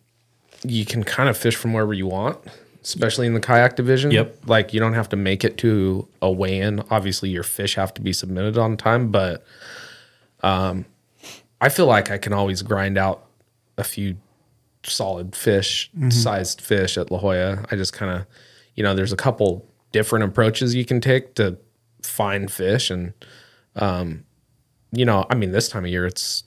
You 0.64 0.84
can 0.84 1.04
kind 1.04 1.28
of 1.28 1.36
fish 1.36 1.56
from 1.56 1.72
wherever 1.72 1.92
you 1.92 2.06
want, 2.06 2.38
especially 2.82 3.26
in 3.26 3.34
the 3.34 3.40
kayak 3.40 3.76
division. 3.76 4.10
Yep. 4.10 4.46
Like 4.46 4.72
you 4.72 4.80
don't 4.80 4.94
have 4.94 5.08
to 5.10 5.16
make 5.16 5.44
it 5.44 5.58
to 5.58 6.08
a 6.22 6.30
weigh 6.30 6.60
in. 6.60 6.82
Obviously, 6.90 7.30
your 7.30 7.42
fish 7.42 7.74
have 7.74 7.92
to 7.94 8.00
be 8.00 8.12
submitted 8.12 8.56
on 8.58 8.76
time, 8.76 9.10
but 9.10 9.44
um, 10.42 10.84
I 11.60 11.68
feel 11.68 11.86
like 11.86 12.10
I 12.10 12.18
can 12.18 12.32
always 12.32 12.62
grind 12.62 12.98
out 12.98 13.26
a 13.76 13.84
few 13.84 14.16
solid 14.84 15.34
fish, 15.34 15.90
mm-hmm. 15.96 16.10
sized 16.10 16.60
fish 16.60 16.98
at 16.98 17.10
La 17.10 17.18
Jolla. 17.18 17.64
I 17.70 17.76
just 17.76 17.92
kind 17.92 18.20
of, 18.20 18.26
you 18.74 18.82
know, 18.82 18.94
there's 18.94 19.12
a 19.12 19.16
couple 19.16 19.66
different 19.94 20.24
approaches 20.24 20.74
you 20.74 20.84
can 20.84 21.00
take 21.00 21.34
to 21.36 21.56
find 22.02 22.50
fish, 22.50 22.90
and 22.90 23.14
um, 23.76 24.24
you 24.92 25.04
know, 25.04 25.24
I 25.30 25.36
mean, 25.36 25.52
this 25.52 25.68
time 25.68 25.84
of 25.84 25.90
year, 25.90 26.04
it's 26.04 26.42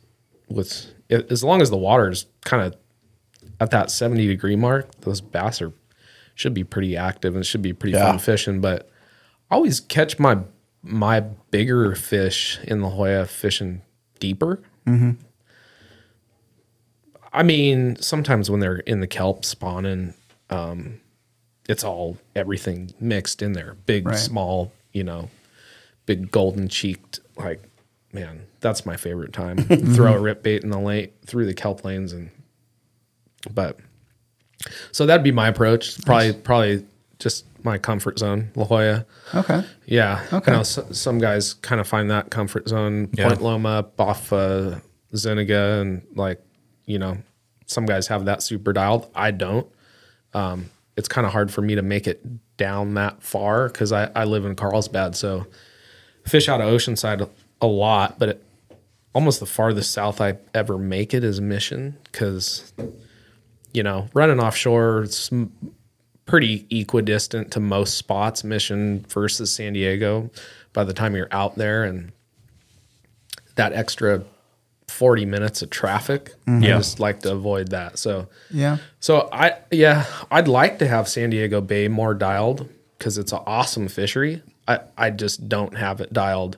with 0.50 0.94
it, 1.10 1.32
as 1.32 1.44
long 1.46 1.62
as 1.62 1.70
the 1.70 1.78
water 1.78 2.10
is 2.10 2.26
kind 2.44 2.62
of 2.62 2.76
at 3.62 3.72
that 3.72 3.90
70 3.90 4.28
degree 4.28 4.58
mark, 4.58 4.92
those 5.02 5.22
bass 5.22 5.62
are 5.62 5.72
should 6.36 6.54
be 6.54 6.64
pretty 6.66 6.96
active 6.98 7.36
and 7.36 7.46
should 7.46 7.62
be 7.62 7.72
pretty 7.74 7.98
Yeah. 7.98 8.10
fun 8.12 8.20
fishing. 8.20 8.60
But 8.62 8.90
I 9.50 9.56
always 9.56 9.80
catch 9.80 10.20
my 10.20 10.40
my 10.84 11.22
bigger 11.52 11.96
fish 11.96 12.60
in 12.64 12.82
La 12.82 12.90
Jolla 12.90 13.26
fishing 13.26 13.82
deeper. 14.20 14.60
I 17.34 17.44
mean, 17.44 17.96
sometimes 17.98 18.50
when 18.50 18.60
they're 18.62 18.78
in 18.78 19.00
the 19.02 19.08
kelp 19.08 19.44
spawning, 19.46 20.14
um, 20.50 21.02
it's 21.68 21.84
all 21.84 22.18
everything 22.36 22.92
mixed 23.00 23.42
in 23.42 23.54
there. 23.54 23.76
Big, 23.86 24.08
Right. 24.08 24.18
small, 24.18 24.72
you 24.94 25.04
know, 25.04 25.30
big 26.06 26.32
golden 26.32 26.68
cheeked. 26.68 27.20
Like, 27.36 27.62
man, 28.14 28.44
that's 28.62 28.86
my 28.86 28.96
favorite 28.98 29.34
time. 29.34 29.58
Throw 29.94 30.14
a 30.16 30.20
rip 30.20 30.44
bait 30.44 30.64
in 30.64 30.70
the 30.70 30.80
lane 30.80 31.10
through 31.26 31.46
the 31.46 31.54
kelp 31.54 31.84
lanes, 31.84 32.14
and 32.14 32.30
but 33.52 33.80
so 34.92 35.06
that'd 35.06 35.24
be 35.24 35.32
my 35.32 35.48
approach. 35.48 36.04
Probably, 36.06 36.34
probably 36.34 36.86
just 37.20 37.46
my 37.64 37.78
comfort 37.78 38.20
zone, 38.20 38.50
La 38.56 38.66
Jolla. 38.66 39.06
okay. 39.36 39.64
Yeah. 39.86 40.26
Okay. 40.32 40.52
I 40.52 40.56
know 40.58 40.64
so, 40.64 40.86
some 40.92 41.18
guys 41.20 41.54
kind 41.56 41.82
of 41.82 41.88
find 41.88 42.10
that 42.12 42.30
comfort 42.30 42.68
zone, 42.70 43.10
Yeah. 43.14 43.28
Point 43.28 43.42
Loma, 43.42 43.70
up 43.80 44.00
off 44.00 44.32
uh, 44.32 44.76
Zuniga, 45.16 45.80
and 45.82 46.06
like, 46.16 46.42
you 46.86 46.98
know, 47.00 47.18
some 47.66 47.86
guys 47.86 48.08
have 48.08 48.26
that 48.26 48.42
super 48.42 48.72
dialed. 48.74 49.10
I 49.14 49.32
don't. 49.32 49.68
Um, 50.34 50.70
it's 50.98 51.08
kind 51.08 51.26
of 51.28 51.32
hard 51.32 51.52
for 51.52 51.62
me 51.62 51.76
to 51.76 51.82
make 51.84 52.08
it 52.08 52.26
down 52.58 52.96
that 52.96 53.22
far 53.22 53.70
because 53.70 53.92
I, 53.92 54.10
I 54.16 54.26
live 54.26 54.46
in 54.46 54.56
Carlsbad. 54.56 55.16
So 55.16 55.46
fish 56.26 56.50
out 56.50 56.60
of 56.60 56.68
Oceanside 56.68 57.30
a, 57.62 57.68
lot, 57.68 58.18
but 58.18 58.30
it, 58.30 58.44
almost 59.14 59.40
the 59.40 59.46
farthest 59.46 59.92
south 59.92 60.20
I 60.20 60.38
ever 60.56 60.78
make 60.78 61.14
it 61.14 61.24
is 61.24 61.40
Mission 61.40 61.98
because, 62.12 62.74
you 63.74 63.84
know, 63.84 64.10
running 64.16 64.40
offshore, 64.40 65.04
it's 65.04 65.30
pretty 66.26 66.66
equidistant 66.72 67.52
to 67.52 67.60
most 67.60 67.96
spots, 67.96 68.44
Mission 68.44 69.06
versus 69.08 69.52
San 69.52 69.74
Diego, 69.74 70.32
by 70.74 70.84
the 70.84 70.94
time 70.94 71.16
you're 71.16 71.30
out 71.32 71.56
there. 71.56 71.84
And 71.84 72.12
that 73.56 73.72
extra 73.72 74.24
40 74.98 75.26
minutes 75.26 75.62
of 75.62 75.70
traffic, 75.70 76.34
I 76.48 76.58
Yeah. 76.58 76.78
just 76.78 77.00
like 77.00 77.20
to 77.22 77.32
avoid 77.32 77.70
that. 77.70 78.00
So, 78.00 78.30
Yeah. 78.50 78.78
so 79.00 79.30
I, 79.32 79.54
yeah, 79.70 80.06
I'd 80.32 80.48
like 80.48 80.80
to 80.80 80.88
have 80.88 81.08
San 81.08 81.30
Diego 81.30 81.62
Bay 81.62 81.88
more 81.88 82.16
dialed 82.16 82.68
because 82.98 83.20
it's 83.20 83.32
an 83.32 83.42
awesome 83.46 83.88
fishery. 83.90 84.42
I, 84.68 84.80
I 84.98 85.12
just 85.12 85.48
don't 85.48 85.78
have 85.78 86.02
it 86.02 86.12
dialed. 86.14 86.58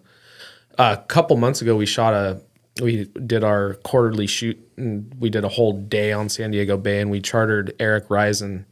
a 0.77 0.95
couple 1.09 1.35
months 1.35 1.61
ago, 1.61 1.75
we 1.75 1.85
shot 1.85 2.13
a, 2.13 2.39
we 2.81 3.03
did 3.27 3.43
our 3.43 3.73
quarterly 3.83 4.25
shoot 4.27 4.57
and 4.77 5.13
we 5.19 5.29
did 5.29 5.43
a 5.43 5.49
whole 5.49 5.73
day 5.73 6.13
on 6.13 6.29
San 6.29 6.51
Diego 6.51 6.77
Bay 6.77 7.01
and 7.01 7.11
we 7.11 7.19
chartered 7.19 7.73
Eric 7.77 8.05
Risen 8.09 8.65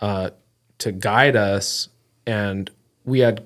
uh, 0.00 0.30
to 0.78 0.90
guide 0.92 1.36
us. 1.36 1.90
And 2.26 2.70
we 3.04 3.18
had 3.20 3.44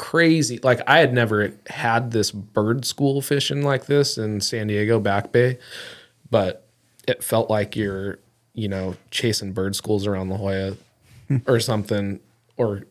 crazy, 0.00 0.58
like 0.62 0.80
I 0.86 1.00
had 1.00 1.12
never 1.12 1.52
had 1.68 2.10
this 2.10 2.30
bird 2.30 2.86
school 2.86 3.20
fishing 3.20 3.62
like 3.62 3.84
this 3.84 4.16
in 4.16 4.40
San 4.40 4.68
Diego 4.68 4.98
Back 4.98 5.30
Bay, 5.30 5.58
but 6.30 6.66
it 7.06 7.22
felt 7.22 7.50
like 7.50 7.76
you're, 7.76 8.18
you 8.54 8.66
know, 8.66 8.96
chasing 9.10 9.52
bird 9.52 9.76
schools 9.76 10.06
around 10.06 10.30
La 10.30 10.38
Jolla 10.38 10.76
or 11.46 11.60
something, 11.60 12.18
or, 12.56 12.84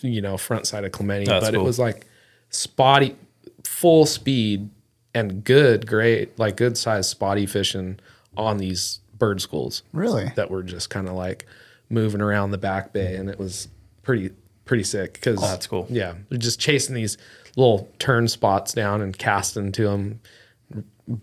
you 0.00 0.22
know, 0.22 0.38
front 0.38 0.66
side 0.66 0.84
of 0.84 0.92
Clemente. 0.92 1.26
That's 1.26 1.44
but 1.44 1.54
it 1.54 1.60
was 1.60 1.78
like 1.78 2.06
spotty, 2.48 3.16
full 3.64 4.06
speed 4.06 4.70
and 5.14 5.44
good, 5.44 5.86
great, 5.86 6.38
like 6.38 6.56
good 6.56 6.78
size 6.78 7.06
spotty 7.06 7.44
fishing 7.44 8.00
on 8.34 8.56
these 8.56 9.00
bird 9.18 9.42
schools 9.42 9.82
Really? 9.92 10.32
that 10.36 10.50
were 10.50 10.62
just 10.62 10.88
kind 10.88 11.06
of 11.06 11.12
like 11.12 11.44
moving 11.90 12.22
around 12.22 12.50
the 12.52 12.58
back 12.58 12.94
bay, 12.94 13.14
and 13.16 13.28
it 13.28 13.38
was 13.38 13.68
pretty 14.02 14.30
pretty 14.66 14.84
sick. 14.84 15.14
Because 15.14 15.42
Oh, 15.42 15.46
that's 15.46 15.66
cool. 15.66 15.86
Yeah, 15.88 16.14
we're 16.30 16.36
just 16.36 16.60
chasing 16.60 16.94
these 16.94 17.16
little 17.56 17.88
tern 17.98 18.28
spots 18.28 18.74
down 18.74 19.00
and 19.00 19.16
casting 19.16 19.72
to 19.72 19.84
them, 19.84 20.20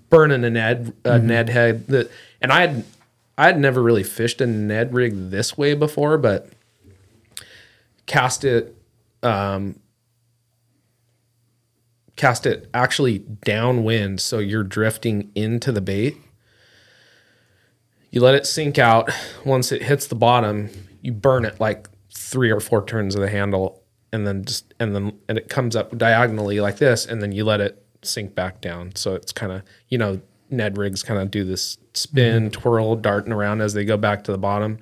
burning 0.09 0.43
a 0.43 0.49
Ned 0.49 0.93
a 1.05 1.19
Ned 1.19 1.49
head. 1.49 1.85
That 1.87 2.09
and 2.41 2.51
I 2.51 2.61
had 2.61 2.83
I 3.37 3.45
had 3.45 3.59
never 3.59 3.83
really 3.83 4.03
fished 4.03 4.41
a 4.41 4.47
Ned 4.47 4.93
rig 4.93 5.29
this 5.29 5.55
way 5.57 5.75
before, 5.75 6.17
but 6.17 6.49
cast 8.05 8.43
it 8.43 8.75
um, 9.21 9.79
cast 12.15 12.45
it 12.45 12.69
actually 12.73 13.19
downwind 13.19 14.19
so 14.21 14.39
you're 14.39 14.63
drifting 14.63 15.31
into 15.35 15.71
the 15.71 15.81
bait 15.81 16.17
you 18.11 18.21
let 18.21 18.35
it 18.35 18.45
sink 18.45 18.77
out 18.77 19.09
once 19.45 19.71
it 19.71 19.83
hits 19.83 20.05
the 20.05 20.15
bottom 20.15 20.69
you 21.01 21.11
burn 21.13 21.45
it 21.45 21.59
like 21.59 21.87
three 22.13 22.51
or 22.51 22.59
four 22.59 22.85
turns 22.85 23.15
of 23.15 23.21
the 23.21 23.29
handle 23.29 23.81
and 24.11 24.27
then 24.27 24.45
just 24.45 24.73
and 24.79 24.95
then 24.95 25.17
and 25.27 25.37
it 25.37 25.49
comes 25.49 25.75
up 25.75 25.97
diagonally 25.97 26.59
like 26.61 26.77
this 26.77 27.05
and 27.05 27.21
then 27.21 27.31
you 27.31 27.43
let 27.43 27.59
it 27.59 27.83
sink 28.03 28.35
back 28.35 28.61
down 28.61 28.95
so 28.95 29.15
it's 29.15 29.31
kind 29.31 29.51
of 29.51 29.61
you 29.89 29.97
know 29.97 30.19
ned 30.49 30.77
rigs 30.77 31.01
kind 31.03 31.19
of 31.19 31.31
do 31.31 31.43
this 31.43 31.77
spin 31.93 32.49
mm-hmm. 32.51 32.61
twirl 32.61 32.95
darting 32.95 33.33
around 33.33 33.61
as 33.61 33.73
they 33.73 33.83
go 33.85 33.97
back 33.97 34.23
to 34.23 34.31
the 34.31 34.37
bottom 34.37 34.77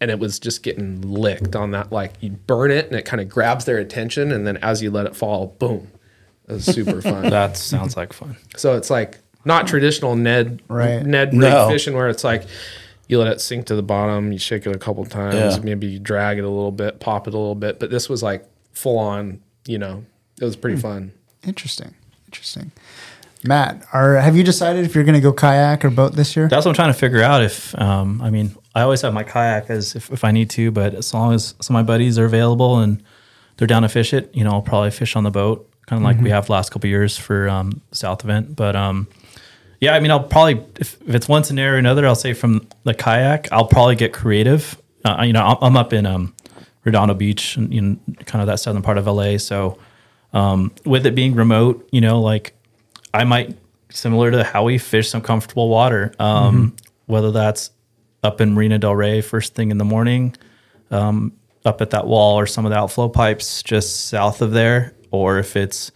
and 0.00 0.10
it 0.10 0.18
was 0.18 0.38
just 0.38 0.62
getting 0.62 1.00
licked 1.00 1.56
on 1.56 1.70
that 1.72 1.90
like 1.90 2.12
you 2.20 2.30
burn 2.30 2.70
it 2.70 2.86
and 2.86 2.94
it 2.96 3.04
kind 3.04 3.20
of 3.20 3.28
grabs 3.28 3.64
their 3.64 3.78
attention 3.78 4.30
and 4.30 4.46
then 4.46 4.56
as 4.58 4.82
you 4.82 4.90
let 4.90 5.06
it 5.06 5.16
fall 5.16 5.48
boom 5.58 5.88
it 6.48 6.52
was 6.52 6.64
super 6.64 7.00
fun 7.02 7.28
That 7.30 7.56
sounds 7.56 7.96
like 7.96 8.12
fun. 8.12 8.36
so 8.56 8.76
it's 8.76 8.90
like 8.90 9.18
not 9.44 9.66
traditional 9.66 10.14
Ned 10.14 10.62
Right. 10.68 11.02
Ned 11.04 11.32
rig 11.32 11.40
No. 11.40 11.68
fishing 11.68 11.94
where 11.94 12.08
it's 12.08 12.22
like 12.22 12.44
you 13.08 13.18
let 13.18 13.28
it 13.28 13.40
sink 13.40 13.66
to 13.66 13.74
the 13.74 13.82
bottom, 13.82 14.32
you 14.32 14.38
shake 14.38 14.66
it 14.66 14.74
a 14.74 14.78
couple 14.78 15.04
times, 15.04 15.34
Yeah. 15.56 15.62
maybe 15.62 15.86
you 15.86 15.98
drag 15.98 16.38
it 16.38 16.44
a 16.44 16.48
little 16.48 16.70
bit, 16.72 17.00
pop 17.00 17.26
it 17.28 17.34
a 17.34 17.38
little 17.38 17.54
bit. 17.54 17.78
But 17.80 17.90
this 17.90 18.08
was 18.08 18.22
like 18.22 18.46
full 18.72 18.98
on, 18.98 19.40
you 19.66 19.78
know, 19.78 20.04
it 20.40 20.44
was 20.44 20.56
pretty 20.56 20.80
fun. 20.80 21.12
Interesting. 21.46 21.94
Interesting. 22.26 22.72
Matt, 23.44 23.84
are 23.92 24.14
have 24.16 24.36
you 24.36 24.44
decided 24.44 24.84
if 24.84 24.94
you're 24.94 25.02
going 25.04 25.16
to 25.16 25.20
go 25.20 25.32
kayak 25.32 25.84
or 25.84 25.90
boat 25.90 26.14
this 26.14 26.36
year? 26.36 26.48
That's 26.48 26.64
what 26.64 26.70
I'm 26.70 26.74
trying 26.76 26.92
to 26.92 26.98
figure 26.98 27.22
out. 27.22 27.42
If 27.42 27.74
um, 27.80 28.22
I 28.22 28.30
mean, 28.30 28.54
I 28.74 28.82
always 28.82 29.00
have 29.02 29.12
my 29.12 29.24
kayak 29.24 29.68
as 29.68 29.96
if, 29.96 30.10
if 30.12 30.22
I 30.24 30.30
need 30.30 30.48
to, 30.50 30.70
but 30.70 30.94
as 30.94 31.12
long 31.12 31.34
as 31.34 31.54
some 31.60 31.74
of 31.76 31.82
my 31.84 31.86
buddies 31.86 32.18
are 32.20 32.24
available 32.24 32.78
and 32.78 33.02
they're 33.56 33.66
down 33.66 33.82
to 33.82 33.88
fish 33.88 34.14
it, 34.14 34.30
you 34.32 34.44
know, 34.44 34.50
I'll 34.52 34.62
probably 34.62 34.92
fish 34.92 35.16
on 35.16 35.24
the 35.24 35.30
boat, 35.30 35.68
kind 35.86 36.00
of 36.00 36.04
like 36.04 36.20
we 36.22 36.30
have 36.30 36.48
last 36.48 36.70
couple 36.70 36.88
years 36.88 37.18
for 37.18 37.48
um, 37.48 37.80
South 37.90 38.22
event. 38.24 38.54
But 38.54 38.76
um, 38.76 39.08
yeah, 39.82 39.94
I 39.94 40.00
mean, 40.00 40.12
I'll 40.12 40.22
probably 40.22 40.64
if, 40.78 40.96
if 41.08 41.12
it's 41.12 41.28
one 41.28 41.42
scenario 41.42 41.74
or 41.74 41.76
another, 41.76 42.06
I'll 42.06 42.14
say 42.14 42.34
from 42.34 42.68
the 42.84 42.94
kayak, 42.94 43.50
I'll 43.50 43.66
probably 43.66 43.96
get 43.96 44.12
creative. 44.12 44.80
Uh, 45.04 45.24
you 45.26 45.32
know, 45.32 45.44
I'm, 45.44 45.56
I'm 45.60 45.76
up 45.76 45.92
in 45.92 46.06
um, 46.06 46.36
Redondo 46.84 47.14
Beach, 47.14 47.56
and 47.56 47.74
know, 47.82 47.98
kind 48.24 48.40
of 48.40 48.46
that 48.46 48.60
southern 48.60 48.82
part 48.82 48.96
of 48.96 49.08
LA, 49.08 49.38
so 49.38 49.76
um, 50.34 50.72
with 50.84 51.04
it 51.04 51.16
being 51.16 51.34
remote, 51.34 51.88
you 51.90 52.00
know, 52.00 52.20
like 52.20 52.54
I 53.12 53.24
might 53.24 53.58
similar 53.90 54.30
to 54.30 54.44
how 54.44 54.62
we 54.62 54.78
fish 54.78 55.10
some 55.10 55.20
comfortable 55.20 55.68
water, 55.68 56.14
um, 56.20 56.76
whether 57.06 57.32
that's 57.32 57.72
up 58.22 58.40
in 58.40 58.54
Marina 58.54 58.78
Del 58.78 58.94
Rey 58.94 59.20
first 59.20 59.56
thing 59.56 59.72
in 59.72 59.78
the 59.78 59.84
morning, 59.84 60.36
um, 60.92 61.32
up 61.64 61.80
at 61.80 61.90
that 61.90 62.06
wall 62.06 62.38
or 62.38 62.46
some 62.46 62.64
of 62.64 62.70
the 62.70 62.78
outflow 62.78 63.08
pipes 63.08 63.64
just 63.64 64.06
south 64.06 64.42
of 64.42 64.52
there, 64.52 64.94
or 65.10 65.40
if 65.40 65.56
it's 65.56 65.90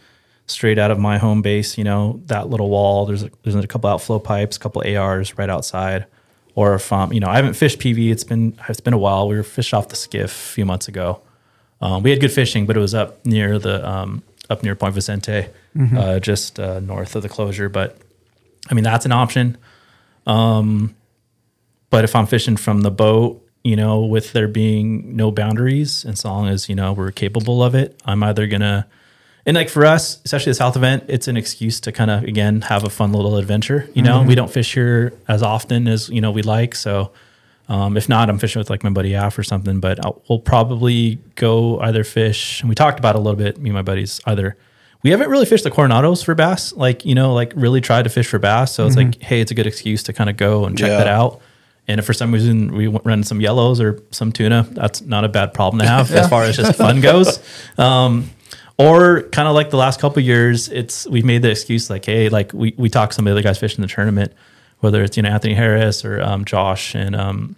straight 0.46 0.78
out 0.78 0.90
of 0.90 0.98
my 0.98 1.18
home 1.18 1.42
base, 1.42 1.76
you 1.76 1.84
know, 1.84 2.20
that 2.26 2.48
little 2.48 2.70
wall, 2.70 3.06
there's 3.06 3.24
a, 3.24 3.30
there's 3.42 3.54
a 3.56 3.66
couple 3.66 3.90
outflow 3.90 4.18
pipes, 4.18 4.56
a 4.56 4.60
couple 4.60 4.82
ARs 4.86 5.36
right 5.38 5.50
outside. 5.50 6.06
Or 6.54 6.74
if 6.74 6.92
um, 6.92 7.12
you 7.12 7.20
know, 7.20 7.28
I 7.28 7.36
haven't 7.36 7.54
fished 7.54 7.78
PV. 7.78 8.10
It's 8.10 8.24
been 8.24 8.58
it's 8.68 8.80
been 8.80 8.94
a 8.94 8.98
while. 8.98 9.28
We 9.28 9.36
were 9.36 9.42
fished 9.42 9.74
off 9.74 9.88
the 9.88 9.96
skiff 9.96 10.30
a 10.30 10.52
few 10.54 10.64
months 10.64 10.88
ago. 10.88 11.20
Um, 11.82 12.02
we 12.02 12.10
had 12.10 12.20
good 12.20 12.32
fishing, 12.32 12.64
but 12.64 12.76
it 12.76 12.80
was 12.80 12.94
up 12.94 13.24
near 13.26 13.58
the 13.58 13.86
um, 13.86 14.22
up 14.48 14.62
near 14.62 14.74
Point 14.74 14.94
Vicente, 14.94 15.48
uh, 15.98 16.18
just 16.18 16.58
uh, 16.58 16.80
north 16.80 17.14
of 17.14 17.22
the 17.22 17.28
closure. 17.28 17.68
But 17.68 17.98
I 18.70 18.74
mean, 18.74 18.84
that's 18.84 19.04
an 19.04 19.12
option. 19.12 19.58
Um, 20.26 20.96
but 21.90 22.04
if 22.04 22.16
I'm 22.16 22.26
fishing 22.26 22.56
from 22.56 22.80
the 22.80 22.90
boat, 22.90 23.46
you 23.62 23.76
know, 23.76 24.00
with 24.00 24.32
there 24.32 24.48
being 24.48 25.14
no 25.14 25.30
boundaries, 25.30 26.06
as 26.06 26.24
long 26.24 26.48
as 26.48 26.70
you 26.70 26.74
know 26.74 26.94
we're 26.94 27.10
capable 27.10 27.62
of 27.62 27.74
it, 27.74 28.00
I'm 28.06 28.22
either 28.22 28.46
gonna 28.46 28.86
and 29.46 29.54
like 29.56 29.68
for 29.68 29.86
us, 29.86 30.20
especially 30.24 30.50
the 30.50 30.54
South 30.56 30.76
event, 30.76 31.04
it's 31.08 31.28
an 31.28 31.36
excuse 31.36 31.80
to 31.80 31.92
kind 31.92 32.10
of 32.10 32.24
again 32.24 32.60
have 32.62 32.84
a 32.84 32.90
fun 32.90 33.12
little 33.12 33.36
adventure. 33.36 33.88
You 33.94 34.02
know, 34.02 34.22
we 34.22 34.34
don't 34.34 34.50
fish 34.50 34.74
here 34.74 35.12
as 35.28 35.42
often 35.42 35.88
as 35.88 36.08
you 36.08 36.20
know 36.20 36.30
we 36.30 36.42
like, 36.42 36.74
so. 36.74 37.12
Um, 37.68 37.96
if 37.96 38.08
not, 38.08 38.30
I'm 38.30 38.38
fishing 38.38 38.60
with 38.60 38.70
like 38.70 38.84
my 38.84 38.90
buddy 38.90 39.14
Af 39.14 39.36
or 39.36 39.42
something, 39.42 39.80
but 39.80 39.98
I'll, 40.06 40.22
we'll 40.28 40.38
probably 40.38 41.18
go 41.34 41.80
either 41.80 42.04
fish. 42.04 42.60
And 42.60 42.68
we 42.68 42.76
talked 42.76 43.00
about 43.00 43.16
it 43.16 43.18
a 43.18 43.20
little 43.20 43.36
bit, 43.36 43.58
me 43.58 43.70
and 43.70 43.74
my 43.74 43.82
buddies, 43.82 44.20
either. 44.24 44.56
We 45.02 45.10
haven't 45.10 45.30
really 45.30 45.46
fished 45.46 45.64
the 45.64 45.70
Coronados 45.72 46.24
for 46.24 46.36
bass, 46.36 46.72
like, 46.74 47.04
you 47.04 47.16
know, 47.16 47.34
like 47.34 47.52
really 47.56 47.80
tried 47.80 48.02
to 48.02 48.08
fish 48.08 48.28
for 48.28 48.38
bass. 48.38 48.70
So 48.72 48.86
it's 48.86 48.94
like, 48.94 49.20
hey, 49.20 49.40
it's 49.40 49.50
a 49.50 49.54
good 49.56 49.66
excuse 49.66 50.04
to 50.04 50.12
kind 50.12 50.30
of 50.30 50.36
go 50.36 50.64
and 50.64 50.78
check 50.78 50.90
Yeah. 50.90 50.98
that 50.98 51.08
out. 51.08 51.40
And 51.88 51.98
if 51.98 52.06
for 52.06 52.12
some 52.12 52.30
reason 52.30 52.72
we 52.72 52.86
run 52.86 53.24
some 53.24 53.40
yellows 53.40 53.80
or 53.80 54.00
some 54.12 54.30
tuna, 54.30 54.68
that's 54.70 55.02
not 55.02 55.24
a 55.24 55.28
bad 55.28 55.52
problem 55.52 55.80
to 55.80 55.88
have 55.88 56.12
as 56.12 56.28
far 56.28 56.44
as 56.44 56.56
just 56.56 56.76
fun 56.78 57.00
goes. 57.00 57.40
Um, 57.78 58.30
or 58.78 59.22
kind 59.30 59.48
of 59.48 59.54
like 59.54 59.70
the 59.70 59.76
last 59.76 60.00
couple 60.00 60.18
of 60.18 60.26
years, 60.26 60.68
it's 60.68 61.06
we've 61.06 61.24
made 61.24 61.42
the 61.42 61.50
excuse 61.50 61.88
like, 61.88 62.04
hey, 62.04 62.28
like 62.28 62.52
we 62.52 62.74
we 62.76 62.88
talk 62.88 63.10
to 63.10 63.14
some 63.14 63.26
of 63.26 63.30
the 63.30 63.32
other 63.32 63.42
guys 63.42 63.58
fishing 63.58 63.82
the 63.82 63.88
tournament, 63.88 64.32
whether 64.80 65.02
it's 65.02 65.16
you 65.16 65.22
know 65.22 65.30
Anthony 65.30 65.54
Harris 65.54 66.04
or 66.04 66.20
um, 66.20 66.44
Josh 66.44 66.94
and 66.94 67.16
um, 67.16 67.56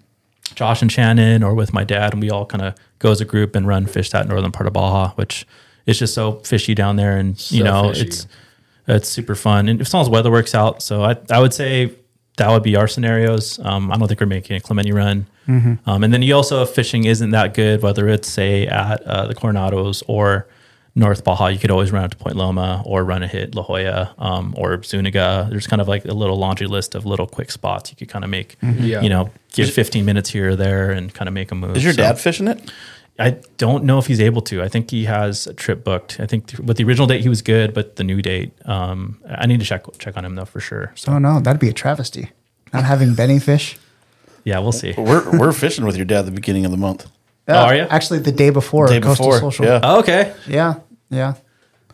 Josh 0.55 0.83
and 0.83 0.91
Shannon, 0.91 1.43
or 1.43 1.55
with 1.55 1.73
my 1.73 1.85
dad, 1.85 2.12
and 2.12 2.23
we 2.23 2.31
all 2.31 2.47
kind 2.47 2.62
of 2.62 2.75
go 2.99 3.11
as 3.11 3.21
a 3.21 3.25
group 3.25 3.57
and 3.57 3.66
run 3.66 3.87
fish 3.87 4.11
that 4.11 4.29
northern 4.29 4.53
part 4.53 4.66
of 4.66 4.73
Baja, 4.73 5.12
which 5.14 5.47
is 5.87 5.99
just 5.99 6.14
so 6.14 6.41
fishy 6.41 6.75
down 6.75 6.97
there, 6.97 7.16
and 7.16 7.51
you 7.51 7.64
know 7.64 7.89
fishy. 7.89 8.07
it's 8.07 8.27
it's 8.87 9.09
super 9.09 9.35
fun, 9.35 9.69
and 9.69 9.81
as 9.81 9.93
long 9.93 10.03
as 10.03 10.09
weather 10.09 10.31
works 10.31 10.55
out, 10.55 10.83
so 10.83 11.03
I 11.03 11.16
I 11.31 11.41
would 11.41 11.53
say 11.53 11.95
that 12.37 12.49
would 12.51 12.62
be 12.62 12.77
our 12.77 12.87
scenarios. 12.87 13.59
Um, 13.64 13.91
I 13.91 13.97
don't 13.97 14.07
think 14.07 14.21
we're 14.21 14.27
making 14.27 14.57
a 14.57 14.61
Clemente 14.61 14.93
run. 14.93 15.27
Um, 15.87 16.05
and 16.05 16.12
then 16.14 16.23
you 16.23 16.35
also, 16.35 16.62
if 16.62 16.71
fishing 16.71 17.05
isn't 17.05 17.31
that 17.31 17.55
good, 17.55 17.83
whether 17.83 18.09
it's 18.09 18.29
say 18.29 18.66
at 18.66 19.03
uh, 19.03 19.27
the 19.27 19.35
Coronados 19.35 20.03
or 20.07 20.47
North 20.95 21.22
Baja, 21.24 21.47
you 21.49 21.59
could 21.59 21.70
always 21.70 21.93
run 21.93 22.05
out 22.05 22.11
to 22.11 22.16
Point 22.16 22.36
Loma 22.36 22.82
or 22.84 23.05
run 23.05 23.22
a 23.22 23.28
hit 23.28 23.55
La 23.55 23.62
Jolla 23.62 24.14
um, 24.18 24.53
or 24.57 24.82
Zuniga. 24.82 25.47
There's 25.51 25.66
kind 25.66 25.80
of 25.80 25.86
like 25.89 26.05
a 26.05 26.12
little 26.12 26.36
laundry 26.36 26.66
list 26.66 26.95
of 26.95 27.07
little 27.07 27.26
quick 27.26 27.51
spots 27.51 27.91
you 27.91 27.97
could 27.97 28.09
kind 28.09 28.24
of 28.24 28.30
make. 28.30 28.57
Yeah. 28.62 29.01
You 29.03 29.09
know, 29.09 29.30
give 29.53 29.70
15 29.72 30.05
minutes 30.05 30.30
here 30.30 30.51
or 30.51 30.57
there 30.57 30.91
and 30.91 31.12
kind 31.14 31.28
of 31.28 31.34
make 31.34 31.53
a 31.53 31.55
move. 31.55 31.76
Is 31.76 31.84
your 31.84 31.93
So- 31.93 32.03
dad 32.03 32.18
fishing 32.18 32.49
it? 32.49 32.72
I 33.20 33.30
don't 33.57 33.82
know 33.82 33.99
if 33.99 34.07
he's 34.07 34.20
able 34.20 34.43
to. 34.43 34.62
I 34.62 34.68
think 34.68 34.93
he 34.93 35.05
has 35.07 35.49
a 35.49 35.53
trip 35.55 35.82
booked. 35.82 36.20
I 36.20 36.26
think 36.26 36.47
th- 36.47 36.61
with 36.61 36.76
the 36.76 36.84
original 36.84 37.09
date 37.09 37.20
he 37.22 37.28
was 37.28 37.43
good, 37.43 37.74
but 37.74 37.97
the 37.97 38.05
new 38.05 38.22
date, 38.22 38.53
um, 38.64 39.18
I 39.28 39.47
need 39.47 39.59
to 39.59 39.66
check 39.66 39.84
check 39.99 40.16
on 40.16 40.24
him 40.24 40.36
though 40.36 40.45
for 40.45 40.61
sure. 40.61 40.93
So 40.95 41.12
Oh 41.14 41.18
no, 41.18 41.41
that'd 41.41 41.61
be 41.61 41.68
a 41.68 41.72
travesty. 41.72 42.30
Not 42.72 42.84
having 42.84 43.14
Benny 43.14 43.41
fish. 43.41 43.76
yeah, 44.45 44.61
we'll 44.61 44.70
see. 44.70 44.95
We're 44.97 45.36
we're 45.36 45.53
fishing 45.53 45.84
with 45.84 45.97
your 45.97 46.05
dad 46.05 46.20
at 46.20 46.24
the 46.26 46.30
beginning 46.30 46.64
of 46.64 46.70
the 46.70 46.76
month. 46.76 47.09
Oh, 47.49 47.55
are 47.55 47.75
ya? 47.75 47.87
Actually, 47.91 48.21
the 48.21 48.33
day 48.33 48.51
before 48.51 48.87
Day 48.87 49.01
Coastal 49.01 49.27
before, 49.27 49.53
Social. 49.53 49.67
yeah. 49.67 49.81
Oh, 49.83 50.01
okay. 50.01 50.35
yeah, 50.47 50.75
yeah. 51.11 51.35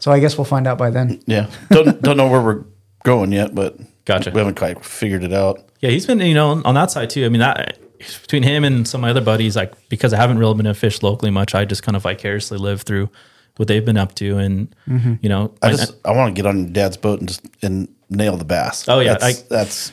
So 0.00 0.10
I 0.12 0.18
guess 0.18 0.36
we'll 0.36 0.44
find 0.44 0.66
out 0.66 0.78
by 0.78 0.90
then. 0.90 1.22
Yeah, 1.26 1.48
don't 1.70 2.02
don't 2.02 2.16
know 2.16 2.28
where 2.28 2.42
we're 2.42 2.64
going 3.04 3.32
yet, 3.32 3.54
but 3.54 3.76
Gotcha. 4.04 4.30
We 4.30 4.38
haven't 4.38 4.56
quite 4.56 4.84
figured 4.84 5.24
it 5.24 5.32
out. 5.32 5.66
Yeah, 5.80 5.90
he's 5.90 6.06
been 6.06 6.20
you 6.20 6.34
know 6.34 6.60
on 6.64 6.74
that 6.74 6.90
side 6.90 7.10
too. 7.10 7.24
I 7.24 7.28
mean 7.28 7.40
that 7.40 7.78
between 7.98 8.42
him 8.42 8.64
and 8.64 8.86
some 8.86 9.00
of 9.00 9.02
my 9.02 9.10
other 9.10 9.20
buddies, 9.22 9.56
like 9.56 9.72
because 9.88 10.12
I 10.12 10.18
haven't 10.18 10.38
really 10.38 10.54
been 10.54 10.66
to 10.66 10.74
fish 10.74 11.02
locally 11.02 11.30
much, 11.30 11.54
I 11.54 11.64
just 11.64 11.82
kind 11.82 11.96
of 11.96 12.02
vicariously 12.02 12.58
live 12.58 12.82
through 12.82 13.08
what 13.56 13.68
they've 13.68 13.84
been 13.84 13.96
up 13.96 14.14
to, 14.16 14.36
and 14.38 14.74
mm-hmm. 14.86 15.14
you 15.22 15.28
know, 15.28 15.54
I 15.62 15.68
I- 15.68 15.70
just 15.70 15.94
I 16.04 16.12
want 16.12 16.34
to 16.34 16.42
get 16.42 16.46
on 16.46 16.72
dad's 16.72 16.96
boat 16.96 17.20
and 17.20 17.28
just 17.28 17.42
and 17.62 17.88
nail 18.10 18.36
the 18.36 18.44
bass. 18.44 18.86
Oh, 18.88 19.00
yeah, 19.00 19.16
that's, 19.16 19.40
I- 19.42 19.46
that's 19.48 19.92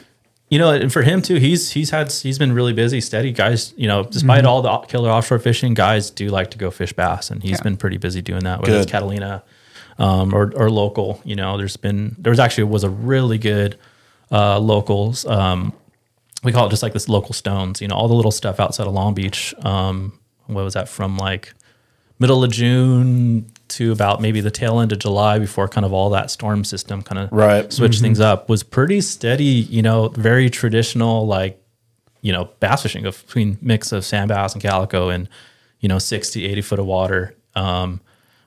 you 0.51 0.59
know, 0.59 0.69
and 0.71 0.91
for 0.93 1.01
him 1.01 1.21
too, 1.23 1.35
he's 1.35 1.71
he's 1.71 1.89
had 1.89 2.11
he's 2.11 2.37
been 2.37 2.51
really 2.53 2.73
busy, 2.73 3.01
steady. 3.01 3.31
Guys, 3.31 3.73
you 3.77 3.87
know, 3.87 4.03
despite 4.03 4.45
all 4.45 4.61
the 4.61 4.77
killer 4.87 5.09
offshore 5.09 5.39
fishing, 5.39 5.73
guys 5.73 6.11
do 6.11 6.27
like 6.27 6.51
to 6.51 6.57
go 6.59 6.69
fish 6.69 6.93
bass, 6.93 7.31
and 7.31 7.41
he's 7.41 7.53
Yeah. 7.59 7.63
been 7.63 7.77
pretty 7.77 7.97
busy 7.97 8.21
doing 8.21 8.43
that. 8.43 8.59
Whether 8.59 8.73
Good. 8.73 8.81
it's 8.83 8.91
Catalina 8.91 9.43
um, 9.97 10.33
or 10.35 10.51
or 10.55 10.69
local, 10.69 11.21
you 11.23 11.35
know, 11.35 11.57
there's 11.57 11.77
been 11.77 12.15
there 12.19 12.31
was 12.31 12.39
actually 12.39 12.65
was 12.65 12.83
a 12.83 12.89
really 12.89 13.37
good 13.37 13.77
uh, 14.31 14.59
locals. 14.59 15.25
Um, 15.25 15.73
we 16.43 16.51
call 16.51 16.67
it 16.67 16.69
just 16.69 16.83
like 16.83 16.93
this 16.93 17.07
local 17.07 17.33
stones. 17.33 17.81
You 17.81 17.87
know, 17.87 17.95
all 17.95 18.07
the 18.09 18.13
little 18.15 18.31
stuff 18.31 18.59
outside 18.59 18.87
of 18.87 18.93
Long 18.93 19.13
Beach. 19.13 19.53
Um, 19.63 20.19
what 20.47 20.63
was 20.65 20.73
that 20.73 20.89
from 20.89 21.17
like 21.17 21.53
middle 22.19 22.43
of 22.43 22.51
June 22.51 23.45
to 23.71 23.91
about 23.91 24.21
maybe 24.21 24.41
the 24.41 24.51
tail 24.51 24.79
end 24.79 24.91
of 24.91 24.99
July 24.99 25.39
before 25.39 25.67
kind 25.67 25.85
of 25.85 25.93
all 25.93 26.09
that 26.11 26.29
storm 26.31 26.63
system 26.63 27.01
kind 27.01 27.19
of 27.19 27.31
Right. 27.31 27.71
switched 27.71 28.01
things 28.01 28.19
up 28.19 28.47
was 28.49 28.63
pretty 28.63 29.01
steady, 29.01 29.43
you 29.45 29.81
know, 29.81 30.09
very 30.09 30.49
traditional 30.49 31.25
like, 31.27 31.61
you 32.21 32.31
know, 32.31 32.49
bass 32.59 32.83
fishing 32.83 33.05
of 33.05 33.25
between 33.25 33.57
mix 33.61 33.91
of 33.91 34.05
sand 34.05 34.29
bass 34.29 34.53
and 34.53 34.61
calico 34.61 35.09
and, 35.09 35.27
you 35.79 35.89
know, 35.89 35.97
60, 35.99 36.45
80 36.45 36.61
foot 36.61 36.79
of 36.79 36.85
water. 36.85 37.35
Um, 37.55 38.01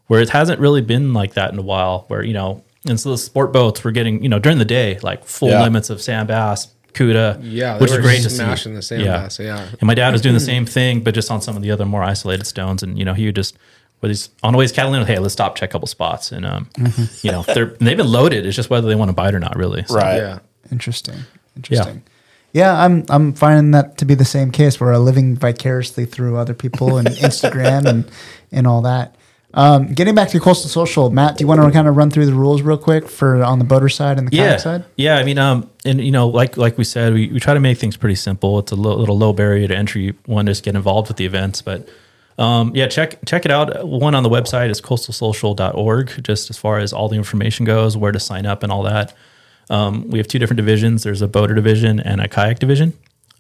where 0.07 0.21
it 0.21 0.29
hasn't 0.31 0.61
really 0.61 0.83
been 0.83 1.13
like 1.15 1.35
that 1.35 1.53
in 1.53 1.59
a 1.59 1.63
while 1.63 2.05
where, 2.09 2.23
you 2.23 2.35
know, 2.35 2.63
and 2.87 3.01
so 3.01 3.11
the 3.11 3.19
sport 3.19 3.53
boats 3.53 3.83
were 3.83 3.91
getting, 3.91 4.23
you 4.23 4.29
know, 4.29 4.39
during 4.39 4.59
the 4.59 4.65
day, 4.67 4.99
like 5.03 5.25
full 5.25 5.49
Yeah. 5.49 5.63
limits 5.63 5.89
of 5.91 6.03
sand 6.03 6.29
bass, 6.29 6.69
cuda, 6.93 7.41
Yeah, 7.43 7.79
which 7.79 7.91
is 7.91 7.97
great 7.99 8.23
to 8.23 8.31
see. 8.31 8.37
smashing 8.37 8.75
the 8.75 8.83
sand 8.83 9.03
bass, 9.05 9.39
yeah. 9.41 9.65
And 9.81 9.83
my 9.85 9.95
dad 9.95 10.13
was 10.13 10.21
doing 10.21 10.35
the 10.35 10.41
same 10.53 10.67
thing, 10.67 11.01
but 11.01 11.15
just 11.15 11.31
on 11.31 11.41
some 11.41 11.57
of 11.57 11.63
the 11.63 11.71
other 11.71 11.87
more 11.87 12.03
isolated 12.05 12.47
stones. 12.47 12.83
And 12.83 12.99
you 12.99 13.05
know, 13.05 13.15
he 13.15 13.25
would 13.27 13.35
just 13.35 13.57
with 14.05 14.11
he's 14.11 14.31
on 14.43 14.53
the 14.53 14.59
way 14.59 14.67
to 14.67 14.75
Catalina, 14.75 15.05
hey, 15.05 15.19
let's 15.19 15.33
stop, 15.33 15.57
check 15.57 15.71
a 15.71 15.73
couple 15.73 15.89
spots, 15.89 16.31
and 16.31 16.45
um, 16.45 16.69
you 17.23 17.33
know, 17.33 17.43
they're 17.43 17.67
they've 17.81 17.97
been 17.97 18.11
loaded. 18.11 18.47
It's 18.47 18.57
just 18.57 18.71
whether 18.71 18.87
they 18.87 18.95
want 18.95 19.09
to 19.09 19.15
bite 19.15 19.35
or 19.35 19.41
not, 19.41 19.57
really. 19.57 19.85
So, 19.85 19.95
right. 19.95 20.17
Yeah. 20.17 20.39
Interesting. 20.71 21.21
Interesting. 21.57 22.03
Yeah. 22.53 22.75
yeah. 22.75 22.85
I'm 22.85 23.05
I'm 23.09 23.33
finding 23.33 23.71
that 23.73 23.99
to 23.99 24.05
be 24.05 24.15
the 24.15 24.25
same 24.25 24.51
case 24.51 24.79
where 24.79 24.93
I'm 24.93 25.05
living 25.05 25.37
vicariously 25.37 26.05
through 26.05 26.37
other 26.37 26.55
people 26.55 26.99
and 26.99 27.09
Instagram 27.29 27.87
and 27.87 28.11
and 28.53 28.67
all 28.67 28.83
that. 28.83 29.17
Um, 29.57 29.95
getting 29.95 30.17
back 30.17 30.31
to 30.31 30.41
coastal 30.41 30.69
social, 30.69 31.11
Matt, 31.11 31.39
do 31.39 31.45
you 31.45 31.49
want 31.49 31.63
to 31.63 31.71
kind 31.71 31.87
of 31.87 31.97
run 31.97 32.11
through 32.11 32.27
the 32.27 32.35
rules 32.35 32.61
real 32.61 32.77
quick 32.77 33.09
for 33.09 33.43
on 33.45 33.61
the 33.61 33.65
boater 33.65 33.89
side 33.89 34.19
and 34.19 34.27
the 34.27 34.37
kayak 34.37 34.59
side? 34.59 34.85
yeah. 34.97 35.17
I 35.17 35.23
mean, 35.23 35.39
um, 35.39 35.71
and 35.85 36.01
you 36.01 36.11
know, 36.11 36.29
like 36.29 36.57
like 36.57 36.77
we 36.77 36.85
said, 36.85 37.15
we, 37.15 37.29
we 37.29 37.39
try 37.41 37.55
to 37.55 37.61
make 37.61 37.79
things 37.79 37.97
pretty 37.97 38.17
simple. 38.17 38.59
It's 38.59 38.73
a 38.73 38.77
lo- 38.77 38.97
little 38.97 39.17
low 39.17 39.33
barrier 39.33 39.69
to 39.69 39.77
entry. 39.77 40.15
One, 40.27 40.47
just 40.47 40.65
get 40.65 40.75
involved 40.75 41.09
with 41.09 41.19
the 41.19 41.25
events, 41.25 41.63
but 41.63 41.89
um, 42.39 42.73
yeah, 42.75 42.89
check 42.89 43.25
check 43.27 43.45
it 43.45 43.51
out. 43.51 43.87
One 43.87 44.15
on 44.15 44.23
the 44.23 44.29
website 44.29 44.71
is 44.71 44.81
coastalsocial.org. 44.81 46.25
Just 46.25 46.51
as 46.51 46.59
far 46.59 46.79
as 46.79 46.93
all 46.93 47.09
the 47.09 47.17
information 47.17 47.65
goes, 47.65 47.97
where 47.97 48.13
to 48.13 48.21
sign 48.21 48.47
up 48.47 48.63
and 48.63 48.73
all 48.73 48.83
that. 48.83 49.15
Um, 49.71 50.11
we 50.11 50.19
have 50.19 50.27
two 50.27 50.39
different 50.39 50.59
divisions. 50.59 51.05
There's 51.05 51.23
a 51.23 51.29
boater 51.29 51.55
division 51.55 52.01
and 52.01 52.21
a 52.21 52.29
kayak 52.29 52.59
division. 52.59 52.93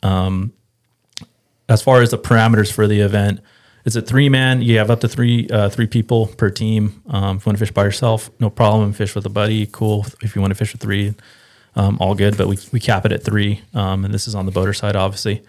Um, 0.03 0.53
as 1.68 1.82
far 1.82 2.03
as 2.03 2.11
the 2.11 2.18
parameters 2.18 2.72
for 2.72 2.86
the 2.86 3.01
event, 3.01 3.40
it's 3.84 3.97
a 3.97 4.03
three 4.03 4.28
man. 4.28 4.62
You 4.62 4.78
have 4.78 4.90
up 4.90 5.01
to 5.01 5.09
three 5.09 5.49
uh, 5.49 5.68
three 5.70 5.88
people 5.88 6.28
per 6.28 6.49
team. 6.49 7.03
Um, 7.09 7.36
if 7.36 7.45
you 7.45 7.51
want 7.51 7.59
to 7.59 7.64
fish 7.64 7.72
by 7.72 7.84
yourself, 7.84 8.30
no 8.38 8.49
problem. 8.49 8.92
Fish 8.92 9.14
with 9.14 9.26
a 9.26 9.30
buddy, 9.30 9.66
cool. 9.66 10.07
If 10.22 10.36
you 10.36 10.40
want 10.40 10.53
to 10.53 10.55
fish 10.55 10.72
with 10.72 10.80
three, 10.80 11.14
um, 11.74 11.99
all 12.01 12.14
good. 12.14 12.36
But 12.36 12.47
we, 12.47 12.59
we 12.72 12.78
cap 12.78 13.05
it 13.05 13.12
at 13.12 13.24
three, 13.24 13.62
um, 13.74 14.05
and 14.05 14.14
this 14.14 14.28
is 14.28 14.36
on 14.36 14.47
the 14.47 14.53
boater 14.53 14.72
side, 14.72 14.95
obviously. 14.95 15.42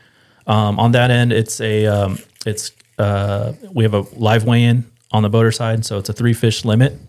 Um, 0.47 0.79
on 0.79 0.91
that 0.93 1.11
end, 1.11 1.31
it's 1.31 1.61
a 1.61 2.17
it's 2.45 2.71
uh, 2.97 3.53
we 3.73 3.83
have 3.83 3.93
a 3.93 4.01
live 4.15 4.43
weigh 4.45 4.63
in 4.63 4.89
on 5.11 5.23
the 5.23 5.29
boater 5.29 5.51
side, 5.51 5.85
so 5.85 5.97
it's 5.97 6.09
a 6.09 6.13
three 6.13 6.33
fish 6.33 6.65
limit. 6.65 6.99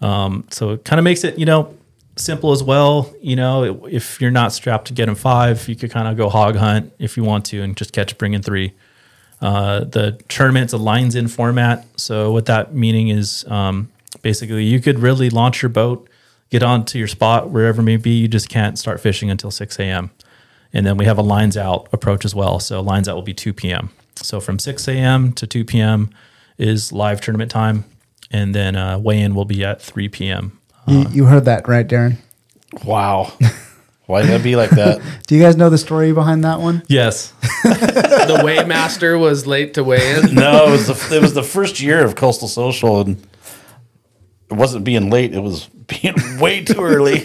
Um, 0.00 0.46
so 0.50 0.70
it 0.70 0.84
kind 0.84 0.98
of 0.98 1.04
makes 1.04 1.24
it 1.24 1.38
you 1.38 1.46
know 1.46 1.76
simple 2.16 2.52
as 2.52 2.62
well. 2.62 3.12
You 3.20 3.36
know, 3.36 3.86
if 3.86 4.20
you're 4.20 4.30
not 4.30 4.52
strapped 4.52 4.88
to 4.88 4.94
get 4.94 5.08
in 5.08 5.14
five, 5.14 5.68
you 5.68 5.76
could 5.76 5.90
kind 5.90 6.08
of 6.08 6.16
go 6.16 6.28
hog 6.28 6.56
hunt 6.56 6.92
if 6.98 7.16
you 7.16 7.24
want 7.24 7.44
to 7.46 7.62
and 7.62 7.76
just 7.76 7.92
catch 7.92 8.16
bring 8.18 8.34
in 8.34 8.42
three. 8.42 8.72
Uh, 9.40 9.84
the 9.84 10.12
tournament's 10.28 10.72
a 10.72 10.78
lines 10.78 11.14
in 11.14 11.28
format. 11.28 11.86
So 11.96 12.32
what 12.32 12.46
that 12.46 12.74
meaning 12.74 13.08
is 13.08 13.44
um, 13.48 13.90
basically 14.22 14.64
you 14.64 14.80
could 14.80 14.98
really 14.98 15.30
launch 15.30 15.62
your 15.62 15.68
boat, 15.68 16.08
get 16.50 16.62
onto 16.62 16.98
your 16.98 17.08
spot 17.08 17.50
wherever 17.50 17.80
may 17.82 17.96
be. 17.96 18.10
You 18.10 18.28
just 18.28 18.48
can't 18.48 18.78
start 18.78 19.00
fishing 19.00 19.30
until 19.30 19.50
6 19.50 19.78
a.m. 19.78 20.10
And 20.72 20.84
then 20.84 20.96
we 20.96 21.04
have 21.04 21.18
a 21.18 21.22
lines 21.22 21.56
out 21.56 21.88
approach 21.92 22.24
as 22.24 22.34
well. 22.34 22.58
So 22.58 22.80
lines 22.80 23.08
out 23.08 23.14
will 23.14 23.22
be 23.22 23.34
2 23.34 23.52
p.m. 23.52 23.90
So 24.22 24.40
from 24.40 24.58
6 24.58 24.88
a.m. 24.88 25.32
to 25.32 25.46
2 25.46 25.64
p.m. 25.64 26.10
is 26.58 26.92
live 26.92 27.20
tournament 27.20 27.50
time. 27.50 27.84
and 28.30 28.54
then 28.54 28.76
uh, 28.76 28.98
weigh 28.98 29.20
in 29.20 29.34
will 29.34 29.44
be 29.46 29.64
at 29.64 29.80
3 29.80 30.08
p.m. 30.08 30.58
You, 30.86 31.06
you 31.10 31.24
heard 31.26 31.44
that 31.46 31.66
right, 31.68 31.86
Darren? 31.86 32.16
Wow. 32.84 33.32
Why 34.06 34.22
did 34.22 34.30
that 34.30 34.42
be 34.42 34.56
like 34.56 34.70
that? 34.70 35.02
Do 35.26 35.34
you 35.36 35.42
guys 35.42 35.56
know 35.56 35.68
the 35.68 35.76
story 35.78 36.12
behind 36.12 36.42
that 36.44 36.60
one? 36.60 36.82
Yes, 36.88 37.32
the 37.62 38.40
weighmaster 38.42 39.20
was 39.20 39.46
late 39.46 39.74
to 39.74 39.84
weigh 39.84 40.16
in. 40.16 40.34
No, 40.34 40.66
it 40.66 40.70
was 40.70 40.86
the 40.86 41.16
it 41.16 41.20
was 41.20 41.34
the 41.34 41.42
first 41.42 41.78
year 41.80 42.02
of 42.02 42.14
Coastal 42.16 42.48
Social, 42.48 43.02
and 43.02 43.22
it 44.50 44.54
wasn't 44.54 44.84
being 44.84 45.10
late. 45.10 45.34
It 45.34 45.40
was 45.40 45.66
being 45.86 46.14
way 46.38 46.64
too 46.64 46.80
early. 46.82 47.20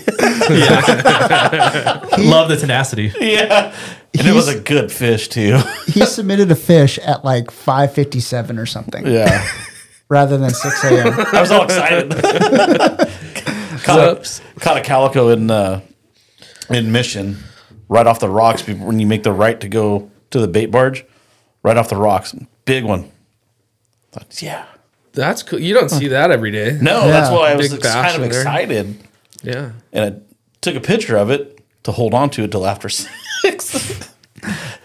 love 2.17 2.49
the 2.49 2.57
tenacity. 2.59 3.11
yeah, 3.19 3.73
and 4.17 4.27
it 4.27 4.33
was 4.33 4.47
a 4.47 4.59
good 4.59 4.91
fish 4.91 5.27
too. 5.27 5.59
He 5.87 6.05
submitted 6.05 6.51
a 6.51 6.55
fish 6.55 6.97
at 6.99 7.23
like 7.25 7.45
5:57 7.45 8.57
or 8.59 8.65
something, 8.65 9.05
Yeah, 9.07 9.45
rather 10.09 10.37
than 10.37 10.49
6 10.51 10.83
a.m. 10.85 11.13
I 11.33 11.41
was 11.41 11.51
all 11.51 11.63
excited. 11.63 12.09
caught, 13.83 13.99
Whoops. 14.17 14.41
a, 14.55 14.59
caught 14.59 14.77
a 14.77 14.81
calico 14.81 15.29
in 15.29 15.49
uh, 15.51 15.81
in 16.69 16.91
Mission, 16.91 17.37
right 17.89 18.05
off 18.07 18.19
the 18.19 18.29
rocks. 18.29 18.61
before- 18.61 18.87
When 18.87 18.99
you 18.99 19.07
make 19.07 19.23
the 19.23 19.33
right 19.33 19.59
to 19.61 19.67
go 19.67 20.09
to 20.31 20.39
the 20.39 20.47
bait 20.47 20.67
barge, 20.67 21.05
right 21.63 21.77
off 21.77 21.89
the 21.89 21.95
rocks, 21.97 22.35
big 22.65 22.83
one. 22.83 23.11
Thought, 24.11 24.41
yeah, 24.43 24.65
That's 25.13 25.43
cool. 25.43 25.59
You 25.59 25.73
don't 25.73 25.89
see 25.89 26.07
that 26.09 26.31
every 26.31 26.51
day. 26.51 26.77
no, 26.81 27.07
that's 27.07 27.29
why 27.31 27.51
I 27.51 27.55
was 27.55 27.73
ex- 27.73 27.85
kind 27.93 28.15
of 28.15 28.23
excited. 28.23 28.97
Yeah. 29.43 29.71
and 29.91 30.15
I 30.15 30.19
took 30.61 30.75
a 30.75 30.79
picture 30.81 31.17
of 31.17 31.29
it 31.29 31.59
to 31.83 31.91
hold 31.91 32.13
on 32.13 32.29
to 32.31 32.43
it 32.43 32.51
till 32.51 32.65
after 32.65 32.89
six. 33.41 34.09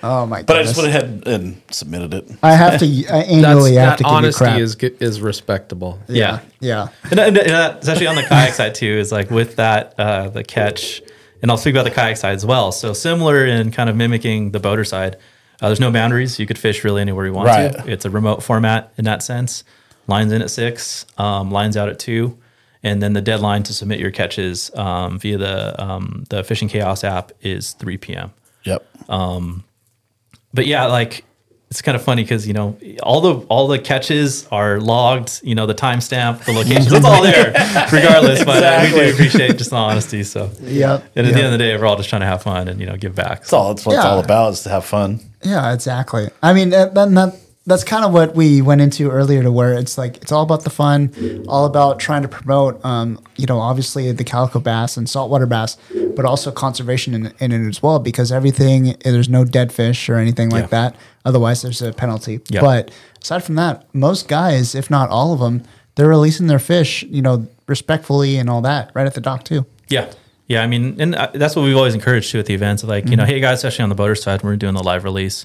Oh 0.02 0.26
my 0.26 0.38
god. 0.38 0.46
but 0.46 0.56
I 0.58 0.62
just 0.62 0.76
went 0.76 0.88
ahead 0.90 1.22
and 1.26 1.60
submitted 1.70 2.14
it. 2.14 2.30
I 2.42 2.52
have 2.54 2.78
to 2.80 2.86
I 2.86 3.22
annually 3.22 3.74
That's, 3.74 3.76
have 3.76 3.98
that 3.98 3.98
to 3.98 4.04
give 4.04 4.10
you 4.10 4.16
honesty 4.16 4.44
crap. 4.44 4.60
is 4.60 4.74
is 5.00 5.20
respectable. 5.20 5.98
yeah, 6.08 6.40
yeah. 6.60 6.88
And, 7.10 7.18
and, 7.18 7.38
and 7.38 7.48
that's 7.50 7.88
actually 7.88 8.06
on 8.06 8.14
the 8.16 8.22
kayak 8.22 8.54
side 8.54 8.74
too. 8.76 8.86
Is 8.86 9.10
like 9.10 9.30
with 9.30 9.56
that 9.56 9.94
uh, 9.98 10.28
the 10.28 10.44
catch, 10.44 11.02
and 11.42 11.50
I'll 11.50 11.56
speak 11.56 11.74
about 11.74 11.84
the 11.84 11.90
kayak 11.90 12.16
side 12.16 12.34
as 12.36 12.46
well. 12.46 12.70
So 12.70 12.92
similar 12.92 13.44
in 13.46 13.72
kind 13.72 13.90
of 13.90 13.96
mimicking 13.96 14.52
the 14.52 14.60
boater 14.60 14.84
side. 14.84 15.16
Uh, 15.60 15.66
there's 15.68 15.80
no 15.80 15.90
boundaries. 15.90 16.38
You 16.38 16.46
could 16.46 16.58
fish 16.58 16.84
really 16.84 17.00
anywhere 17.00 17.26
you 17.26 17.32
want 17.32 17.48
Right. 17.48 17.72
to. 17.72 17.90
It's 17.90 18.04
a 18.04 18.10
remote 18.10 18.44
format 18.44 18.92
in 18.96 19.04
that 19.06 19.24
sense. 19.24 19.64
Lines 20.08 20.32
in 20.32 20.42
at 20.42 20.50
six, 20.50 21.06
um, 21.18 21.50
lines 21.50 21.76
out 21.76 21.88
at 21.88 21.98
two, 21.98 22.36
and 22.82 23.02
then 23.02 23.12
the 23.12 23.20
deadline 23.20 23.62
to 23.64 23.72
submit 23.72 24.00
your 24.00 24.10
catches 24.10 24.74
um, 24.74 25.18
via 25.18 25.38
the 25.38 25.82
um, 25.82 26.24
the 26.30 26.42
Fishing 26.42 26.68
Chaos 26.68 27.04
app 27.04 27.30
is 27.42 27.72
3 27.74 27.96
p.m. 27.98 28.32
Yep. 28.64 28.84
but 29.08 30.66
yeah, 30.66 30.86
like 30.86 31.24
it's 31.70 31.82
kind 31.82 31.94
of 31.94 32.02
funny 32.02 32.22
because 32.22 32.46
you 32.46 32.54
know 32.54 32.78
all 33.02 33.20
the 33.20 33.46
all 33.48 33.68
the 33.68 33.78
catches 33.78 34.46
are 34.48 34.80
logged. 34.80 35.40
You 35.42 35.54
know 35.54 35.66
the 35.66 35.74
timestamp, 35.74 36.44
the 36.44 36.52
locations, 36.52 36.90
it's 36.90 37.04
all 37.04 37.22
there, 37.22 37.48
regardless. 37.92 38.42
But 38.44 38.62
uh, 38.62 38.80
we 38.84 38.90
do 38.90 39.12
appreciate 39.12 39.58
just 39.58 39.70
the 39.70 39.76
honesty. 39.76 40.22
So 40.22 40.50
yeah, 40.62 41.02
and 41.14 41.26
at 41.26 41.26
yep. 41.26 41.34
the 41.34 41.38
end 41.38 41.46
of 41.46 41.52
the 41.52 41.58
day, 41.58 41.76
we're 41.76 41.84
all 41.84 41.96
just 41.96 42.08
trying 42.08 42.22
to 42.22 42.26
have 42.26 42.42
fun 42.42 42.68
and 42.68 42.80
you 42.80 42.86
know 42.86 42.96
give 42.96 43.14
back. 43.14 43.40
That's 43.40 43.52
all. 43.52 43.74
That's 43.74 43.84
what 43.84 43.96
it's 43.96 44.04
all 44.04 44.20
about 44.20 44.54
is 44.54 44.62
to 44.62 44.70
have 44.70 44.84
fun. 44.84 45.20
Yeah, 45.42 45.72
exactly. 45.72 46.30
I 46.42 46.52
mean, 46.52 46.70
that, 46.70 46.94
that, 46.94 47.10
that 47.14 47.36
that's 47.68 47.84
kind 47.84 48.04
of 48.04 48.12
what 48.12 48.34
we 48.34 48.60
went 48.62 48.80
into 48.80 49.10
earlier, 49.10 49.42
to 49.42 49.52
where 49.52 49.74
it's 49.74 49.96
like 49.96 50.16
it's 50.16 50.32
all 50.32 50.42
about 50.42 50.64
the 50.64 50.70
fun, 50.70 51.44
all 51.46 51.64
about 51.66 52.00
trying 52.00 52.22
to 52.22 52.28
promote, 52.28 52.84
um, 52.84 53.22
you 53.36 53.46
know, 53.46 53.60
obviously 53.60 54.10
the 54.10 54.24
calico 54.24 54.58
bass 54.58 54.96
and 54.96 55.08
saltwater 55.08 55.46
bass, 55.46 55.76
but 56.16 56.24
also 56.24 56.50
conservation 56.50 57.14
in, 57.14 57.32
in 57.38 57.52
it 57.52 57.68
as 57.68 57.82
well, 57.82 57.98
because 58.00 58.32
everything 58.32 58.96
there's 59.04 59.28
no 59.28 59.44
dead 59.44 59.70
fish 59.72 60.08
or 60.08 60.16
anything 60.16 60.50
like 60.50 60.64
Yeah. 60.64 60.68
that. 60.90 60.96
Otherwise, 61.24 61.62
there's 61.62 61.82
a 61.82 61.92
penalty. 61.92 62.40
Yeah. 62.48 62.62
But 62.62 62.90
aside 63.22 63.44
from 63.44 63.54
that, 63.56 63.86
most 63.94 64.26
guys, 64.28 64.74
if 64.74 64.90
not 64.90 65.10
all 65.10 65.32
of 65.34 65.40
them, 65.40 65.62
they're 65.94 66.08
releasing 66.08 66.46
their 66.46 66.58
fish, 66.58 67.02
you 67.04 67.22
know, 67.22 67.46
respectfully 67.66 68.36
and 68.38 68.48
all 68.48 68.62
that, 68.62 68.90
right 68.94 69.06
at 69.06 69.14
the 69.14 69.20
dock 69.20 69.44
too. 69.44 69.66
Yeah. 69.88 70.10
Yeah, 70.46 70.62
I 70.62 70.66
mean, 70.66 70.98
and 70.98 71.14
uh, 71.14 71.28
that's 71.34 71.54
what 71.54 71.62
we've 71.66 71.76
always 71.76 71.94
encouraged 71.94 72.30
too 72.32 72.38
at 72.38 72.46
the 72.46 72.54
events. 72.54 72.82
Like, 72.82 73.10
you 73.10 73.16
know, 73.16 73.26
hey 73.26 73.38
guys, 73.40 73.58
especially 73.58 73.82
on 73.82 73.90
the 73.90 73.94
boater 73.94 74.14
side, 74.14 74.42
when 74.42 74.50
we're 74.52 74.56
doing 74.56 74.74
the 74.74 74.82
live 74.82 75.04
release. 75.04 75.44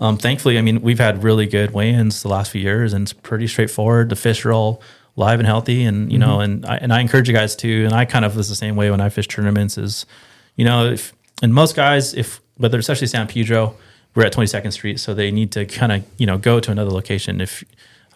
Um, 0.00 0.16
thankfully, 0.16 0.58
I 0.58 0.62
mean, 0.62 0.80
we've 0.80 0.98
had 0.98 1.22
really 1.22 1.46
good 1.46 1.72
weigh-ins 1.72 2.22
the 2.22 2.28
last 2.28 2.50
few 2.50 2.60
years, 2.62 2.92
and 2.94 3.02
it's 3.02 3.12
pretty 3.12 3.46
straightforward. 3.46 4.08
The 4.08 4.16
fish 4.16 4.44
are 4.46 4.52
all 4.52 4.80
live 5.16 5.38
and 5.40 5.46
healthy, 5.46 5.84
and 5.84 6.10
you 6.10 6.18
know, 6.18 6.40
and 6.40 6.64
I, 6.64 6.76
and 6.76 6.92
I 6.92 7.00
encourage 7.00 7.28
you 7.28 7.34
guys 7.34 7.54
to. 7.56 7.84
And 7.84 7.92
I 7.92 8.06
kind 8.06 8.24
of 8.24 8.34
was 8.36 8.48
the 8.48 8.54
same 8.56 8.76
way 8.76 8.90
when 8.90 9.00
I 9.00 9.10
fish 9.10 9.28
tournaments. 9.28 9.76
Is 9.76 10.06
you 10.56 10.64
know, 10.64 10.86
if 10.86 11.12
and 11.42 11.52
most 11.52 11.76
guys, 11.76 12.14
if 12.14 12.40
whether 12.56 12.78
especially 12.78 13.08
San 13.08 13.26
Pedro, 13.26 13.74
we're 14.14 14.24
at 14.24 14.32
Twenty 14.32 14.46
Second 14.46 14.72
Street, 14.72 14.98
so 15.00 15.12
they 15.12 15.30
need 15.30 15.52
to 15.52 15.66
kind 15.66 15.92
of 15.92 16.04
you 16.16 16.26
know 16.26 16.38
go 16.38 16.60
to 16.60 16.70
another 16.70 16.90
location. 16.90 17.40
If 17.42 17.62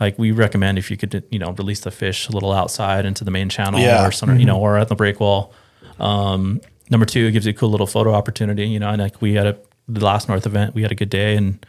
like 0.00 0.18
we 0.18 0.30
recommend, 0.32 0.78
if 0.78 0.90
you 0.90 0.96
could 0.96 1.22
you 1.30 1.38
know 1.38 1.52
release 1.52 1.80
the 1.80 1.90
fish 1.90 2.28
a 2.28 2.32
little 2.32 2.52
outside 2.52 3.04
into 3.04 3.24
the 3.24 3.30
main 3.30 3.48
channel 3.50 3.78
Yeah. 3.78 4.06
or 4.06 4.10
some, 4.10 4.38
you 4.40 4.46
know, 4.46 4.58
or 4.58 4.78
at 4.78 4.88
the 4.88 4.94
break 4.96 5.20
wall. 5.20 5.52
Um, 6.00 6.60
number 6.90 7.04
two, 7.06 7.26
it 7.26 7.32
gives 7.32 7.44
you 7.46 7.50
a 7.50 7.54
cool 7.54 7.68
little 7.70 7.86
photo 7.86 8.12
opportunity. 8.14 8.66
You 8.68 8.78
know, 8.78 8.88
and 8.88 9.02
like 9.02 9.20
we 9.20 9.34
had 9.34 9.46
a 9.46 9.58
the 9.86 10.02
last 10.04 10.28
North 10.30 10.46
event, 10.46 10.74
we 10.74 10.80
had 10.80 10.90
a 10.92 10.94
good 10.94 11.10
day, 11.10 11.36
and 11.36 11.64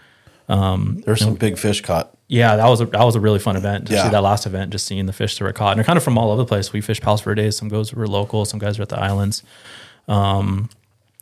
There's 0.47 1.19
some 1.21 1.35
big 1.35 1.57
fish 1.57 1.81
caught. 1.81 2.11
yeah, 2.27 2.55
that 2.55 2.67
was 2.67 2.81
a 2.81 2.85
that 2.87 3.03
was 3.03 3.15
a 3.15 3.19
really 3.19 3.39
fun 3.39 3.55
event. 3.55 3.87
To 3.87 3.93
Yeah. 3.93 4.03
see 4.03 4.09
that 4.09 4.21
last 4.21 4.45
event, 4.45 4.71
just 4.71 4.85
seeing 4.85 5.05
the 5.05 5.13
fish 5.13 5.37
that 5.37 5.43
were 5.43 5.53
caught, 5.53 5.71
and 5.71 5.77
they're 5.79 5.85
kind 5.85 5.97
of 5.97 6.03
from 6.03 6.17
all 6.17 6.29
over 6.31 6.41
the 6.41 6.45
place. 6.47 6.71
We 6.73 6.81
fish 6.81 7.01
Palos 7.01 7.21
Verdes. 7.21 7.57
Some 7.57 7.69
guys 7.69 7.93
were 7.93 8.07
local. 8.07 8.45
Some 8.45 8.59
guys 8.59 8.77
were 8.77 8.83
at 8.83 8.89
the 8.89 8.99
islands. 8.99 9.43
Um, 10.07 10.69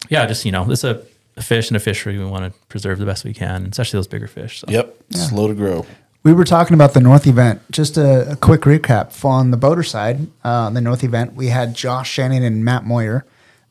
yeah, 0.10 0.26
just 0.26 0.46
you 0.46 0.52
know, 0.52 0.66
this 0.66 0.80
is 0.84 0.92
a, 0.92 1.02
a 1.38 1.42
fish 1.42 1.70
and 1.70 1.78
a 1.78 1.80
fishery 1.80 2.18
we 2.18 2.26
want 2.26 2.46
to 2.52 2.60
preserve 2.68 3.00
the 3.00 3.06
best 3.06 3.24
we 3.24 3.34
can, 3.34 3.68
especially 3.72 3.98
those 3.98 4.08
bigger 4.08 4.28
fish. 4.28 4.60
So. 4.60 4.68
Yep. 4.70 4.96
Slow 5.12 5.48
to 5.48 5.54
grow. 5.54 5.86
We 6.24 6.32
were 6.34 6.46
talking 6.46 6.74
about 6.74 6.94
the 6.94 7.02
North 7.02 7.28
event. 7.28 7.62
Just 7.70 7.98
a, 7.98 8.32
a 8.32 8.36
quick 8.38 8.62
recap. 8.62 9.12
For 9.12 9.32
on 9.32 9.52
the 9.52 9.58
boater 9.58 9.84
side, 9.84 10.28
uh, 10.46 10.50
on 10.68 10.74
the 10.74 10.80
North 10.82 11.04
event, 11.04 11.34
we 11.36 11.48
had 11.48 11.74
Josh 11.76 12.10
Shannon 12.10 12.44
and 12.44 12.64
Matt 12.64 12.86
Moyer 12.86 13.26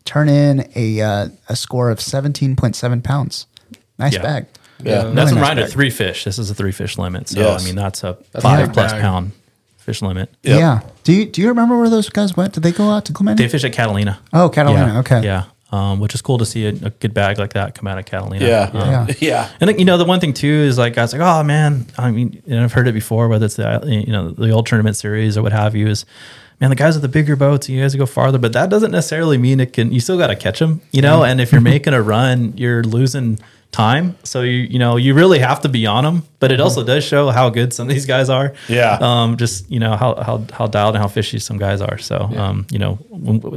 turn 0.04 0.28
in 0.28 0.68
a 0.74 1.00
uh, 1.00 1.28
a 1.48 1.56
score 1.56 1.90
of 1.90 1.98
17.7 1.98 3.02
pounds. 3.02 3.46
Nice 3.98 4.14
Yeah. 4.14 4.22
bag. 4.22 4.46
Yeah. 4.84 5.02
Really 5.02 5.14
That's 5.14 5.30
a 5.32 5.34
nice 5.34 5.42
reminder. 5.42 5.62
bag. 5.62 5.70
Three 5.72 5.90
fish. 5.90 6.24
This 6.24 6.38
is 6.38 6.50
a 6.50 6.54
three 6.54 6.72
fish 6.72 6.98
limit. 6.98 7.28
So 7.28 7.40
Yes. 7.40 7.62
I 7.62 7.66
mean, 7.66 7.76
that's 7.76 8.02
a 8.04 8.16
That's 8.32 8.42
five 8.44 8.66
big 8.66 8.74
plus 8.74 8.92
bag. 8.92 9.00
pound 9.02 9.32
fish 9.78 10.02
limit. 10.02 10.30
Yep. 10.42 10.58
Yeah. 10.58 10.80
Do 11.04 11.12
you 11.12 11.26
do 11.26 11.40
you 11.42 11.48
remember 11.48 11.78
where 11.78 11.90
those 11.90 12.08
guys 12.08 12.36
went? 12.36 12.52
Did 12.54 12.62
they 12.62 12.72
go 12.72 12.90
out 12.90 13.04
to 13.06 13.12
Clemente? 13.12 13.42
They 13.42 13.48
fish 13.48 13.64
at 13.64 13.72
Catalina. 13.72 14.18
oh, 14.32 14.48
Catalina. 14.48 14.92
Yeah. 14.94 14.98
Okay. 15.00 15.24
Yeah. 15.24 15.44
Um, 15.72 16.00
which 16.00 16.14
is 16.14 16.20
cool 16.20 16.36
to 16.36 16.44
see 16.44 16.66
a, 16.66 16.68
a 16.68 16.90
good 16.90 17.14
bag 17.14 17.38
like 17.38 17.54
that 17.54 17.74
come 17.74 17.86
out 17.86 17.98
of 17.98 18.04
Catalina. 18.04 18.44
Yeah. 18.46 18.70
Um, 18.74 18.90
Yeah. 18.90 19.06
Yeah. 19.20 19.48
And 19.58 19.70
then, 19.70 19.78
you 19.78 19.86
know, 19.86 19.96
the 19.96 20.04
one 20.04 20.20
thing 20.20 20.34
too 20.34 20.46
is 20.46 20.76
like 20.76 20.94
guys 20.94 21.12
like, 21.14 21.22
oh 21.22 21.42
man, 21.42 21.86
I 21.96 22.10
mean, 22.10 22.42
and 22.46 22.60
I've 22.60 22.72
heard 22.74 22.86
it 22.88 22.92
before, 22.92 23.26
whether 23.28 23.46
it's 23.46 23.56
the 23.56 23.80
you 23.86 24.12
know 24.12 24.30
the 24.32 24.50
old 24.50 24.66
tournament 24.66 24.96
series 24.96 25.36
or 25.38 25.42
what 25.42 25.52
have 25.52 25.74
you, 25.74 25.86
is 25.88 26.04
man, 26.60 26.68
the 26.70 26.76
guys 26.76 26.94
with 26.94 27.02
the 27.02 27.08
bigger 27.08 27.34
boats, 27.36 27.68
you 27.70 27.80
guys 27.80 27.94
go 27.96 28.04
farther, 28.06 28.38
but 28.38 28.52
that 28.52 28.68
doesn't 28.70 28.90
necessarily 28.92 29.38
mean 29.38 29.58
it 29.60 29.72
can. 29.72 29.90
You 29.92 29.98
still 30.00 30.18
got 30.18 30.26
to 30.28 30.36
catch 30.36 30.58
them, 30.60 30.80
you 30.92 31.00
know. 31.02 31.24
And 31.24 31.40
if 31.40 31.50
you're 31.52 31.60
making 31.62 31.94
a 31.94 32.02
run, 32.02 32.52
you're 32.56 32.84
losing 32.84 33.38
time, 33.72 34.16
so 34.22 34.42
you 34.42 34.58
you 34.70 34.78
know 34.78 34.96
you 34.96 35.14
really 35.14 35.40
have 35.40 35.60
to 35.62 35.68
be 35.68 35.86
on 35.86 36.04
them. 36.04 36.22
But 36.38 36.52
it 36.52 36.60
also 36.60 36.84
does 36.84 37.02
show 37.04 37.30
how 37.30 37.50
good 37.50 37.72
some 37.72 37.88
of 37.88 37.94
these 37.94 38.06
guys 38.06 38.28
are. 38.28 38.54
Yeah. 38.68 38.98
Um, 39.00 39.36
just 39.36 39.68
you 39.70 39.80
know 39.80 39.96
how 39.96 40.14
how 40.14 40.44
how 40.52 40.66
dialed 40.66 40.94
and 40.94 41.02
how 41.02 41.08
fishy 41.08 41.38
some 41.38 41.58
guys 41.58 41.80
are. 41.80 41.98
So 41.98 42.16
um, 42.36 42.66
you 42.70 42.78
know, 42.78 42.98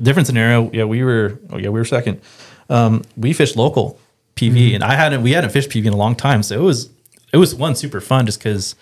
different 0.01 0.27
scenario. 0.27 0.71
Yeah, 0.71 0.85
we 0.85 1.03
were. 1.03 1.39
Oh 1.51 1.57
yeah, 1.57 1.69
we 1.69 1.79
were 1.79 1.85
second. 1.85 2.21
Um, 2.69 3.03
we 3.15 3.33
fished 3.33 3.55
local 3.55 3.99
PV, 4.35 4.73
and 4.73 4.83
I 4.83 4.95
hadn't. 4.95 5.21
We 5.21 5.31
hadn't 5.31 5.51
fished 5.51 5.69
PV 5.69 5.85
in 5.85 5.93
a 5.93 5.97
long 5.97 6.15
time, 6.15 6.41
so 6.41 6.55
it 6.55 6.63
was 6.63 6.89
it 7.31 7.37
was 7.37 7.53
one 7.53 7.75
super 7.75 8.01
fun 8.01 8.25
just 8.25 8.39
because 8.39 8.75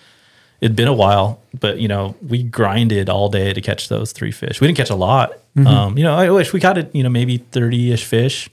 it'd 0.60 0.76
been 0.76 0.88
a 0.88 0.94
while. 0.94 1.42
But 1.58 1.78
you 1.78 1.88
know, 1.88 2.14
we 2.26 2.42
grinded 2.42 3.08
all 3.08 3.28
day 3.28 3.52
to 3.52 3.60
catch 3.60 3.88
those 3.88 4.12
three 4.12 4.32
fish. 4.32 4.60
We 4.60 4.66
didn't 4.68 4.78
catch 4.78 4.90
a 4.90 4.96
lot. 4.96 5.32
Um, 5.56 5.96
you 5.96 6.02
know, 6.02 6.16
I 6.16 6.30
wish 6.30 6.52
we 6.52 6.58
caught 6.60 6.78
it. 6.78 6.94
You 6.94 7.02
know, 7.02 7.08
maybe 7.08 7.38
thirty 7.38 7.92
ish 7.92 8.04
fish. 8.04 8.50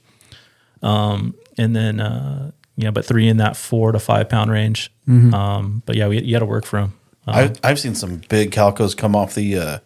Um, 0.84 1.36
and 1.58 1.76
then 1.76 2.00
uh, 2.00 2.52
you 2.82 2.86
know, 2.88 2.92
but 2.92 3.06
three 3.06 3.28
in 3.28 3.38
that 3.38 3.56
four 3.56 3.92
to 3.92 4.00
five 4.00 4.28
pound 4.30 4.52
range. 4.52 4.92
Um, 5.08 5.84
but 5.86 5.96
yeah, 5.96 6.08
we 6.08 6.22
you 6.22 6.36
had 6.36 6.40
to 6.40 6.46
work 6.46 6.66
for 6.66 6.80
them. 6.82 6.94
I, 7.28 7.54
I've 7.64 7.80
seen 7.80 7.96
some 7.96 8.22
big 8.30 8.52
calicos 8.52 8.96
come 8.98 9.16
off 9.16 9.36
the 9.36 9.58
uh, 9.58 9.80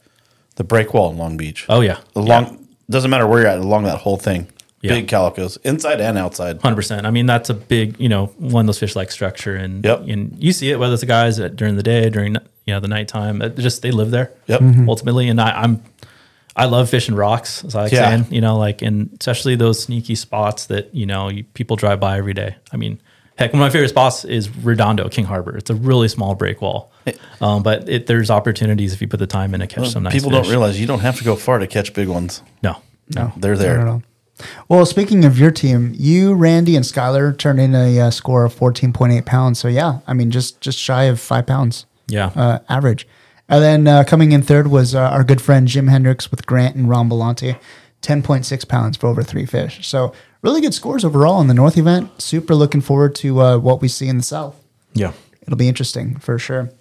the 0.55 0.63
break 0.63 0.93
wall 0.93 1.11
in 1.11 1.17
Long 1.17 1.35
Beach. 1.37 1.65
Oh 1.69 1.81
yeah, 1.81 1.99
Along 2.15 2.65
doesn't 2.89 3.09
matter 3.09 3.27
where 3.27 3.41
you're 3.41 3.49
at 3.49 3.59
along 3.59 3.83
that 3.83 3.99
whole 3.99 4.17
thing. 4.17 4.47
Yeah. 4.81 4.91
Big 4.91 5.07
calicos, 5.07 5.57
inside 5.63 5.99
and 5.99 6.15
outside. 6.17 6.61
Hundred 6.61 6.75
percent. 6.75 7.07
I 7.07 7.11
mean, 7.11 7.25
that's 7.25 7.49
a 7.49 7.55
big, 7.55 7.99
you 7.99 8.07
know, 8.07 8.27
one 8.37 8.61
of 8.61 8.67
those 8.67 8.77
fish 8.77 8.95
like 8.95 9.09
structure, 9.11 9.55
and 9.55 9.83
Yep. 9.83 10.01
and 10.07 10.35
you 10.43 10.53
see 10.53 10.69
it 10.69 10.77
whether 10.77 10.93
it's 10.93 11.01
the 11.01 11.07
guys 11.07 11.37
that 11.37 11.55
during 11.55 11.75
the 11.75 11.81
day, 11.83 12.07
during 12.11 12.35
you 12.35 12.73
know 12.73 12.79
the 12.79 12.87
nighttime, 12.87 13.41
it 13.41 13.57
just 13.57 13.81
they 13.81 13.89
live 13.91 14.11
there. 14.11 14.31
Yep. 14.45 14.61
Ultimately, 14.87 15.27
and 15.27 15.41
I, 15.41 15.61
I'm, 15.61 15.81
I 16.55 16.65
love 16.65 16.89
fishing 16.89 17.15
rocks. 17.15 17.63
As 17.65 17.75
I 17.75 17.83
like 17.83 17.91
Yeah. 17.91 18.09
saying, 18.09 18.27
you 18.31 18.41
know, 18.41 18.57
like 18.57 18.81
and 18.81 19.09
especially 19.19 19.55
those 19.55 19.81
sneaky 19.83 20.15
spots 20.15 20.65
that 20.67 20.93
you 20.95 21.05
know 21.05 21.29
you, 21.29 21.43
people 21.53 21.75
drive 21.75 21.99
by 21.99 22.17
every 22.17 22.33
day. 22.33 22.55
I 22.71 22.77
mean, 22.77 22.99
heck, 23.37 23.51
one 23.51 23.61
of 23.61 23.65
my 23.65 23.69
favorite 23.69 23.89
spots 23.89 24.23
is 24.25 24.49
Redondo, 24.57 25.09
King 25.09 25.25
Harbor. 25.25 25.57
It's 25.57 25.69
a 25.69 25.75
really 25.75 26.07
small 26.07 26.33
break 26.35 26.61
wall, 26.61 26.91
um, 27.41 27.61
but 27.63 27.89
it, 27.89 28.07
there's 28.07 28.29
opportunities 28.31 28.93
if 28.93 29.01
you 29.01 29.07
put 29.07 29.19
the 29.19 29.27
time 29.27 29.53
in 29.53 29.59
to 29.59 29.67
catch 29.67 29.89
some 29.89 30.03
nice. 30.03 30.13
People 30.13 30.29
fish. 30.31 30.43
don't 30.43 30.49
realize 30.49 30.79
you 30.79 30.87
don't 30.87 30.99
have 31.01 31.17
to 31.17 31.23
go 31.25 31.35
far 31.35 31.59
to 31.59 31.67
catch 31.67 31.93
big 31.93 32.07
ones. 32.07 32.41
No, 32.63 32.77
no. 33.13 33.33
They're 33.35 33.57
there. 33.57 34.01
Well, 34.67 34.85
speaking 34.85 35.23
of 35.23 35.39
your 35.39 35.51
team, 35.51 35.93
you, 35.95 36.33
Randy, 36.33 36.75
and 36.75 36.83
Skylar 36.83 37.37
turned 37.37 37.61
in 37.61 37.73
a 37.73 37.99
uh, 37.99 38.11
score 38.11 38.43
of 38.43 38.53
14.8 38.53 39.25
pounds. 39.25 39.59
So 39.59 39.67
yeah, 39.69 39.99
I 40.07 40.13
mean, 40.13 40.29
just 40.31 40.59
just 40.61 40.77
shy 40.77 41.03
of 41.05 41.19
five 41.21 41.45
pounds 41.47 41.85
Yeah. 42.07 42.31
uh, 42.35 42.59
average. 42.67 43.07
And 43.47 43.63
then 43.63 43.87
uh, 43.87 44.03
coming 44.03 44.31
in 44.31 44.41
third 44.41 44.67
was 44.67 44.95
uh, 44.95 45.01
our 45.01 45.23
good 45.23 45.41
friend 45.41 45.67
Jim 45.67 45.87
Hendricks 45.87 46.31
with 46.31 46.45
Grant 46.45 46.75
and 46.75 46.89
Ron 46.89 47.09
Belmonte, 47.09 47.57
10.6 48.01 48.67
pounds 48.67 48.97
for 48.97 49.07
over 49.07 49.21
three 49.21 49.45
fish. 49.45 49.87
So 49.87 50.13
really 50.41 50.61
good 50.61 50.73
scores 50.73 51.05
overall 51.05 51.41
in 51.41 51.47
the 51.47 51.53
North 51.53 51.77
event. 51.77 52.21
Super 52.21 52.55
looking 52.55 52.81
forward 52.81 53.15
to 53.15 53.41
uh, 53.41 53.57
what 53.57 53.81
we 53.81 53.87
see 53.87 54.07
in 54.07 54.17
the 54.17 54.23
South. 54.23 54.59
Yeah. 54.93 55.13
It'll 55.45 55.57
be 55.57 55.67
interesting 55.67 56.17
for 56.17 56.39
sure. 56.39 56.71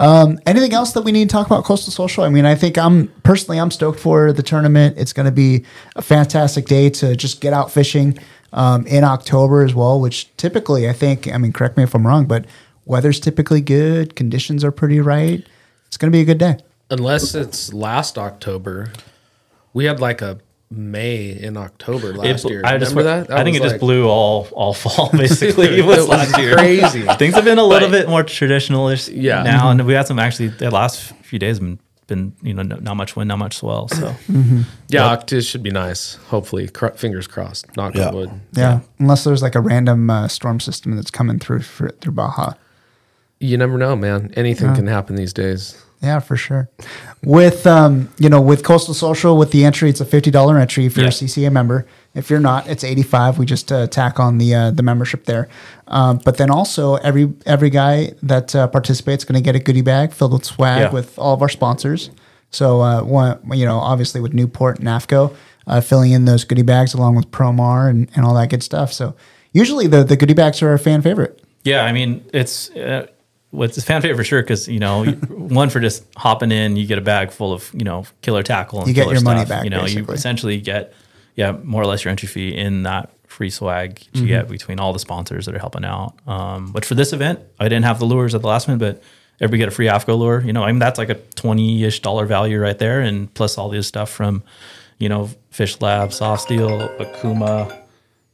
Um, 0.00 0.38
anything 0.46 0.72
else 0.72 0.92
that 0.92 1.02
we 1.02 1.12
need 1.12 1.28
to 1.28 1.32
talk 1.32 1.46
about 1.46 1.64
Coastal 1.64 1.92
Social? 1.92 2.24
I 2.24 2.30
mean, 2.30 2.46
I 2.46 2.54
think 2.54 2.78
I'm 2.78 3.08
personally 3.24 3.60
I'm 3.60 3.70
stoked 3.70 4.00
for 4.00 4.32
the 4.32 4.42
tournament. 4.42 4.96
It's 4.96 5.12
going 5.12 5.26
to 5.26 5.32
be 5.32 5.66
a 5.96 6.02
fantastic 6.02 6.64
day 6.64 6.88
to 6.90 7.14
just 7.14 7.42
get 7.42 7.52
out 7.52 7.70
fishing 7.70 8.18
um, 8.54 8.86
in 8.86 9.04
October 9.04 9.62
as 9.62 9.74
well. 9.74 10.00
Which 10.00 10.34
typically, 10.38 10.88
I 10.88 10.94
think, 10.94 11.30
I 11.30 11.36
mean, 11.36 11.52
correct 11.52 11.76
me 11.76 11.82
if 11.82 11.94
I'm 11.94 12.06
wrong, 12.06 12.24
but 12.24 12.46
weather's 12.86 13.20
typically 13.20 13.60
good. 13.60 14.16
Conditions 14.16 14.64
are 14.64 14.72
pretty 14.72 14.98
right. 14.98 15.46
It's 15.86 15.96
going 15.96 16.10
to 16.10 16.16
be 16.16 16.20
a 16.20 16.24
good 16.24 16.38
day. 16.38 16.56
Unless 16.90 17.34
it's 17.34 17.72
last 17.72 18.16
October, 18.18 18.92
we 19.72 19.84
had 19.86 19.98
like 20.00 20.22
a 20.22 20.38
May 20.70 21.26
in 21.30 21.56
October 21.56 22.12
last 22.12 22.44
It- 22.44 22.50
year. 22.50 22.62
I 22.64 22.76
just 22.78 22.94
Remember 22.94 23.24
that? 23.26 23.36
I 23.38 23.44
think 23.44 23.56
it 23.56 23.62
was 23.62 23.72
just 23.72 23.80
blew 23.80 24.08
all 24.08 24.48
all 24.52 24.74
fall 24.74 25.10
basically. 25.12 25.78
it 25.78 25.84
was 25.84 25.98
It 25.98 26.00
was 26.00 26.08
last 26.08 26.38
year. 26.38 26.54
crazy. 26.54 27.02
Things 27.18 27.34
have 27.34 27.44
been 27.44 27.58
a 27.58 27.64
little 27.64 27.88
But- 27.88 28.00
bit 28.02 28.08
more 28.08 28.22
traditionalish 28.24 29.10
Yeah. 29.12 29.42
now, 29.42 29.70
and 29.70 29.86
we 29.86 29.92
had 29.94 30.06
some 30.06 30.18
actually 30.18 30.48
the 30.48 30.70
last 30.70 31.00
few 31.22 31.38
days 31.38 31.58
have 31.58 31.64
been, 31.66 31.78
been 32.08 32.32
you 32.42 32.52
know 32.54 32.62
no- 32.62 32.76
not 32.76 32.96
much 32.96 33.14
wind, 33.16 33.28
not 33.28 33.38
much 33.38 33.56
swell. 33.58 33.88
So 33.88 34.14
Yeah, 34.88 35.14
Oct- 35.16 35.32
it 35.32 35.42
should 35.42 35.62
be 35.62 35.70
nice. 35.70 36.16
Hopefully, 36.28 36.66
Cro- 36.68 36.94
fingers 36.94 37.26
crossed. 37.28 37.76
Knock 37.76 37.94
Yeah. 37.94 38.08
on 38.08 38.14
wood. 38.14 38.30
Yeah, 38.52 38.80
unless 38.98 39.22
there's 39.24 39.42
like 39.42 39.54
a 39.54 39.60
random 39.60 40.10
uh, 40.10 40.26
storm 40.28 40.58
system 40.60 40.96
that's 40.96 41.10
coming 41.12 41.38
through 41.38 41.62
for, 41.62 41.90
through 42.00 42.12
Baja. 42.12 42.54
You 43.40 43.56
never 43.58 43.76
know, 43.78 43.94
man. 43.96 44.32
Anything 44.36 44.74
can 44.74 44.86
happen 44.86 45.16
these 45.16 45.32
days. 45.32 45.82
Yeah, 46.02 46.20
for 46.20 46.36
sure. 46.36 46.68
With 47.22 47.66
um, 47.66 48.10
you 48.18 48.28
know, 48.28 48.40
with 48.40 48.62
Coastal 48.62 48.94
Social, 48.94 49.36
with 49.36 49.50
the 49.50 49.64
entry, 49.64 49.88
it's 49.90 50.00
a 50.00 50.04
fifty 50.04 50.30
dollar 50.30 50.58
entry 50.58 50.86
if 50.86 50.96
you're 50.96 51.04
Yeah. 51.04 51.08
a 51.10 51.12
CCA 51.12 51.50
member. 51.50 51.86
If 52.14 52.30
you're 52.30 52.40
not, 52.40 52.68
it's 52.68 52.84
eighty 52.84 53.02
five. 53.02 53.38
We 53.38 53.46
just 53.46 53.72
uh, 53.72 53.86
tack 53.88 54.20
on 54.20 54.38
the 54.38 54.54
uh, 54.54 54.70
the 54.70 54.82
membership 54.82 55.24
there. 55.24 55.48
Um, 55.88 56.20
but 56.24 56.36
then 56.36 56.50
also 56.50 56.94
every 56.96 57.32
every 57.46 57.70
guy 57.70 58.12
that 58.22 58.54
uh, 58.54 58.68
participates 58.68 59.24
going 59.24 59.34
to 59.36 59.44
get 59.44 59.56
a 59.56 59.58
goodie 59.58 59.80
bag 59.82 60.12
filled 60.12 60.32
with 60.34 60.44
swag 60.44 60.80
Yeah. 60.80 60.90
with 60.92 61.18
all 61.18 61.34
of 61.34 61.42
our 61.42 61.48
sponsors. 61.48 62.10
So 62.50 62.80
uh, 62.80 63.02
one, 63.02 63.38
you 63.52 63.64
know, 63.66 63.78
obviously 63.78 64.20
with 64.20 64.32
Newport 64.34 64.78
and 64.78 64.86
AFTCO, 64.88 65.34
uh, 65.66 65.80
filling 65.80 66.12
in 66.12 66.24
those 66.26 66.44
goodie 66.44 66.62
bags 66.62 66.94
along 66.94 67.16
with 67.16 67.30
Promar 67.30 67.90
and, 67.90 68.08
and 68.14 68.24
all 68.24 68.34
that 68.34 68.50
good 68.50 68.62
stuff. 68.62 68.92
So 68.92 69.14
usually 69.52 69.86
the 69.88 70.04
the 70.04 70.16
goodie 70.16 70.34
bags 70.34 70.62
are 70.62 70.72
a 70.74 70.78
fan 70.78 71.02
favorite. 71.02 71.42
yeah, 71.64 71.84
I 71.84 71.92
mean 71.92 72.24
it's. 72.32 72.70
Uh, 72.70 73.06
What's 73.50 73.78
a 73.78 73.82
fan 73.82 74.02
favorite 74.02 74.16
for 74.16 74.24
sure? 74.24 74.42
Because 74.42 74.68
you 74.68 74.78
know, 74.80 75.04
one 75.30 75.70
for 75.70 75.80
just 75.80 76.04
hopping 76.16 76.52
in, 76.52 76.76
you 76.76 76.86
get 76.86 76.98
a 76.98 77.02
bag 77.02 77.30
full 77.30 77.52
of 77.52 77.70
you 77.72 77.84
know 77.84 78.04
killer 78.22 78.42
tackle 78.42 78.80
and 78.80 78.88
You 78.88 78.94
get 78.94 79.02
killer 79.04 79.14
your 79.14 79.22
money 79.22 79.40
stuff. 79.40 79.48
back, 79.48 79.64
You 79.64 79.70
know, 79.70 79.86
you 79.86 80.04
essentially 80.06 80.60
get 80.60 80.92
yeah 81.36 81.52
more 81.62 81.82
or 81.82 81.86
less 81.86 82.04
your 82.04 82.10
entry 82.10 82.28
fee 82.28 82.54
in 82.56 82.82
that 82.84 83.10
free 83.28 83.50
swag 83.50 83.96
that 83.96 84.04
you 84.14 84.20
Mm-hmm. 84.22 84.26
get 84.28 84.48
between 84.48 84.80
all 84.80 84.92
the 84.92 84.98
sponsors 84.98 85.46
that 85.46 85.54
are 85.54 85.58
helping 85.58 85.84
out. 85.84 86.14
Um, 86.26 86.72
but 86.72 86.84
for 86.84 86.94
this 86.94 87.12
event, 87.12 87.40
I 87.60 87.64
didn't 87.68 87.84
have 87.84 87.98
the 87.98 88.04
lures 88.06 88.34
at 88.34 88.40
the 88.40 88.46
last 88.48 88.66
minute, 88.68 88.78
but 88.80 89.02
everybody 89.40 89.58
get 89.58 89.68
a 89.68 89.70
free 89.70 89.86
AFTCO 89.86 90.18
lure. 90.18 90.40
You 90.42 90.52
know, 90.52 90.62
I 90.64 90.72
mean 90.72 90.78
that's 90.78 90.98
like 90.98 91.10
a 91.10 91.14
twenty 91.34 91.84
ish 91.84 92.00
dollar 92.00 92.26
value 92.26 92.58
right 92.60 92.78
there, 92.78 93.00
and 93.00 93.32
plus 93.34 93.58
all 93.58 93.68
this 93.68 93.86
stuff 93.86 94.10
from 94.10 94.42
you 94.98 95.08
know 95.08 95.30
Fish 95.50 95.80
Lab, 95.80 96.12
Soft 96.12 96.42
Steel, 96.42 96.88
Akuma, 96.98 97.80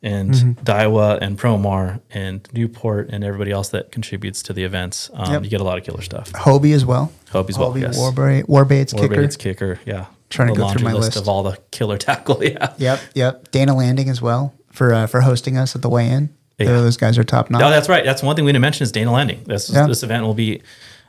and 0.03 0.31
Mm-hmm. 0.33 0.51
Daiwa 0.65 1.19
and 1.21 1.39
Promar 1.39 2.01
and 2.11 2.49
Newport 2.53 3.11
and 3.11 3.23
everybody 3.25 3.51
else 3.53 3.69
that 3.71 3.93
contributes 3.93 4.43
to 4.45 4.53
the 4.53 4.65
events. 4.65 5.11
Um, 5.15 5.33
Yep. 5.33 5.45
You 5.45 5.51
get 5.51 5.61
a 5.61 5.65
lot 5.65 5.79
of 5.79 5.85
killer 5.85 6.03
stuff. 6.03 6.33
Hobie 6.33 6.75
as 6.75 6.85
well. 6.85 7.13
Hobie 7.31 7.51
as 7.51 7.59
well, 7.59 7.77
yes. 7.79 7.97
Warbait, 7.99 8.45
Warbait's 8.47 8.93
kicker. 8.93 9.15
Warbait's 9.15 9.37
kicker, 9.37 9.81
yeah. 9.87 10.07
Trying 10.29 10.49
to 10.49 10.55
go 10.55 10.69
through 10.71 10.83
my 10.85 10.93
list. 10.93 11.17
of 11.17 11.29
all 11.29 11.43
the 11.43 11.59
killer 11.71 11.99
tackle, 12.09 12.43
yeah. 12.43 12.73
Yep, 12.79 13.01
yep. 13.15 13.51
Dana 13.53 13.75
Landing 13.77 14.09
as 14.09 14.21
well 14.23 14.55
for 14.71 14.93
uh, 14.95 15.07
for 15.07 15.21
hosting 15.21 15.57
us 15.59 15.77
at 15.77 15.83
the 15.83 15.89
weigh-in. 15.91 16.35
Yeah. 16.59 16.67
Those 16.69 16.97
guys 16.97 17.19
are 17.19 17.25
top 17.25 17.51
notch. 17.51 17.61
No, 17.61 17.71
that's 17.71 17.89
right. 17.89 18.05
That's 18.05 18.23
one 18.23 18.35
thing 18.37 18.45
we 18.45 18.53
didn't 18.53 18.63
mention 18.63 18.85
is 18.85 18.93
Dana 18.93 19.13
Landing. 19.13 19.43
This 19.45 19.69
Yeah. 19.71 19.87
this 19.87 20.03
event 20.03 20.25
will 20.25 20.35
be 20.35 20.63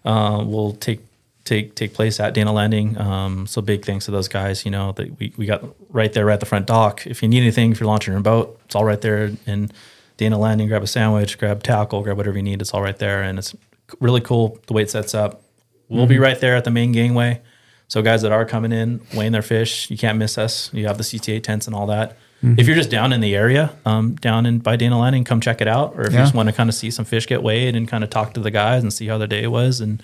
uh, 0.06 0.44
will 0.46 0.74
take 0.74 1.00
take 1.46 1.76
take 1.76 1.94
place 1.94 2.20
at 2.20 2.34
Dana 2.34 2.52
Landing. 2.54 2.98
Um, 2.98 3.48
so 3.48 3.62
big 3.62 3.86
thanks 3.86 4.06
to 4.06 4.12
those 4.12 4.28
guys. 4.28 4.66
You 4.66 4.72
know 4.72 4.92
that 4.94 5.20
we, 5.20 5.34
we 5.38 5.46
got 5.46 5.64
right 5.90 6.12
there 6.14 6.26
right 6.26 6.34
at 6.34 6.40
the 6.40 6.46
front 6.46 6.68
dock. 6.68 7.06
If 7.06 7.22
you 7.22 7.30
need 7.30 7.42
anything, 7.42 7.72
if 7.72 7.80
you're 7.80 7.88
launching 7.88 8.14
your 8.14 8.22
boat, 8.22 8.60
it's 8.66 8.76
all 8.76 8.86
right 8.86 9.02
there 9.02 9.32
in 9.46 9.72
Dana 10.18 10.38
Landing. 10.38 10.68
Grab 10.68 10.84
a 10.84 10.88
sandwich, 10.88 11.38
grab 11.38 11.64
tackle, 11.64 12.02
grab 12.02 12.18
whatever 12.18 12.38
you 12.38 12.44
need. 12.44 12.62
It's 12.62 12.74
all 12.74 12.82
right 12.82 12.98
there, 12.98 13.22
and 13.22 13.38
it's 13.38 13.56
really 14.00 14.22
cool 14.22 14.60
the 14.68 14.74
way 14.74 14.84
it 14.84 14.90
sets 14.90 15.14
up. 15.14 15.42
We'll 15.90 16.08
be 16.08 16.18
right 16.18 16.40
there 16.40 16.56
at 16.56 16.64
the 16.64 16.72
main 16.72 16.92
gangway. 16.92 17.42
So 17.88 18.02
guys 18.02 18.24
that 18.24 18.32
are 18.32 18.46
coming 18.46 18.72
in 18.72 19.02
weighing 19.14 19.34
their 19.34 19.44
fish, 19.44 19.92
you 19.92 19.98
can't 19.98 20.18
miss 20.18 20.38
us. 20.40 20.74
You 20.74 20.88
have 20.88 20.98
the 20.98 21.04
CCA 21.04 21.44
tents 21.44 21.68
and 21.68 21.76
all 21.76 21.86
that. 21.88 22.18
If 22.58 22.68
you're 22.68 22.76
just 22.76 22.90
down 22.90 23.14
in 23.14 23.22
the 23.22 23.36
area, 23.36 23.74
um, 23.86 24.16
down 24.16 24.46
in 24.46 24.60
by 24.60 24.76
Dana 24.76 25.00
Landing, 25.00 25.24
come 25.24 25.40
check 25.40 25.62
it 25.62 25.68
out. 25.68 25.94
Or 25.96 26.02
if 26.02 26.12
you 26.12 26.18
just 26.18 26.34
want 26.34 26.50
to 26.50 26.54
kind 26.54 26.70
of 26.70 26.76
see 26.76 26.92
some 26.92 27.06
fish 27.06 27.26
get 27.28 27.42
weighed 27.44 27.76
and 27.76 27.88
kind 27.88 28.04
of 28.04 28.10
talk 28.10 28.34
to 28.34 28.42
the 28.42 28.52
guys 28.52 28.84
and 28.84 28.92
see 28.92 29.08
how 29.08 29.18
their 29.18 29.28
day 29.28 29.48
was, 29.48 29.80
and 29.80 30.02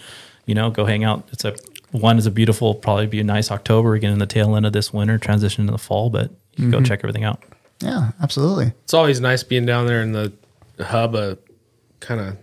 you 0.50 0.56
know, 0.56 0.70
go 0.72 0.86
hang 0.86 1.04
out. 1.04 1.28
It's 1.32 1.46
a 1.46 1.56
one 1.92 2.18
is 2.18 2.26
a 2.26 2.32
beautiful, 2.32 2.74
probably 2.76 3.06
be 3.08 3.20
a 3.20 3.24
nice 3.24 3.52
October 3.52 3.94
again 3.94 4.12
in 4.14 4.20
the 4.20 4.26
tail 4.26 4.56
end 4.56 4.66
of 4.66 4.74
this 4.74 4.92
winter, 4.92 5.18
transition 5.18 5.66
to 5.68 5.72
the 5.72 5.78
fall. 5.78 6.10
But 6.10 6.32
you 6.56 6.64
can 6.64 6.72
go 6.72 6.82
check 6.82 7.00
everything 7.04 7.24
out. 7.24 7.42
yeah, 7.82 8.12
absolutely. 8.22 8.74
It's 8.84 8.94
always 8.94 9.20
nice 9.22 9.44
being 9.44 9.66
down 9.66 9.86
there 9.88 10.02
in 10.02 10.12
the 10.12 10.34
hub 10.80 11.16
of 11.16 11.38
kind 12.00 12.20
of 12.22 12.38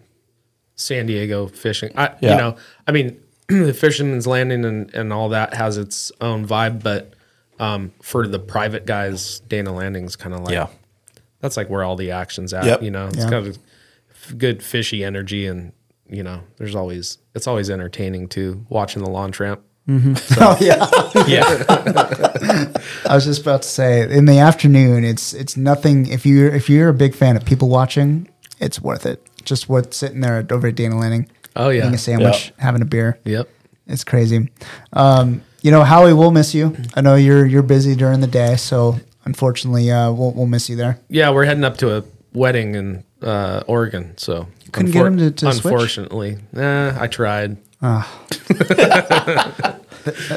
San 0.76 1.06
Diego 1.06 1.46
fishing. 1.48 1.90
I, 1.96 2.14
Yeah. 2.20 2.30
You 2.32 2.36
know, 2.38 2.56
I 2.86 2.92
mean, 2.92 3.20
the 3.48 3.72
Fisherman's 3.74 4.26
Landing 4.26 4.64
and, 4.64 4.92
and 4.94 5.12
all 5.12 5.28
that 5.30 5.54
has 5.54 5.76
its 5.78 6.10
own 6.20 6.46
vibe, 6.46 6.82
but 6.82 7.12
um, 7.60 7.92
for 8.02 8.26
the 8.26 8.38
private 8.38 8.84
guys, 8.86 9.40
Dana 9.48 9.72
Landing's 9.72 10.16
kind 10.16 10.34
of 10.34 10.40
like 10.42 10.52
Yeah. 10.54 10.66
that's 11.40 11.56
like 11.56 11.70
where 11.70 11.82
all 11.84 11.96
the 11.96 12.10
action's 12.10 12.52
at. 12.52 12.64
Yep. 12.64 12.82
You 12.82 12.90
know, 12.90 13.06
it's 13.08 13.18
Yeah. 13.18 13.30
got 13.30 13.44
a 13.44 13.50
f- 14.10 14.34
good 14.36 14.62
fishy 14.62 15.04
energy, 15.04 15.46
and 15.46 15.72
you 16.08 16.22
know, 16.22 16.40
there's 16.56 16.74
always 16.74 17.18
it's 17.34 17.46
always 17.46 17.70
entertaining 17.70 18.28
to 18.28 18.64
watching 18.68 19.02
the 19.02 19.10
launch 19.10 19.40
ramp. 19.40 19.62
Oh 20.40 20.56
yeah. 20.60 20.88
Yeah, 21.26 22.72
I 23.08 23.14
was 23.14 23.24
just 23.24 23.40
about 23.42 23.62
to 23.62 23.68
say 23.68 24.02
in 24.10 24.24
the 24.26 24.38
afternoon, 24.38 25.04
it's 25.04 25.32
it's 25.32 25.56
nothing. 25.56 26.06
If 26.08 26.26
you 26.26 26.46
if 26.48 26.68
you're 26.68 26.88
a 26.88 26.94
big 26.94 27.14
fan 27.14 27.36
of 27.36 27.44
people 27.44 27.68
watching, 27.68 28.28
it's 28.60 28.80
worth 28.80 29.06
it. 29.06 29.26
Just 29.44 29.68
worth 29.68 29.94
sitting 29.94 30.20
there 30.20 30.38
at, 30.38 30.50
over 30.52 30.66
at 30.68 30.74
Dana 30.74 30.98
Landing, 30.98 31.28
Oh 31.54 31.68
yeah, 31.70 31.82
eating 31.82 31.94
a 31.94 31.98
sandwich, 31.98 32.52
having 32.58 32.82
a 32.82 32.84
beer. 32.84 33.18
Yep. 33.24 33.48
It's 33.86 34.02
crazy. 34.04 34.50
Um, 34.92 35.42
you 35.62 35.70
know, 35.70 35.84
Howie, 35.84 36.12
we'll 36.12 36.32
miss 36.32 36.54
you. 36.54 36.76
I 36.94 37.00
know 37.00 37.14
you're 37.14 37.46
you're 37.46 37.62
busy 37.62 37.94
during 37.94 38.20
the 38.20 38.26
day, 38.26 38.56
so 38.56 38.98
unfortunately, 39.24 39.90
uh, 39.90 40.10
we'll 40.12 40.32
we'll 40.32 40.46
miss 40.46 40.68
you 40.68 40.76
there. 40.76 40.98
Yeah, 41.08 41.30
we're 41.30 41.44
heading 41.44 41.64
up 41.64 41.76
to 41.78 41.96
a 41.96 42.04
wedding 42.32 42.74
in 42.74 43.04
uh, 43.22 43.62
Oregon, 43.66 44.14
so 44.16 44.46
couldn't 44.72 44.92
get 44.92 45.06
him 45.06 45.16
to- 45.18 45.30
to 45.30 45.52
switch? 45.52 45.64
unfortunately, 45.64 46.38
eh, 46.56 46.96
I 46.98 47.06
tried. 47.06 47.56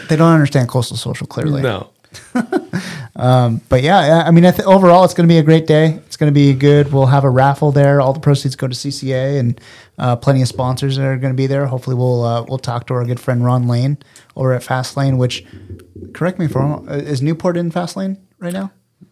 They 0.10 0.16
don't 0.16 0.34
understand 0.34 0.68
coastal 0.68 0.98
social 0.98 1.28
clearly. 1.28 1.62
No, 1.62 1.92
um, 3.16 3.62
But 3.70 3.84
yeah, 3.84 4.06
yeah, 4.08 4.24
I 4.26 4.32
mean, 4.32 4.44
I 4.46 4.50
th- 4.52 4.66
overall, 4.68 5.04
it's 5.06 5.14
going 5.14 5.28
to 5.28 5.32
be 5.32 5.38
a 5.38 5.44
great 5.44 5.68
day. 5.68 6.00
It's 6.08 6.18
going 6.18 6.32
to 6.32 6.34
be 6.34 6.54
good. 6.54 6.92
We'll 6.92 7.06
have 7.06 7.24
a 7.24 7.30
raffle 7.30 7.72
there. 7.72 8.02
All 8.02 8.12
the 8.14 8.20
proceeds 8.20 8.56
go 8.56 8.68
to 8.68 8.74
CCA, 8.76 9.40
and 9.40 9.62
uh, 10.00 10.16
plenty 10.16 10.42
of 10.42 10.48
sponsors 10.48 10.98
that 10.98 11.04
are 11.06 11.18
going 11.18 11.34
to 11.34 11.38
be 11.38 11.46
there. 11.46 11.68
Hopefully, 11.68 11.96
we'll 11.96 12.24
uh, 12.24 12.44
we'll 12.48 12.58
talk 12.58 12.88
to 12.88 12.96
our 12.96 13.06
good 13.06 13.20
friend 13.20 13.46
Ron 13.46 13.68
Lane 13.68 13.98
over 14.36 14.54
at 14.54 14.64
Fast 14.64 14.98
Lane. 14.98 15.20
Which, 15.20 15.46
correct 16.14 16.40
me 16.40 16.46
if 16.46 16.56
I'm 16.56 16.62
wrong, 16.64 16.90
uh, 16.90 16.94
is 16.94 17.22
Newport 17.22 17.58
in 17.58 17.70
Fast 17.70 17.96
Lane 17.96 18.18
right 18.40 18.54
now? 18.54 18.72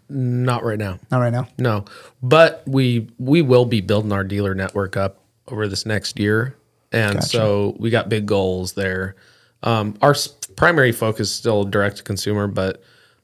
Not 0.10 0.64
right 0.64 0.78
now. 0.80 1.00
Not 1.12 1.20
right 1.20 1.34
now. 1.34 1.48
No, 1.58 1.86
but 2.22 2.64
we 2.68 3.10
we 3.18 3.42
will 3.42 3.66
be 3.66 3.82
building 3.82 4.12
our 4.12 4.24
dealer 4.24 4.56
network 4.56 4.98
up 4.98 5.24
over 5.48 5.68
this 5.68 5.86
next 5.86 6.20
year, 6.20 6.56
and 6.92 7.16
Gotcha. 7.16 7.28
so 7.28 7.76
we 7.80 7.90
got 7.90 8.10
big 8.10 8.26
goals 8.26 8.74
there. 8.74 9.16
Um, 9.64 9.98
our 10.02 10.16
primary 10.56 10.92
focus 10.92 11.30
is 11.30 11.36
still 11.36 11.64
direct 11.64 11.98
to 11.98 12.04
consumer, 12.04 12.48
but 12.48 12.82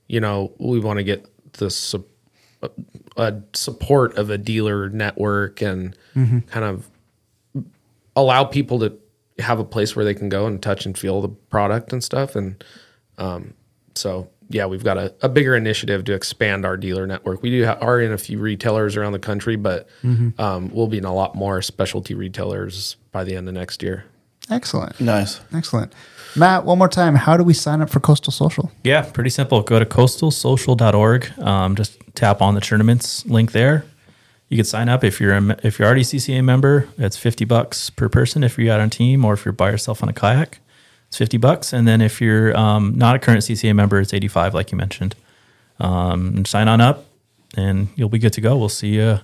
you 0.07 0.19
know 0.19 0.53
we 0.57 0.79
want 0.79 0.97
to 0.97 1.03
get 1.03 1.25
the 1.53 1.69
su- 1.69 2.05
uh, 3.17 3.31
support 3.53 4.17
of 4.17 4.29
a 4.29 4.37
dealer 4.37 4.89
network 4.89 5.61
and 5.61 5.95
kind 6.13 6.65
of 6.65 6.89
allow 8.15 8.43
people 8.43 8.79
to 8.79 8.97
have 9.39 9.59
a 9.59 9.63
place 9.63 9.95
where 9.95 10.05
they 10.05 10.13
can 10.13 10.29
go 10.29 10.45
and 10.45 10.61
touch 10.61 10.85
and 10.85 10.97
feel 10.97 11.21
the 11.21 11.29
product 11.29 11.91
and 11.91 12.03
stuff. 12.03 12.35
And 12.35 12.63
um, 13.17 13.53
so, 13.95 14.29
yeah, 14.53 14.65
we've 14.65 14.83
got 14.83 14.97
a, 14.97 15.13
a 15.21 15.29
bigger 15.29 15.55
initiative 15.55 16.03
to 16.05 16.13
expand 16.13 16.65
our 16.65 16.77
dealer 16.77 17.07
network. 17.07 17.41
We 17.41 17.49
do 17.49 17.65
ha- 17.65 17.77
are 17.81 17.99
in 17.99 18.11
a 18.11 18.17
few 18.17 18.39
retailers 18.39 18.95
around 18.95 19.13
the 19.13 19.19
country, 19.19 19.55
but 19.55 19.87
um, 20.37 20.69
we'll 20.73 20.87
be 20.87 20.97
in 20.97 21.05
a 21.05 21.13
lot 21.13 21.35
more 21.35 21.61
specialty 21.61 22.13
retailers 22.13 22.95
by 23.11 23.23
the 23.23 23.35
end 23.35 23.47
of 23.47 23.53
next 23.53 23.81
year. 23.81 24.05
Excellent. 24.49 24.99
Nice. 24.99 25.39
Excellent. 25.53 25.93
Matt, 26.35 26.65
one 26.65 26.77
more 26.79 26.89
time, 26.89 27.15
how 27.15 27.37
do 27.37 27.43
we 27.43 27.53
sign 27.53 27.81
up 27.81 27.89
for 27.89 27.99
Coastal 27.99 28.31
Social? 28.33 28.71
Yeah, 28.83 29.03
pretty 29.03 29.29
simple. 29.29 29.61
Go 29.61 29.77
to 29.79 29.85
coastalsocial.org. 29.85 31.39
Um, 31.39 31.75
just 31.75 31.97
tap 32.15 32.41
on 32.41 32.55
the 32.55 32.61
tournaments 32.61 33.25
link 33.25 33.51
there. 33.51 33.85
You 34.49 34.57
can 34.57 34.65
sign 34.65 34.89
up 34.89 35.03
if 35.03 35.19
you're 35.19 35.33
a, 35.33 35.57
if 35.63 35.79
you're 35.79 35.85
already 35.85 36.01
a 36.01 36.05
CCA 36.05 36.43
member. 36.43 36.87
It's 36.97 37.17
fifty 37.17 37.45
bucks 37.45 37.89
per 37.89 38.07
person 38.09 38.43
if 38.43 38.57
you're 38.57 38.73
out 38.73 38.81
on 38.81 38.89
team 38.89 39.25
or 39.25 39.33
if 39.33 39.45
you're 39.45 39.51
by 39.51 39.71
yourself 39.71 40.03
on 40.03 40.09
a 40.09 40.13
kayak. 40.13 40.59
It's 41.13 41.19
50 41.19 41.37
bucks. 41.37 41.73
And 41.73 41.87
then 41.87 42.01
if 42.01 42.19
you're 42.19 42.57
um, 42.57 42.97
not 42.97 43.15
a 43.15 43.19
current 43.19 43.41
CCA 43.41 43.75
member, 43.75 43.99
it's 43.99 44.15
85, 44.15 44.55
like 44.55 44.71
you 44.71 44.77
mentioned. 44.79 45.15
Um, 45.79 46.33
and 46.37 46.47
sign 46.47 46.67
on 46.67 46.81
up 46.81 47.05
and 47.55 47.89
you'll 47.95 48.09
be 48.09 48.17
good 48.17 48.33
to 48.33 48.41
go. 48.41 48.57
We'll 48.57 48.67
see 48.69 48.95
you 48.95 49.19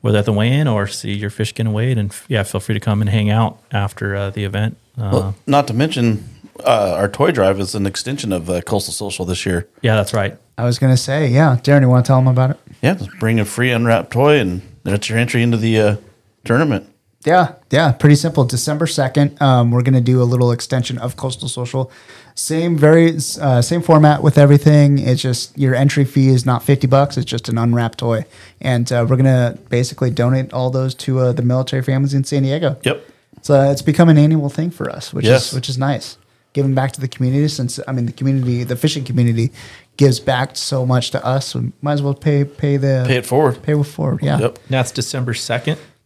whether 0.00 0.18
at 0.18 0.24
the 0.24 0.32
weigh 0.32 0.52
in 0.52 0.66
or 0.66 0.88
see 0.88 1.12
your 1.12 1.30
fish 1.30 1.54
getting 1.54 1.72
weighed. 1.72 1.96
And 1.96 2.12
yeah, 2.26 2.42
feel 2.42 2.60
free 2.60 2.74
to 2.74 2.80
come 2.80 3.00
and 3.00 3.08
hang 3.08 3.30
out 3.30 3.60
after 3.70 4.16
uh, 4.16 4.30
the 4.30 4.42
event. 4.42 4.78
Uh, 4.96 5.10
Well, 5.12 5.34
not 5.46 5.68
to 5.68 5.74
mention, 5.74 6.28
uh, 6.64 6.94
our 6.96 7.08
toy 7.08 7.30
drive 7.30 7.60
is 7.60 7.76
an 7.76 7.86
extension 7.86 8.32
of 8.32 8.50
uh, 8.50 8.60
Coastal 8.62 8.92
Social 8.92 9.24
this 9.24 9.46
year. 9.46 9.68
yeah, 9.80 9.94
that's 9.94 10.12
right. 10.12 10.36
I 10.56 10.64
was 10.64 10.80
gonna 10.80 10.96
say, 10.96 11.28
yeah. 11.28 11.56
Darren, 11.62 11.82
you 11.82 11.88
want 11.88 12.04
to 12.04 12.08
tell 12.08 12.18
them 12.18 12.26
about 12.26 12.50
it? 12.50 12.56
Yeah, 12.82 12.94
just 12.94 13.16
bring 13.20 13.38
a 13.38 13.44
free 13.44 13.70
unwrapped 13.70 14.10
toy, 14.10 14.40
and 14.40 14.62
that's 14.82 15.08
your 15.08 15.18
entry 15.18 15.40
into 15.44 15.56
the 15.56 15.78
uh, 15.80 15.96
tournament. 16.44 16.92
Yeah, 17.26 17.54
yeah, 17.70 17.92
pretty 17.92 18.14
simple. 18.14 18.44
December 18.44 18.86
second, 18.86 19.40
um, 19.42 19.70
we're 19.72 19.82
gonna 19.82 20.00
do 20.00 20.22
a 20.22 20.24
little 20.24 20.52
extension 20.52 20.98
of 20.98 21.16
Coastal 21.16 21.48
Social. 21.48 21.90
Same, 22.36 22.78
very 22.78 23.16
uh, 23.40 23.60
same 23.60 23.82
format 23.82 24.22
with 24.22 24.38
everything. 24.38 24.98
It's 25.00 25.20
just 25.20 25.58
your 25.58 25.74
entry 25.74 26.04
fee 26.04 26.28
is 26.28 26.46
not 26.46 26.62
fifty 26.62 26.86
bucks. 26.86 27.16
It's 27.16 27.26
just 27.28 27.48
an 27.48 27.58
unwrapped 27.58 27.98
toy, 27.98 28.24
and 28.60 28.90
uh, 28.92 29.04
we're 29.08 29.16
gonna 29.16 29.58
basically 29.68 30.10
donate 30.10 30.52
all 30.52 30.70
those 30.70 30.94
to 30.96 31.18
uh, 31.18 31.32
the 31.32 31.42
military 31.42 31.82
families 31.82 32.14
in 32.14 32.22
San 32.22 32.44
Diego. 32.44 32.76
Yep. 32.84 33.04
So 33.42 33.68
it's 33.70 33.82
become 33.82 34.08
an 34.08 34.16
annual 34.18 34.48
thing 34.48 34.70
for 34.70 34.88
us, 34.88 35.12
which 35.12 35.24
Yes. 35.26 35.48
is 35.48 35.54
which 35.54 35.68
is 35.68 35.76
nice. 35.76 36.16
Giving 36.52 36.74
back 36.74 36.92
to 36.92 37.00
the 37.00 37.08
community, 37.08 37.48
since 37.48 37.80
I 37.88 37.92
mean 37.92 38.06
the 38.06 38.12
community, 38.12 38.62
the 38.62 38.76
fishing 38.76 39.04
community, 39.04 39.50
gives 39.96 40.20
back 40.20 40.56
so 40.56 40.86
much 40.86 41.10
to 41.10 41.24
us. 41.26 41.52
We 41.54 41.72
might 41.82 41.94
as 41.94 42.02
well 42.02 42.14
pay 42.14 42.44
pay 42.44 42.76
the 42.76 43.04
Pay 43.08 43.16
it 43.16 43.26
forward. 43.26 43.60
pay 43.62 43.72
it 43.78 43.84
forward. 43.84 44.22
Yeah. 44.22 44.38
Yep. 44.38 44.58
That's 44.70 44.92
December 44.92 45.34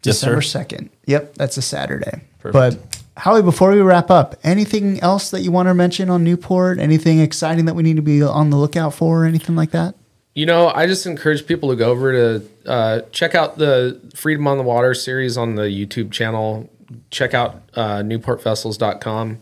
2nd. 0.02 0.06
Yes. 0.06 0.20
December 0.20 0.42
second. 0.42 0.90
Yep, 1.06 1.34
that's 1.34 1.56
a 1.56 1.62
Saturday. 1.62 2.22
Perfect. 2.40 2.52
But 2.52 3.02
Howie, 3.16 3.42
before 3.42 3.70
we 3.72 3.80
wrap 3.80 4.10
up, 4.10 4.36
anything 4.42 5.00
else 5.00 5.30
that 5.30 5.42
you 5.42 5.52
want 5.52 5.68
to 5.68 5.74
mention 5.74 6.08
on 6.10 6.24
Newport? 6.24 6.78
Anything 6.78 7.20
exciting 7.20 7.66
that 7.66 7.74
we 7.74 7.82
need 7.82 7.96
to 7.96 8.02
be 8.02 8.22
on 8.22 8.50
the 8.50 8.56
lookout 8.56 8.94
for? 8.94 9.22
or 9.22 9.26
Anything 9.26 9.54
like 9.54 9.70
that? 9.72 9.94
You 10.34 10.46
know, 10.46 10.68
I 10.68 10.86
just 10.86 11.04
encourage 11.04 11.46
people 11.46 11.68
to 11.70 11.76
go 11.76 11.90
over 11.90 12.12
to 12.12 12.48
uh, 12.66 13.00
check 13.12 13.34
out 13.34 13.58
the 13.58 14.00
Freedom 14.14 14.46
on 14.48 14.56
the 14.56 14.62
Water 14.64 14.94
series 14.94 15.36
on 15.36 15.56
the 15.56 15.64
YouTube 15.64 16.10
channel. 16.10 16.70
Check 17.10 17.34
out 17.34 17.62
uh, 17.74 17.98
newportvessels.com 17.98 19.38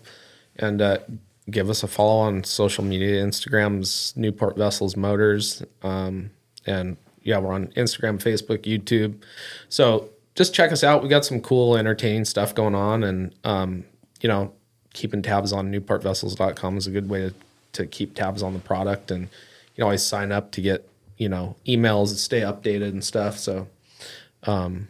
and 0.56 0.82
uh, 0.82 0.98
give 1.48 1.70
us 1.70 1.84
a 1.84 1.86
follow 1.88 2.20
on 2.22 2.42
social 2.42 2.82
media. 2.82 3.24
Instagram's 3.24 4.12
Newport 4.16 4.56
Vessels 4.56 4.96
Motors. 4.96 5.62
Um, 5.82 6.30
and 6.66 6.96
yeah, 7.22 7.38
we're 7.38 7.52
on 7.52 7.68
Instagram, 7.68 8.20
Facebook, 8.20 8.62
YouTube. 8.62 9.22
So 9.68 10.08
just 10.40 10.54
check 10.54 10.72
us 10.72 10.82
out. 10.82 11.02
We 11.02 11.10
got 11.10 11.26
some 11.26 11.42
cool, 11.42 11.76
entertaining 11.76 12.24
stuff 12.24 12.54
going 12.54 12.74
on. 12.74 13.04
And, 13.04 13.34
um, 13.44 13.84
you 14.22 14.28
know, 14.28 14.54
keeping 14.94 15.20
tabs 15.20 15.52
on 15.52 15.70
newportvessels.com 15.70 16.78
is 16.78 16.86
a 16.86 16.90
good 16.90 17.10
way 17.10 17.28
to, 17.28 17.34
to 17.74 17.86
keep 17.86 18.14
tabs 18.14 18.42
on 18.42 18.54
the 18.54 18.58
product. 18.58 19.10
And 19.10 19.24
you 19.24 19.74
can 19.74 19.84
always 19.84 20.02
sign 20.02 20.32
up 20.32 20.50
to 20.52 20.62
get, 20.62 20.88
you 21.18 21.28
know, 21.28 21.56
emails 21.66 22.08
and 22.08 22.16
stay 22.16 22.40
updated 22.40 22.88
and 22.88 23.04
stuff. 23.04 23.36
So, 23.36 23.68
um, 24.44 24.88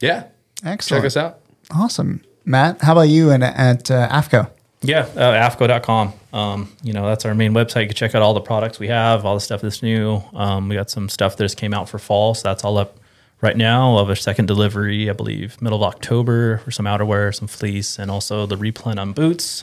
yeah, 0.00 0.26
Excellent. 0.62 1.00
check 1.00 1.06
us 1.06 1.16
out. 1.16 1.40
Awesome, 1.74 2.22
Matt. 2.44 2.82
How 2.82 2.92
about 2.92 3.08
you 3.08 3.30
and 3.30 3.42
at 3.42 3.90
uh, 3.90 4.10
AFTCO? 4.10 4.50
Yeah, 4.82 5.06
uh, 5.16 5.48
AFTCO.com. 5.48 6.12
Um, 6.34 6.76
you 6.82 6.92
know, 6.92 7.06
that's 7.06 7.24
our 7.24 7.34
main 7.34 7.54
website. 7.54 7.82
You 7.82 7.86
can 7.86 7.96
check 7.96 8.14
out 8.14 8.20
all 8.20 8.34
the 8.34 8.42
products 8.42 8.78
we 8.78 8.88
have, 8.88 9.24
all 9.24 9.34
the 9.36 9.40
stuff 9.40 9.62
that's 9.62 9.82
new. 9.82 10.22
Um, 10.34 10.68
we 10.68 10.74
got 10.74 10.90
some 10.90 11.08
stuff 11.08 11.38
that 11.38 11.44
just 11.44 11.56
came 11.56 11.72
out 11.72 11.88
for 11.88 11.98
fall, 11.98 12.34
so 12.34 12.46
that's 12.46 12.62
all 12.62 12.76
up 12.76 12.98
right 13.42 13.56
now. 13.56 13.98
Of 13.98 14.08
a 14.08 14.16
second 14.16 14.46
delivery, 14.46 15.10
I 15.10 15.12
believe, 15.12 15.60
middle 15.60 15.84
of 15.84 15.94
October 15.94 16.58
for 16.58 16.70
some 16.70 16.86
outerwear, 16.86 17.34
some 17.34 17.48
fleece, 17.48 17.98
and 17.98 18.10
also 18.10 18.46
the 18.46 18.56
replen 18.56 18.98
on 18.98 19.12
boots. 19.12 19.62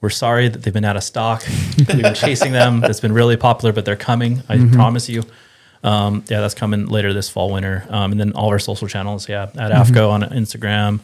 We're 0.00 0.08
sorry 0.08 0.48
that 0.48 0.62
they've 0.62 0.72
been 0.72 0.86
out 0.86 0.96
of 0.96 1.04
stock. 1.04 1.44
We've 1.76 1.86
been 2.00 2.14
chasing 2.14 2.52
them. 2.52 2.82
It's 2.84 3.00
been 3.00 3.12
really 3.12 3.36
popular, 3.36 3.74
but 3.74 3.84
they're 3.84 3.96
coming. 3.96 4.42
I 4.48 4.56
promise 4.72 5.10
you. 5.10 5.24
Um, 5.82 6.24
yeah, 6.28 6.40
that's 6.40 6.54
coming 6.54 6.86
later 6.86 7.12
this 7.12 7.28
fall, 7.28 7.52
winter. 7.52 7.84
Um, 7.90 8.12
and 8.12 8.20
then 8.20 8.32
all 8.32 8.48
our 8.48 8.58
social 8.58 8.88
channels, 8.88 9.28
yeah, 9.28 9.44
at 9.44 9.72
AFTCO 9.72 10.10
on 10.10 10.22
Instagram, 10.22 11.00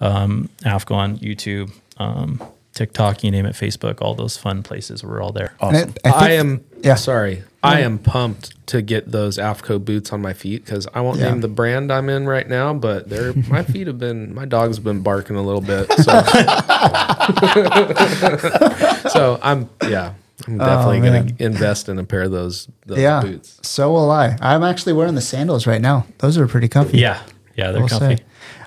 um, 0.00 0.48
AFTCO 0.62 0.92
on 0.92 1.18
YouTube, 1.18 1.72
um, 1.98 2.40
TikTok, 2.76 3.24
you 3.24 3.30
name 3.32 3.46
it, 3.46 3.54
Facebook, 3.54 4.00
all 4.00 4.14
those 4.14 4.36
fun 4.36 4.62
places. 4.62 5.02
We're 5.02 5.20
all 5.22 5.32
there. 5.32 5.54
Awesome. 5.60 5.94
I, 6.04 6.08
I, 6.10 6.28
think- 6.28 6.40
am 6.40 6.64
yeah. 6.84 6.94
sorry. 6.94 7.42
I 7.62 7.80
am 7.80 7.98
pumped 7.98 8.64
to 8.68 8.80
get 8.80 9.10
those 9.10 9.38
AFTCO 9.38 9.84
boots 9.84 10.12
on 10.12 10.22
my 10.22 10.32
feet 10.34 10.64
because 10.64 10.86
I 10.94 11.00
won't 11.00 11.18
Yeah. 11.18 11.30
name 11.30 11.40
the 11.40 11.48
brand 11.48 11.92
I'm 11.92 12.08
in 12.08 12.26
right 12.26 12.48
now, 12.48 12.72
but 12.74 13.08
they're 13.08 13.32
my 13.48 13.62
feet 13.64 13.88
have 13.88 13.98
been 13.98 14.32
my 14.32 14.44
dog's 14.44 14.78
been 14.78 15.00
barking 15.02 15.34
a 15.34 15.42
little 15.42 15.60
bit. 15.60 15.90
So, 16.06 16.12
so 19.08 19.38
I'm 19.42 19.68
yeah, 19.88 20.14
I'm 20.46 20.60
oh, 20.60 20.64
definitely 20.64 21.00
gonna 21.00 21.26
Oh, 21.32 21.44
invest 21.44 21.88
in 21.88 21.98
a 21.98 22.04
pair 22.04 22.22
of 22.22 22.30
those 22.30 22.68
those 22.86 22.98
Yeah. 22.98 23.20
boots. 23.20 23.58
So 23.62 23.90
will 23.92 24.10
I. 24.10 24.36
I'm 24.40 24.62
actually 24.62 24.92
wearing 24.92 25.14
the 25.16 25.20
sandals 25.20 25.66
right 25.66 25.80
now. 25.80 26.06
Those 26.18 26.38
are 26.38 26.46
pretty 26.46 26.68
comfy. 26.68 26.98
Yeah, 26.98 27.20
yeah, 27.56 27.72
they're 27.72 27.80
We'll 27.80 27.88
comfy. 27.88 28.16
say. 28.18 28.22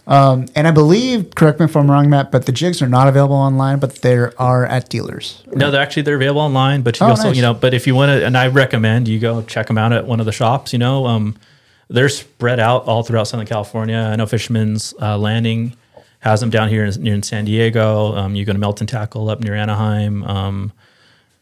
Um, 0.10 0.47
and 0.55 0.68
I 0.68 0.72
believe, 0.72 1.36
correct 1.36 1.60
me 1.60 1.66
if 1.66 1.78
I'm 1.78 1.89
wrong, 1.89 2.10
Matt, 2.10 2.32
but 2.32 2.47
the 2.47 2.51
jigs 2.51 2.82
are 2.82 2.89
not 2.89 3.07
available 3.07 3.36
online, 3.36 3.78
but 3.78 4.01
they 4.01 4.16
are 4.18 4.66
at 4.66 4.89
dealers. 4.89 5.43
No, 5.53 5.70
they're 5.70 5.82
actually 5.82 6.01
they're 6.01 6.16
available 6.16 6.41
online, 6.41 6.82
but 6.82 6.99
you 6.99 7.05
Oh, 7.05 7.10
also 7.12 7.28
nice. 7.28 7.36
you 7.36 7.43
know, 7.43 7.53
but 7.53 7.76
if 7.76 7.86
you 7.86 7.93
want 7.93 8.10
to, 8.10 8.26
and 8.26 8.36
I 8.36 8.47
recommend 8.47 9.07
you 9.07 9.20
go 9.20 9.43
check 9.43 9.68
them 9.68 9.78
out 9.78 9.93
at 9.93 10.07
one 10.07 10.20
of 10.20 10.26
the 10.26 10.32
shops. 10.32 10.74
You 10.74 10.80
know, 10.80 11.05
um, 11.05 11.36
they're 11.89 12.10
spread 12.10 12.60
out 12.60 12.86
all 12.86 13.03
throughout 13.03 13.28
Southern 13.28 13.45
California. 13.45 13.97
I 13.97 14.16
know 14.16 14.26
Fisherman's 14.26 14.95
uh, 14.99 15.16
Landing 15.16 15.76
has 16.22 16.39
them 16.39 16.49
down 16.49 16.70
here 16.70 16.84
in, 16.86 17.03
near 17.03 17.14
in 17.14 17.22
San 17.24 17.45
Diego. 17.45 18.16
Um, 18.16 18.34
you 18.36 18.45
go 18.45 18.51
to 18.53 18.60
Melton 18.60 18.88
Tackle 18.88 19.30
up 19.30 19.41
near 19.41 19.53
Anaheim. 19.53 20.24
Um, 20.24 20.72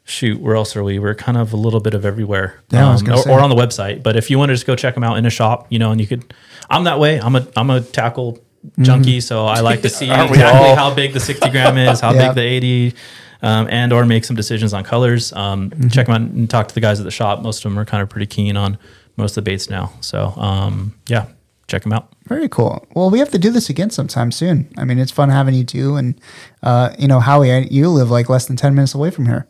shoot, 0.03 0.41
where 0.41 0.55
else 0.55 0.75
are 0.75 0.83
we? 0.83 0.99
We're 0.99 1.15
kind 1.15 1.37
of 1.37 1.53
a 1.53 1.57
little 1.57 1.79
bit 1.79 1.93
of 1.93 2.05
everywhere. 2.05 2.59
Yeah, 2.69 2.89
um, 2.95 3.09
or, 3.09 3.29
or 3.29 3.39
on 3.39 3.49
the 3.49 3.55
website. 3.55 4.03
But 4.03 4.17
if 4.17 4.29
you 4.29 4.37
want 4.37 4.49
to 4.49 4.53
just 4.55 4.67
go 4.67 4.75
check 4.75 4.93
them 4.93 5.05
out 5.05 5.17
in 5.17 5.25
a 5.25 5.29
shop, 5.29 5.67
you 5.69 5.79
know, 5.79 5.91
and 5.91 6.01
you 6.01 6.05
could, 6.07 6.33
I'm 6.69 6.83
that 6.83 6.99
way. 6.99 7.17
I'm 7.21 7.35
a 7.37 7.47
I'm 7.55 7.69
a 7.69 7.79
tackle. 7.79 8.39
Junkie, 8.81 9.21
so 9.21 9.45
I 9.45 9.59
like 9.61 9.81
to 9.83 9.89
see 9.89 10.05
exactly 10.09 10.41
all? 10.43 10.75
how 10.75 10.93
big 10.93 11.13
the 11.13 11.19
60 11.19 11.49
gram 11.49 11.77
is, 11.77 11.99
how 11.99 12.13
Yeah. 12.13 12.27
big 12.29 12.35
the 12.35 12.41
80, 12.41 12.93
um, 13.41 13.67
and 13.69 13.93
or 13.93 14.05
make 14.05 14.25
some 14.25 14.35
decisions 14.35 14.73
on 14.73 14.83
colors. 14.83 15.31
Um, 15.33 15.69
Mm-hmm. 15.69 15.87
Check 15.89 16.07
them 16.07 16.15
out 16.15 16.21
and 16.21 16.49
talk 16.49 16.67
to 16.69 16.73
the 16.75 16.81
guys 16.81 16.99
at 16.99 17.03
the 17.03 17.11
shop. 17.11 17.41
Most 17.41 17.63
of 17.63 17.71
them 17.71 17.77
are 17.79 17.85
kind 17.85 18.01
of 18.03 18.09
pretty 18.09 18.25
keen 18.27 18.57
on 18.57 18.77
most 19.15 19.37
of 19.37 19.43
the 19.43 19.51
baits 19.51 19.69
now. 19.69 19.93
So 20.01 20.33
um, 20.37 20.93
yeah, 21.07 21.27
check 21.67 21.83
them 21.83 21.93
out. 21.93 22.09
Very 22.25 22.49
cool. 22.49 22.85
Well, 22.93 23.09
we 23.09 23.19
have 23.19 23.29
to 23.31 23.39
do 23.39 23.51
this 23.51 23.69
again 23.69 23.89
sometime 23.89 24.31
soon. 24.33 24.69
I 24.77 24.83
mean, 24.83 24.99
it's 24.99 25.11
fun 25.11 25.29
having 25.29 25.53
you 25.55 25.63
too. 25.63 25.95
And, 25.95 26.19
uh, 26.61 26.93
you 26.99 27.07
know, 27.07 27.19
Howie, 27.21 27.67
you 27.71 27.89
live 27.89 28.11
like 28.11 28.27
less 28.29 28.47
than 28.47 28.57
10 28.57 28.75
minutes 28.75 28.93
away 28.93 29.11
from 29.11 29.27
here. 29.27 29.47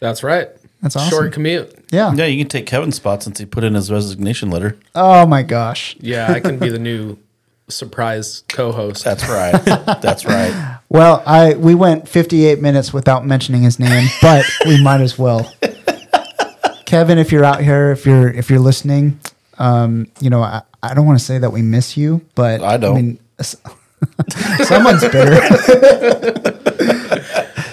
That's 0.00 0.22
right. 0.24 0.48
That's 0.82 0.96
awesome. 0.96 1.10
Short 1.10 1.32
commute. 1.32 1.72
Yeah. 1.92 2.12
Yeah, 2.14 2.24
you 2.26 2.38
can 2.42 2.48
take 2.48 2.66
Kevin's 2.66 2.96
spot 2.96 3.22
since 3.22 3.38
he 3.38 3.44
put 3.46 3.62
in 3.64 3.74
his 3.74 3.90
resignation 3.90 4.50
letter. 4.50 4.76
Oh, 4.94 5.26
my 5.26 5.42
gosh. 5.42 5.96
Yeah, 6.00 6.32
I 6.32 6.40
can 6.40 6.58
be 6.58 6.68
the 6.70 6.78
new 6.78 7.16
surprise 7.68 8.42
co-host. 8.48 9.04
That's 9.04 9.28
right. 9.28 9.52
That's 10.02 10.24
right. 10.24 10.74
Well, 10.90 11.22
I 11.26 11.52
we 11.54 11.74
went 11.74 12.08
58 12.08 12.62
minutes 12.62 12.94
without 12.94 13.26
mentioning 13.26 13.60
his 13.60 13.78
name, 13.78 14.08
but 14.22 14.46
we 14.64 14.82
might 14.82 15.02
as 15.02 15.18
well. 15.18 15.52
Kevin, 16.86 17.18
if 17.18 17.30
you're 17.30 17.44
out 17.44 17.60
here, 17.62 17.90
if 17.90 18.06
you're 18.06 18.30
if 18.30 18.48
you're 18.48 18.58
listening, 18.58 19.20
um, 19.58 20.06
you 20.18 20.30
know, 20.30 20.40
I, 20.42 20.62
I 20.82 20.94
don't 20.94 21.04
want 21.04 21.18
to 21.18 21.24
say 21.24 21.36
that 21.36 21.50
we 21.50 21.60
miss 21.60 21.94
you, 21.98 22.22
but 22.34 22.62
I 22.62 22.78
don't. 22.78 22.96
I 22.96 23.02
mean, 23.02 23.18
someone's 24.64 25.02
bitter. 25.02 25.38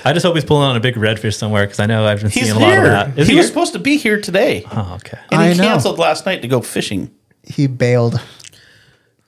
I 0.04 0.12
just 0.14 0.26
hope 0.26 0.36
he's 0.36 0.46
pulling 0.46 0.68
on 0.70 0.76
a 0.76 0.80
big 0.80 0.96
redfish 0.96 1.36
somewhere 1.36 1.64
because 1.66 1.80
I 1.80 1.86
know 1.86 2.06
I've 2.06 2.22
been 2.22 2.30
He's 2.30 2.44
seeing 2.46 2.58
a 2.58 2.60
lot 2.60 2.68
of 2.74 2.74
here. 2.76 2.90
that. 2.90 3.18
Is 3.18 3.28
he 3.28 3.34
he 3.34 3.38
was 3.38 3.46
here? 3.46 3.52
supposed 3.54 3.74
to 3.74 3.80
be 3.80 3.98
here 3.98 4.20
today, 4.22 4.64
Oh, 4.72 4.96
okay. 4.96 5.18
and 5.32 5.42
he 5.42 5.48
I 5.50 5.54
know. 5.54 5.64
canceled 5.64 6.00
last 6.00 6.26
night 6.26 6.42
to 6.42 6.48
go 6.48 6.62
fishing. 6.62 7.12
he 7.44 7.68
bailed. 7.68 8.20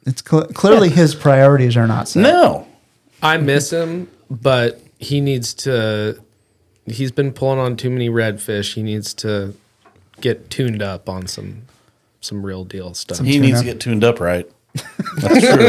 It's 0.07 0.23
cl- 0.27 0.47
clearly 0.47 0.89
his 0.89 1.13
priorities 1.13 1.77
are 1.77 1.85
not 1.85 2.07
set. 2.07 2.21
No. 2.21 2.67
I 3.21 3.37
miss 3.37 3.71
him, 3.71 4.09
but 4.29 4.81
he 4.97 5.21
needs 5.21 5.53
to. 5.55 6.19
He's 6.85 7.11
been 7.11 7.33
pulling 7.33 7.59
on 7.59 7.75
too 7.75 7.89
many 7.89 8.09
redfish. 8.09 8.73
He 8.73 8.83
needs 8.83 9.13
to 9.15 9.53
get 10.21 10.49
tuned 10.49 10.81
up 10.81 11.09
on 11.09 11.27
some 11.27 11.63
some 12.21 12.45
real 12.45 12.63
deal 12.63 12.93
stuff. 12.93 13.19
He 13.19 13.39
needs 13.39 13.59
up. 13.59 13.65
to 13.65 13.71
get 13.71 13.79
tuned 13.79 14.03
up 14.03 14.19
right. 14.19 14.49
That's 15.17 15.45
true. 15.45 15.67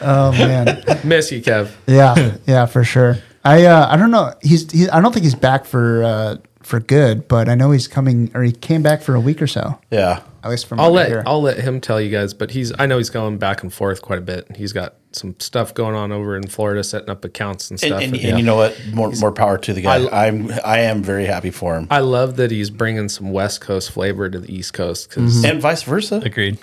Oh 0.00 0.32
man. 0.32 0.82
miss 1.04 1.32
you, 1.32 1.42
Kev. 1.42 1.70
Yeah, 1.86 2.36
yeah, 2.46 2.66
for 2.66 2.84
sure. 2.84 3.18
I 3.44 3.64
uh, 3.64 3.86
I 3.88 3.96
don't 3.96 4.10
know. 4.10 4.34
He's 4.42 4.70
he, 4.70 4.88
I 4.88 5.00
don't 5.00 5.12
think 5.12 5.24
he's 5.24 5.34
back 5.34 5.64
for 5.64 6.04
uh, 6.04 6.36
for 6.68 6.80
good, 6.80 7.26
but 7.28 7.48
I 7.48 7.54
know 7.54 7.70
he's 7.70 7.88
coming 7.88 8.30
or 8.34 8.42
he 8.42 8.52
came 8.52 8.82
back 8.82 9.00
for 9.00 9.14
a 9.14 9.20
week 9.20 9.40
or 9.40 9.46
so. 9.46 9.78
yeah. 9.90 10.22
At 10.44 10.50
least 10.50 10.66
from 10.66 10.78
I'll 10.78 10.86
I 10.86 10.90
let 10.90 11.08
hear. 11.08 11.22
I'll 11.26 11.42
let 11.42 11.58
him 11.58 11.80
tell 11.80 12.00
you 12.00 12.10
guys, 12.10 12.32
but 12.32 12.52
he's 12.52 12.72
I 12.78 12.86
know 12.86 12.96
he's 12.98 13.10
going 13.10 13.38
back 13.38 13.62
and 13.64 13.72
forth 13.74 14.02
quite 14.02 14.20
a 14.20 14.22
bit. 14.22 14.54
He's 14.56 14.72
got 14.72 14.94
some 15.10 15.34
stuff 15.40 15.74
going 15.74 15.96
on 15.96 16.12
over 16.12 16.36
in 16.36 16.46
Florida, 16.46 16.84
setting 16.84 17.10
up 17.10 17.24
accounts 17.24 17.70
and 17.70 17.82
And, 17.82 17.88
stuff. 17.88 18.02
and, 18.02 18.14
And 18.14 18.24
and 18.24 18.38
you 18.38 18.44
know 18.44 18.54
what? 18.54 18.80
More 18.92 19.10
more 19.18 19.32
power 19.32 19.58
to 19.58 19.72
the 19.72 19.80
guy. 19.82 19.96
I- 19.96 20.24
I, 20.24 20.26
am 20.28 20.52
I 20.64 20.78
am 20.80 21.02
very 21.02 21.24
happy 21.26 21.50
for 21.50 21.76
him, 21.76 21.88
I 21.90 22.00
love 22.00 22.36
that 22.36 22.52
he's 22.52 22.70
bringing 22.70 23.08
some 23.08 23.32
West 23.32 23.60
Coast 23.60 23.90
flavor 23.90 24.30
to 24.30 24.38
the 24.38 24.54
East 24.54 24.74
Coast. 24.74 25.08
because 25.08 25.38
mm-hmm. 25.38 25.46
and 25.46 25.60
vice 25.60 25.82
versa. 25.82 26.20
Agreed. 26.24 26.58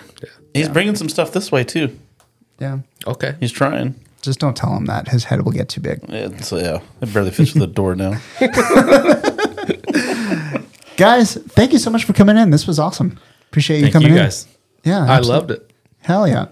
He's 0.54 0.70
bringing 0.70 0.96
some 0.96 1.10
stuff 1.10 1.32
this 1.32 1.52
way 1.52 1.62
too. 1.64 1.98
yeah. 2.58 2.78
okay, 3.06 3.34
He's 3.40 3.52
trying. 3.52 3.94
Just 4.22 4.40
don't 4.40 4.56
tell 4.56 4.74
him 4.74 4.86
that. 4.86 5.08
His 5.08 5.24
head 5.24 5.42
will 5.44 5.52
get 5.52 5.68
too 5.68 5.80
big. 5.82 6.00
Yeah, 6.08 6.34
so 6.38 6.56
yeah, 6.56 6.80
it 7.02 7.12
barely 7.12 7.30
fits 7.30 7.52
through 7.52 7.60
the 7.60 7.66
door 7.68 7.94
now. 7.94 8.18
Guys, 10.96 11.34
thank 11.34 11.72
you 11.72 11.78
so 11.78 11.90
much 11.90 12.04
for 12.04 12.12
coming 12.12 12.36
in. 12.36 12.50
This 12.50 12.66
was 12.66 12.78
awesome. 12.78 13.18
Appreciate 13.50 13.76
you 13.78 13.82
Thank 13.84 13.92
coming 13.94 14.08
you 14.08 14.16
in. 14.16 14.22
guys. 14.22 14.46
Yeah. 14.84 15.04
I 15.04 15.16
absolutely. 15.18 15.28
loved 15.28 15.50
it. 15.52 15.72
Hell 16.00 16.26
yeah. 16.28 16.46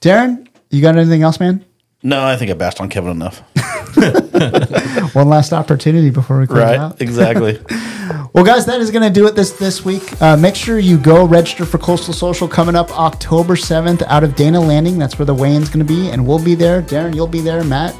Darren, 0.00 0.48
you 0.70 0.80
got 0.82 0.96
anything 0.96 1.22
else, 1.22 1.38
man? 1.40 1.64
No, 2.02 2.22
I 2.24 2.36
think 2.36 2.50
I 2.50 2.54
bashed 2.54 2.80
on 2.80 2.88
Kevin 2.88 3.10
enough. 3.12 3.40
One 5.14 5.28
last 5.28 5.52
opportunity 5.52 6.10
before 6.10 6.40
we 6.40 6.46
close 6.46 6.58
Right? 6.58 6.78
out. 6.78 7.00
Exactly. 7.00 7.60
Well, 8.34 8.44
guys, 8.44 8.64
that 8.66 8.80
is 8.80 8.90
going 8.90 9.02
to 9.04 9.10
do 9.10 9.26
it 9.26 9.36
this 9.36 9.52
this 9.52 9.84
week. 9.84 10.20
Uh, 10.20 10.36
make 10.38 10.54
sure 10.54 10.78
you 10.78 10.96
go 10.98 11.24
register 11.26 11.64
for 11.66 11.76
Coastal 11.78 12.12
Social 12.14 12.48
coming 12.48 12.74
up 12.74 12.90
October 12.98 13.54
7th 13.56 14.02
out 14.08 14.24
of 14.24 14.34
Dana 14.36 14.58
Landing. 14.60 14.98
That's 14.98 15.18
where 15.18 15.26
the 15.26 15.34
weigh-in's 15.34 15.68
going 15.68 15.86
to 15.86 15.94
be, 15.94 16.08
and 16.10 16.26
we'll 16.26 16.42
be 16.42 16.54
there. 16.54 16.80
Darren, 16.82 17.14
you'll 17.14 17.26
be 17.26 17.40
there. 17.40 17.62
Matt, 17.62 17.94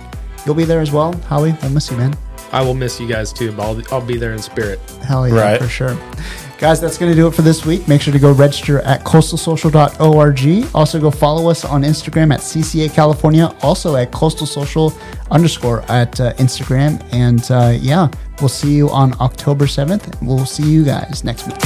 you'll 0.47 0.55
be 0.55 0.64
there 0.64 0.80
as 0.80 0.90
well. 0.90 1.12
Howie, 1.28 1.55
we'll 1.62 1.70
miss 1.70 1.90
you, 1.90 1.97
man. 1.99 2.16
I 2.53 2.62
will 2.62 2.74
miss 2.74 3.00
you 3.00 3.07
guys 3.09 3.32
too, 3.32 3.53
but 3.53 3.62
I'll, 3.62 3.82
I'll 3.94 4.07
be 4.07 4.16
there 4.16 4.32
in 4.32 4.38
spirit. 4.40 4.78
Hell 5.05 5.28
yeah, 5.28 5.34
Right. 5.34 5.61
for 5.61 5.68
sure. 5.68 5.96
Guys, 6.59 6.80
that's 6.80 6.96
going 6.96 7.11
to 7.11 7.16
do 7.16 7.26
it 7.26 7.34
for 7.34 7.42
this 7.42 7.66
week. 7.66 7.88
Make 7.88 8.00
sure 8.03 8.12
to 8.12 8.20
go 8.20 8.30
register 8.30 8.78
at 8.82 9.03
coastalsocial.org. 9.03 10.74
Also, 10.76 11.00
go 11.00 11.11
follow 11.11 11.50
us 11.50 11.64
on 11.64 11.82
Instagram 11.82 12.32
at 12.32 12.38
CCA 12.38 12.92
California. 12.94 13.53
Also 13.62 13.96
at 13.96 14.12
coastal 14.12 14.46
social 14.46 14.92
underscore 15.32 15.82
at 15.90 16.20
uh, 16.20 16.34
Instagram. 16.34 17.03
And 17.12 17.50
uh, 17.50 17.76
yeah, 17.80 18.09
we'll 18.38 18.48
see 18.48 18.72
you 18.74 18.90
on 18.90 19.20
October 19.20 19.64
7th. 19.64 20.22
We'll 20.22 20.46
see 20.46 20.62
you 20.70 20.84
guys 20.84 21.24
next 21.24 21.48
week. 21.48 21.57